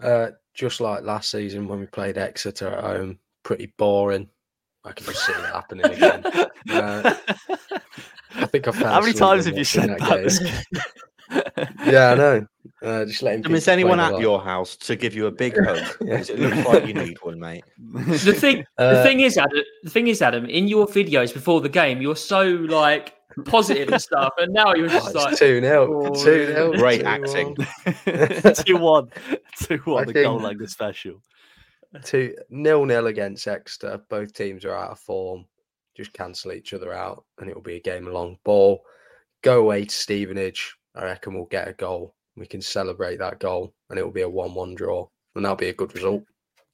Uh, 0.00 0.28
just 0.54 0.80
like 0.80 1.02
last 1.02 1.30
season 1.30 1.66
when 1.66 1.80
we 1.80 1.86
played 1.86 2.18
Exeter 2.18 2.68
at 2.68 2.84
home, 2.84 3.18
pretty 3.42 3.72
boring. 3.78 4.28
I 4.84 4.92
can 4.92 5.06
just 5.06 5.26
see 5.26 5.32
it 5.32 5.46
happening 5.46 5.86
again. 5.86 6.24
Uh, 6.68 7.14
I 8.36 8.46
think 8.46 8.68
I 8.68 8.72
found. 8.72 8.84
How 8.86 9.00
many 9.00 9.12
times 9.12 9.46
have 9.46 9.56
you 9.56 9.64
said 9.64 9.90
that? 9.90 9.98
that 11.30 11.76
yeah, 11.86 12.10
I 12.10 12.14
know. 12.14 12.46
Uh, 12.82 13.04
just 13.04 13.22
letting. 13.22 13.44
I 13.44 13.48
mean, 13.48 13.56
is 13.56 13.68
anyone 13.68 13.98
at 13.98 14.20
your 14.20 14.40
house 14.40 14.76
to 14.76 14.96
give 14.96 15.14
you 15.14 15.26
a 15.26 15.30
big 15.32 15.56
hug? 15.64 15.78
yeah. 16.00 16.18
It 16.20 16.38
looks 16.38 16.66
like 16.68 16.86
you 16.86 16.94
need 16.94 17.16
one, 17.22 17.38
mate. 17.40 17.64
The 17.94 18.32
thing, 18.32 18.64
uh, 18.78 18.94
the 18.96 19.02
thing 19.02 19.20
is, 19.20 19.36
Adam. 19.38 19.62
The 19.82 19.90
thing 19.90 20.08
is, 20.08 20.22
Adam. 20.22 20.44
In 20.46 20.68
your 20.68 20.86
videos 20.86 21.32
before 21.32 21.60
the 21.60 21.68
game, 21.68 22.00
you're 22.02 22.16
so 22.16 22.44
like 22.44 23.14
positive 23.44 23.88
and 23.88 24.00
stuff, 24.00 24.32
and 24.38 24.52
now 24.52 24.72
he 24.74 24.82
was 24.82 24.92
Oh, 24.92 24.98
just 24.98 25.14
like 25.14 25.36
2 25.36 25.60
0. 25.60 26.06
Oh, 26.06 26.14
2 26.14 26.20
0. 26.46 26.72
Great 26.74 27.02
acting. 27.04 27.56
two 28.64 28.76
one, 28.76 29.08
two 29.62 29.78
one. 29.84 30.02
I 30.02 30.06
The 30.06 30.12
goal 30.12 30.38
think- 30.38 30.42
line 30.42 30.58
the 30.58 30.68
special. 30.68 31.22
Two 32.04 32.34
nil 32.50 32.84
nil 32.84 33.06
against 33.06 33.48
Exeter. 33.48 34.00
Both 34.10 34.34
teams 34.34 34.64
are 34.64 34.74
out 34.74 34.90
of 34.92 34.98
form. 35.00 35.46
Just 35.96 36.12
cancel 36.12 36.52
each 36.52 36.74
other 36.74 36.92
out, 36.92 37.24
and 37.38 37.48
it 37.48 37.54
will 37.54 37.62
be 37.62 37.76
a 37.76 37.80
game 37.80 38.06
of 38.06 38.12
long 38.12 38.38
ball. 38.44 38.82
Go 39.42 39.60
away 39.60 39.84
to 39.86 39.94
Stevenage. 39.94 40.76
I 40.94 41.04
reckon 41.04 41.34
we'll 41.34 41.46
get 41.46 41.68
a 41.68 41.72
goal. 41.72 42.14
We 42.36 42.46
can 42.46 42.60
celebrate 42.60 43.18
that 43.18 43.38
goal, 43.38 43.72
and 43.88 43.98
it 43.98 44.04
will 44.04 44.12
be 44.12 44.22
a 44.22 44.28
one-one 44.28 44.74
draw, 44.74 45.08
and 45.34 45.44
that'll 45.44 45.56
be 45.56 45.68
a 45.68 45.74
good 45.74 45.94
result. 45.94 46.22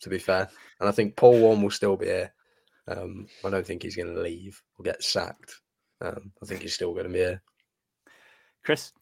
To 0.00 0.08
be 0.08 0.18
fair, 0.18 0.48
and 0.80 0.88
I 0.88 0.92
think 0.92 1.14
Paul 1.14 1.38
Warne 1.38 1.62
will 1.62 1.70
still 1.70 1.96
be 1.96 2.06
here. 2.06 2.32
Um, 2.88 3.28
I 3.44 3.50
don't 3.50 3.64
think 3.64 3.84
he's 3.84 3.94
going 3.94 4.12
to 4.12 4.20
leave 4.20 4.60
or 4.76 4.82
get 4.82 5.00
sacked. 5.00 5.60
Um, 6.00 6.32
I 6.42 6.46
think 6.46 6.62
he's 6.62 6.74
still 6.74 6.92
going 6.92 7.06
to 7.06 7.12
be 7.12 7.20
here. 7.20 7.40
Chris, 8.64 8.92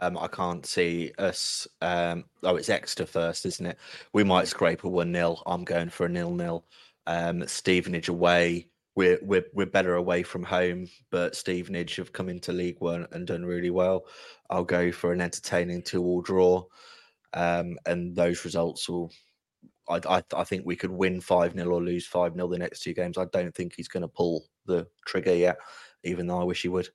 Um, 0.00 0.16
I 0.18 0.28
can't 0.28 0.64
see 0.64 1.12
us. 1.18 1.66
Um, 1.80 2.24
oh, 2.42 2.56
it's 2.56 2.68
Exeter 2.68 3.06
first, 3.06 3.46
isn't 3.46 3.66
it? 3.66 3.78
We 4.12 4.24
might 4.24 4.48
scrape 4.48 4.84
a 4.84 4.88
one 4.88 5.12
0 5.12 5.42
I'm 5.46 5.64
going 5.64 5.90
for 5.90 6.06
a 6.06 6.08
nil 6.08 6.34
nil. 6.34 6.64
Um, 7.08 7.46
Stevenage 7.46 8.08
away. 8.08 8.68
We're 8.94 9.18
we're 9.22 9.46
we're 9.54 9.66
better 9.66 9.94
away 9.94 10.22
from 10.22 10.42
home, 10.42 10.88
but 11.10 11.34
Stevenage 11.34 11.96
have 11.96 12.12
come 12.12 12.28
into 12.28 12.52
League 12.52 12.80
One 12.80 13.06
and 13.12 13.26
done 13.26 13.44
really 13.44 13.70
well. 13.70 14.04
I'll 14.50 14.64
go 14.64 14.92
for 14.92 15.12
an 15.12 15.20
entertaining 15.20 15.82
two 15.82 16.04
all 16.04 16.20
draw, 16.20 16.64
um, 17.32 17.78
and 17.86 18.14
those 18.14 18.44
results 18.44 18.88
will. 18.88 19.10
I, 19.88 20.00
I 20.08 20.22
I 20.36 20.44
think 20.44 20.66
we 20.66 20.76
could 20.76 20.90
win 20.90 21.20
five 21.22 21.54
0 21.54 21.70
or 21.70 21.82
lose 21.82 22.06
five 22.06 22.34
0 22.34 22.46
the 22.48 22.58
next 22.58 22.82
two 22.82 22.92
games. 22.92 23.16
I 23.16 23.24
don't 23.32 23.54
think 23.54 23.72
he's 23.74 23.88
going 23.88 24.02
to 24.02 24.08
pull 24.08 24.44
the 24.66 24.86
trigger 25.06 25.34
yet, 25.34 25.56
even 26.04 26.26
though 26.26 26.40
I 26.40 26.44
wish 26.44 26.62
he 26.62 26.68
would. 26.68 26.88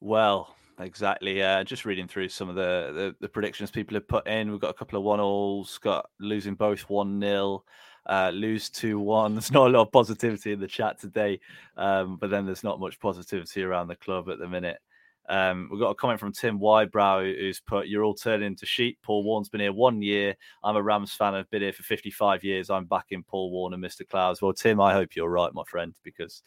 Well, 0.00 0.56
exactly. 0.80 1.42
Uh, 1.42 1.64
just 1.64 1.84
reading 1.84 2.08
through 2.08 2.28
some 2.28 2.48
of 2.48 2.54
the, 2.54 2.92
the, 2.94 3.16
the 3.20 3.28
predictions 3.28 3.70
people 3.70 3.94
have 3.94 4.08
put 4.08 4.26
in. 4.26 4.50
We've 4.50 4.60
got 4.60 4.70
a 4.70 4.74
couple 4.74 4.98
of 4.98 5.04
one 5.04 5.20
alls, 5.20 5.78
got 5.78 6.10
losing 6.20 6.54
both 6.54 6.82
1 6.82 7.20
0, 7.20 7.64
uh, 8.06 8.30
lose 8.32 8.70
2 8.70 8.98
1. 8.98 9.32
There's 9.34 9.52
not 9.52 9.68
a 9.68 9.70
lot 9.70 9.82
of 9.82 9.92
positivity 9.92 10.52
in 10.52 10.60
the 10.60 10.66
chat 10.66 10.98
today, 10.98 11.40
um, 11.76 12.16
but 12.16 12.30
then 12.30 12.46
there's 12.46 12.64
not 12.64 12.80
much 12.80 12.98
positivity 13.00 13.62
around 13.62 13.88
the 13.88 13.96
club 13.96 14.30
at 14.30 14.38
the 14.38 14.48
minute. 14.48 14.78
Um, 15.28 15.68
we've 15.70 15.80
got 15.80 15.90
a 15.90 15.94
comment 15.94 16.20
from 16.20 16.32
Tim 16.32 16.58
Wybrow 16.58 17.36
who's 17.36 17.60
put, 17.60 17.88
You're 17.88 18.04
all 18.04 18.14
turning 18.14 18.46
into 18.46 18.64
sheep. 18.64 18.98
Paul 19.02 19.24
Warne's 19.24 19.48
been 19.48 19.60
here 19.60 19.72
one 19.72 20.02
year. 20.02 20.36
I'm 20.62 20.76
a 20.76 20.82
Rams 20.82 21.12
fan. 21.12 21.34
I've 21.34 21.50
been 21.50 21.62
here 21.62 21.72
for 21.72 21.82
55 21.82 22.44
years. 22.44 22.70
I'm 22.70 22.84
backing 22.84 23.24
Paul 23.24 23.50
Warne 23.50 23.74
and 23.74 23.82
Mr. 23.82 24.08
Clowes. 24.08 24.40
Well, 24.40 24.52
Tim, 24.52 24.80
I 24.80 24.92
hope 24.92 25.16
you're 25.16 25.28
right, 25.28 25.52
my 25.52 25.64
friend, 25.66 25.94
because 26.04 26.42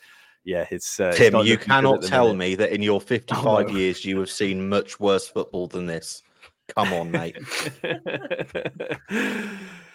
yeah, 0.46 0.66
it's 0.72 1.00
uh, 1.00 1.12
Tim, 1.12 1.34
not 1.34 1.46
you 1.46 1.54
looking 1.54 1.68
good 1.68 1.74
at 1.74 1.76
cannot 1.76 2.04
tell 2.04 2.34
minute. 2.34 2.38
me 2.38 2.56
that 2.56 2.72
in 2.72 2.82
your 2.82 3.02
55 3.02 3.68
no. 3.68 3.76
years 3.76 4.06
you 4.06 4.18
have 4.20 4.32
seen 4.32 4.70
much 4.70 5.00
worse 5.00 5.28
football 5.28 5.68
than 5.68 5.86
this. 5.86 6.24
Come 6.68 6.94
on, 6.94 7.12
mate. 7.12 7.38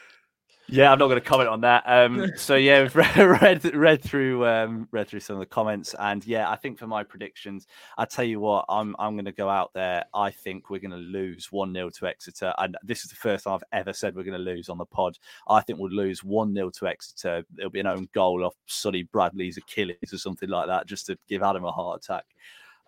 yeah, 0.68 0.90
I'm 0.90 0.98
not 0.98 1.06
going 1.08 1.20
to 1.20 1.26
comment 1.26 1.48
on 1.48 1.60
that. 1.62 1.84
Um, 1.86 2.32
so 2.36 2.56
yeah, 2.56 2.82
we've 2.82 2.96
read 2.96 3.16
read, 3.42 3.74
read 3.74 4.02
through 4.02 4.46
um, 4.46 4.88
read 4.90 5.08
through 5.08 5.20
some 5.20 5.36
of 5.36 5.40
the 5.40 5.46
comments, 5.46 5.94
and 5.98 6.26
yeah, 6.26 6.50
I 6.50 6.56
think 6.56 6.78
for 6.78 6.86
my 6.86 7.04
predictions, 7.04 7.66
I 7.98 8.04
tell 8.06 8.24
you 8.24 8.40
what, 8.40 8.64
I'm 8.68 8.96
I'm 8.98 9.14
going 9.14 9.26
to 9.26 9.32
go 9.32 9.48
out 9.48 9.72
there. 9.74 10.04
I 10.14 10.30
think 10.30 10.70
we're 10.70 10.80
going 10.80 10.90
to 10.90 10.96
lose 10.96 11.52
one 11.52 11.74
0 11.74 11.90
to 11.90 12.06
Exeter, 12.06 12.54
and 12.58 12.76
this 12.82 13.04
is 13.04 13.10
the 13.10 13.16
first 13.16 13.44
time 13.44 13.54
I've 13.54 13.78
ever 13.78 13.92
said 13.92 14.14
we're 14.14 14.24
going 14.24 14.38
to 14.38 14.44
lose 14.44 14.68
on 14.68 14.78
the 14.78 14.86
pod. 14.86 15.18
I 15.48 15.60
think 15.60 15.78
we'll 15.78 15.90
lose 15.90 16.24
one 16.24 16.54
0 16.54 16.70
to 16.70 16.86
Exeter. 16.86 17.44
It'll 17.58 17.70
be 17.70 17.80
an 17.80 17.86
own 17.86 18.08
goal 18.14 18.44
off 18.44 18.54
Sonny 18.66 19.02
Bradley's 19.02 19.58
Achilles 19.58 20.12
or 20.12 20.18
something 20.18 20.48
like 20.48 20.66
that, 20.68 20.86
just 20.86 21.06
to 21.06 21.18
give 21.28 21.42
Adam 21.42 21.64
a 21.64 21.72
heart 21.72 22.02
attack. 22.04 22.24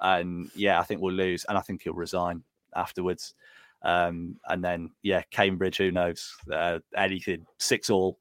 And 0.00 0.50
yeah, 0.54 0.80
I 0.80 0.84
think 0.84 1.00
we'll 1.00 1.14
lose, 1.14 1.44
and 1.48 1.58
I 1.58 1.60
think 1.60 1.82
he'll 1.82 1.94
resign 1.94 2.42
afterwards. 2.74 3.34
Um, 3.82 4.36
and 4.48 4.64
then 4.64 4.90
yeah, 5.02 5.22
Cambridge, 5.30 5.76
who 5.78 5.90
knows? 5.90 6.34
Uh, 6.52 6.80
anything 6.96 7.46
six 7.58 7.90
all. 7.90 8.18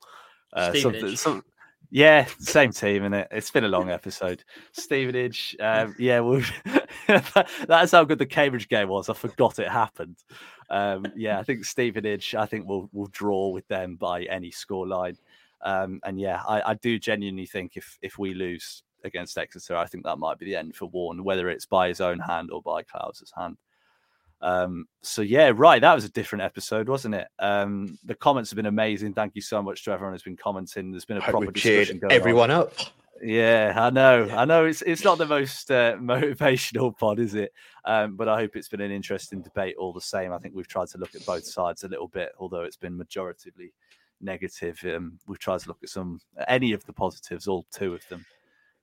Uh, 0.53 0.73
something, 0.73 1.15
some, 1.15 1.43
yeah, 1.91 2.25
same 2.39 2.71
team, 2.71 3.03
and 3.03 3.15
it? 3.15 3.27
It's 3.31 3.51
been 3.51 3.63
a 3.63 3.69
long 3.69 3.89
episode. 3.89 4.43
Stevenage, 4.73 5.55
um, 5.59 5.95
yeah, 5.99 6.19
we'll, 6.19 6.43
that's 7.07 7.91
how 7.91 8.03
good 8.03 8.19
the 8.19 8.25
Cambridge 8.25 8.67
game 8.67 8.89
was. 8.89 9.09
I 9.09 9.13
forgot 9.13 9.59
it 9.59 9.69
happened. 9.69 10.17
Um, 10.69 11.05
yeah, 11.15 11.39
I 11.39 11.43
think 11.43 11.65
Stevenage. 11.65 12.35
I 12.35 12.45
think 12.45 12.67
we'll 12.67 12.89
we'll 12.91 13.07
draw 13.07 13.49
with 13.49 13.67
them 13.67 13.95
by 13.95 14.23
any 14.23 14.51
scoreline. 14.51 15.17
Um, 15.61 15.99
and 16.03 16.19
yeah, 16.19 16.41
I, 16.47 16.71
I 16.71 16.73
do 16.75 16.99
genuinely 16.99 17.45
think 17.45 17.75
if 17.75 17.97
if 18.01 18.17
we 18.17 18.33
lose 18.33 18.83
against 19.03 19.37
Exeter, 19.37 19.75
I 19.75 19.85
think 19.85 20.03
that 20.03 20.17
might 20.17 20.39
be 20.39 20.45
the 20.45 20.55
end 20.55 20.75
for 20.75 20.87
Warne, 20.87 21.23
whether 21.23 21.49
it's 21.49 21.65
by 21.65 21.87
his 21.87 22.01
own 22.01 22.19
hand 22.19 22.51
or 22.51 22.61
by 22.61 22.83
Clowes' 22.83 23.31
hand. 23.37 23.57
Um, 24.41 24.85
so 25.01 25.21
yeah, 25.21 25.51
right. 25.55 25.81
That 25.81 25.93
was 25.93 26.05
a 26.05 26.09
different 26.09 26.43
episode, 26.43 26.89
wasn't 26.89 27.15
it? 27.15 27.27
Um, 27.39 27.97
the 28.03 28.15
comments 28.15 28.49
have 28.51 28.57
been 28.57 28.65
amazing. 28.65 29.13
Thank 29.13 29.35
you 29.35 29.41
so 29.41 29.61
much 29.61 29.83
to 29.85 29.91
everyone 29.91 30.13
who's 30.13 30.23
been 30.23 30.37
commenting. 30.37 30.91
There's 30.91 31.05
been 31.05 31.17
a 31.17 31.21
proper 31.21 31.51
discussion 31.51 31.99
going 31.99 32.11
on. 32.11 32.15
everyone 32.15 32.51
up. 32.51 32.73
Yeah, 33.21 33.73
I 33.75 33.89
know. 33.91 34.27
I 34.29 34.45
know 34.45 34.65
it's 34.65 34.81
it's 34.81 35.03
not 35.03 35.17
the 35.17 35.25
most 35.25 35.71
uh, 35.71 35.95
motivational 35.99 36.97
pod, 36.97 37.19
is 37.19 37.33
it? 37.33 37.53
Um, 37.85 38.15
but 38.15 38.27
I 38.27 38.37
hope 38.37 38.55
it's 38.55 38.67
been 38.67 38.81
an 38.81 38.91
interesting 38.91 39.41
debate 39.41 39.75
all 39.77 39.93
the 39.93 40.01
same. 40.01 40.33
I 40.33 40.37
think 40.37 40.53
we've 40.53 40.67
tried 40.67 40.89
to 40.89 40.97
look 40.97 41.15
at 41.15 41.25
both 41.25 41.45
sides 41.45 41.83
a 41.83 41.87
little 41.87 42.09
bit, 42.09 42.33
although 42.37 42.63
it's 42.63 42.75
been 42.75 42.97
majoritively 42.97 43.71
negative. 44.21 44.79
Um, 44.83 45.19
we've 45.27 45.39
tried 45.39 45.61
to 45.61 45.67
look 45.69 45.79
at 45.81 45.89
some 45.89 46.19
any 46.47 46.73
of 46.73 46.85
the 46.85 46.93
positives, 46.93 47.47
all 47.47 47.65
two 47.71 47.93
of 47.93 48.07
them. 48.09 48.25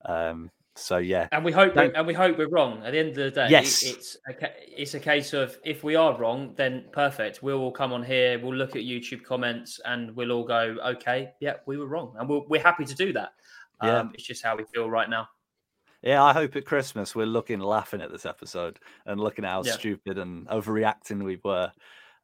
Um, 0.06 0.50
so 0.74 0.98
yeah, 0.98 1.28
And 1.32 1.44
we 1.44 1.52
hope, 1.52 1.76
and 1.76 2.06
we 2.06 2.14
hope 2.14 2.38
we're 2.38 2.48
wrong. 2.48 2.82
At 2.84 2.92
the 2.92 2.98
end 2.98 3.08
of 3.10 3.14
the 3.16 3.30
day, 3.30 3.48
Yes. 3.50 3.82
it's 3.82 4.16
a, 4.28 4.34
it's 4.80 4.94
a 4.94 5.00
case 5.00 5.32
of 5.32 5.56
if 5.64 5.84
we 5.84 5.96
are 5.96 6.16
wrong, 6.18 6.54
then 6.56 6.86
perfect. 6.92 7.42
We'll 7.42 7.58
all 7.58 7.72
come 7.72 7.92
on 7.92 8.02
here, 8.02 8.38
we'll 8.38 8.54
look 8.54 8.76
at 8.76 8.82
YouTube 8.82 9.22
comments, 9.22 9.80
and 9.84 10.14
we'll 10.16 10.32
all 10.32 10.44
go, 10.44 10.76
okay, 10.84 11.32
yeah, 11.40 11.54
we 11.66 11.76
were 11.76 11.86
wrong, 11.86 12.14
and 12.18 12.28
we'll, 12.28 12.44
we're 12.48 12.62
happy 12.62 12.84
to 12.86 12.94
do 12.94 13.12
that. 13.12 13.30
Yeah. 13.82 13.98
Um, 13.98 14.10
it's 14.14 14.24
just 14.24 14.42
how 14.44 14.56
we 14.56 14.64
feel 14.72 14.88
right 14.88 15.10
now. 15.10 15.28
Yeah, 16.02 16.22
I 16.24 16.32
hope 16.32 16.56
at 16.56 16.64
Christmas 16.64 17.14
we're 17.14 17.26
looking 17.26 17.60
laughing 17.60 18.00
at 18.00 18.10
this 18.10 18.26
episode 18.26 18.78
and 19.06 19.20
looking 19.20 19.44
at 19.44 19.50
how 19.52 19.62
Yeah. 19.64 19.72
stupid 19.72 20.18
and 20.18 20.48
overreacting 20.48 21.22
we 21.22 21.38
were. 21.44 21.70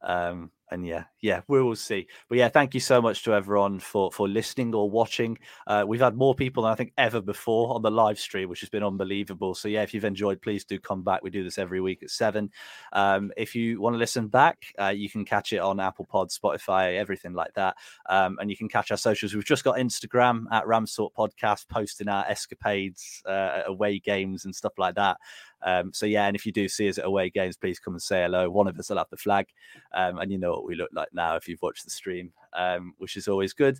Um, 0.01 0.51
and 0.71 0.85
yeah, 0.85 1.05
yeah, 1.21 1.41
we 1.47 1.61
will 1.61 1.75
see. 1.75 2.07
But 2.27 2.37
yeah, 2.37 2.49
thank 2.49 2.73
you 2.73 2.79
so 2.79 3.01
much 3.01 3.23
to 3.23 3.33
everyone 3.33 3.79
for 3.79 4.11
for 4.11 4.27
listening 4.27 4.73
or 4.73 4.89
watching. 4.89 5.37
Uh, 5.67 5.83
we've 5.87 5.99
had 5.99 6.15
more 6.15 6.35
people 6.35 6.63
than 6.63 6.71
I 6.71 6.75
think 6.75 6.93
ever 6.97 7.21
before 7.21 7.73
on 7.73 7.81
the 7.81 7.91
live 7.91 8.19
stream, 8.19 8.49
which 8.49 8.61
has 8.61 8.69
been 8.69 8.83
unbelievable. 8.83 9.55
So 9.55 9.67
yeah, 9.67 9.83
if 9.83 9.93
you've 9.93 10.05
enjoyed, 10.05 10.41
please 10.41 10.63
do 10.63 10.79
come 10.79 11.03
back. 11.03 11.23
We 11.23 11.29
do 11.29 11.43
this 11.43 11.57
every 11.57 11.81
week 11.81 12.03
at 12.03 12.09
seven. 12.09 12.51
Um, 12.93 13.31
if 13.37 13.55
you 13.55 13.81
want 13.81 13.93
to 13.95 13.97
listen 13.97 14.27
back, 14.27 14.73
uh, 14.79 14.87
you 14.87 15.09
can 15.09 15.25
catch 15.25 15.53
it 15.53 15.59
on 15.59 15.79
Apple 15.79 16.05
Pod, 16.05 16.29
Spotify, 16.29 16.97
everything 16.97 17.33
like 17.33 17.53
that. 17.55 17.75
Um, 18.09 18.37
and 18.39 18.49
you 18.49 18.57
can 18.57 18.69
catch 18.69 18.91
our 18.91 18.97
socials. 18.97 19.33
We've 19.33 19.45
just 19.45 19.63
got 19.63 19.77
Instagram 19.77 20.45
at 20.51 20.65
RamsTalk 20.65 21.13
Podcast, 21.17 21.67
posting 21.67 22.07
our 22.07 22.25
escapades, 22.27 23.21
uh, 23.25 23.61
away 23.65 23.99
games, 23.99 24.45
and 24.45 24.55
stuff 24.55 24.73
like 24.77 24.95
that. 24.95 25.17
Um, 25.61 25.91
so 25.93 26.05
yeah, 26.05 26.25
and 26.25 26.35
if 26.35 26.45
you 26.45 26.51
do 26.51 26.67
see 26.67 26.89
us 26.89 26.97
at 26.97 27.05
away 27.05 27.29
games, 27.29 27.57
please 27.57 27.79
come 27.79 27.93
and 27.93 28.01
say 28.01 28.23
hello. 28.23 28.49
One 28.49 28.67
of 28.67 28.77
us 28.79 28.89
will 28.89 28.97
have 28.97 29.09
the 29.09 29.17
flag, 29.17 29.47
um, 29.93 30.19
and 30.19 30.31
you 30.31 30.37
know 30.37 30.51
what 30.51 30.65
we 30.65 30.75
look 30.75 30.89
like 30.93 31.09
now 31.13 31.35
if 31.35 31.47
you've 31.47 31.61
watched 31.61 31.85
the 31.85 31.91
stream, 31.91 32.31
um, 32.53 32.93
which 32.97 33.17
is 33.17 33.27
always 33.27 33.53
good. 33.53 33.79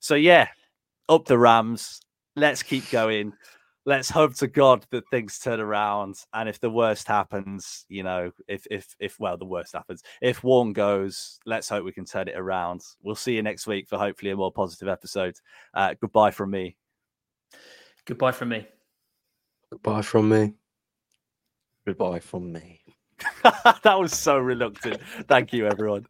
So 0.00 0.14
yeah, 0.14 0.48
up 1.08 1.26
the 1.26 1.38
Rams. 1.38 2.00
Let's 2.36 2.62
keep 2.62 2.90
going. 2.90 3.32
Let's 3.86 4.08
hope 4.08 4.34
to 4.36 4.46
God 4.46 4.84
that 4.90 5.04
things 5.10 5.38
turn 5.38 5.60
around. 5.60 6.16
And 6.32 6.48
if 6.48 6.58
the 6.58 6.70
worst 6.70 7.06
happens, 7.06 7.84
you 7.88 8.02
know, 8.02 8.32
if 8.48 8.66
if 8.70 8.96
if 8.98 9.20
well, 9.20 9.36
the 9.36 9.44
worst 9.44 9.74
happens, 9.74 10.02
if 10.22 10.42
Warne 10.42 10.72
goes, 10.72 11.38
let's 11.44 11.68
hope 11.68 11.84
we 11.84 11.92
can 11.92 12.06
turn 12.06 12.28
it 12.28 12.36
around. 12.36 12.80
We'll 13.02 13.14
see 13.14 13.34
you 13.34 13.42
next 13.42 13.66
week 13.66 13.88
for 13.88 13.98
hopefully 13.98 14.30
a 14.30 14.36
more 14.36 14.52
positive 14.52 14.88
episode. 14.88 15.36
Uh, 15.74 15.94
goodbye 16.00 16.30
from 16.30 16.50
me. 16.50 16.76
Goodbye 18.06 18.32
from 18.32 18.50
me. 18.50 18.66
Goodbye 19.70 20.02
from 20.02 20.28
me. 20.28 20.54
Goodbye 21.86 22.20
from 22.20 22.52
me. 22.52 22.80
that 23.42 23.98
was 23.98 24.12
so 24.12 24.38
reluctant. 24.38 25.00
Thank 25.28 25.52
you, 25.52 25.66
everyone. 25.66 26.06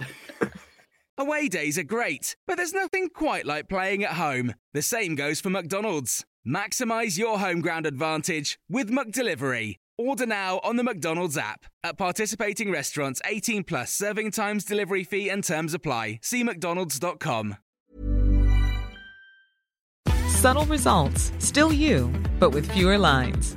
Away 1.18 1.48
days 1.48 1.78
are 1.78 1.84
great, 1.84 2.36
but 2.46 2.56
there's 2.56 2.72
nothing 2.72 3.08
quite 3.08 3.46
like 3.46 3.68
playing 3.68 4.02
at 4.02 4.12
home. 4.12 4.54
The 4.72 4.82
same 4.82 5.14
goes 5.14 5.40
for 5.40 5.50
McDonald's. 5.50 6.24
Maximize 6.46 7.16
your 7.16 7.38
home 7.38 7.60
ground 7.60 7.86
advantage 7.86 8.58
with 8.68 8.90
McDelivery. 8.90 9.76
Order 9.96 10.26
now 10.26 10.60
on 10.64 10.74
the 10.74 10.82
McDonald's 10.82 11.38
app. 11.38 11.66
At 11.84 11.96
participating 11.96 12.72
restaurants, 12.72 13.22
18 13.24 13.62
plus 13.62 13.92
serving 13.92 14.32
times, 14.32 14.64
delivery 14.64 15.04
fee, 15.04 15.28
and 15.28 15.44
terms 15.44 15.72
apply. 15.72 16.18
See 16.20 16.42
McDonald's.com. 16.42 17.56
Subtle 20.26 20.66
results, 20.66 21.32
still 21.38 21.72
you, 21.72 22.12
but 22.38 22.50
with 22.50 22.70
fewer 22.72 22.98
lines. 22.98 23.56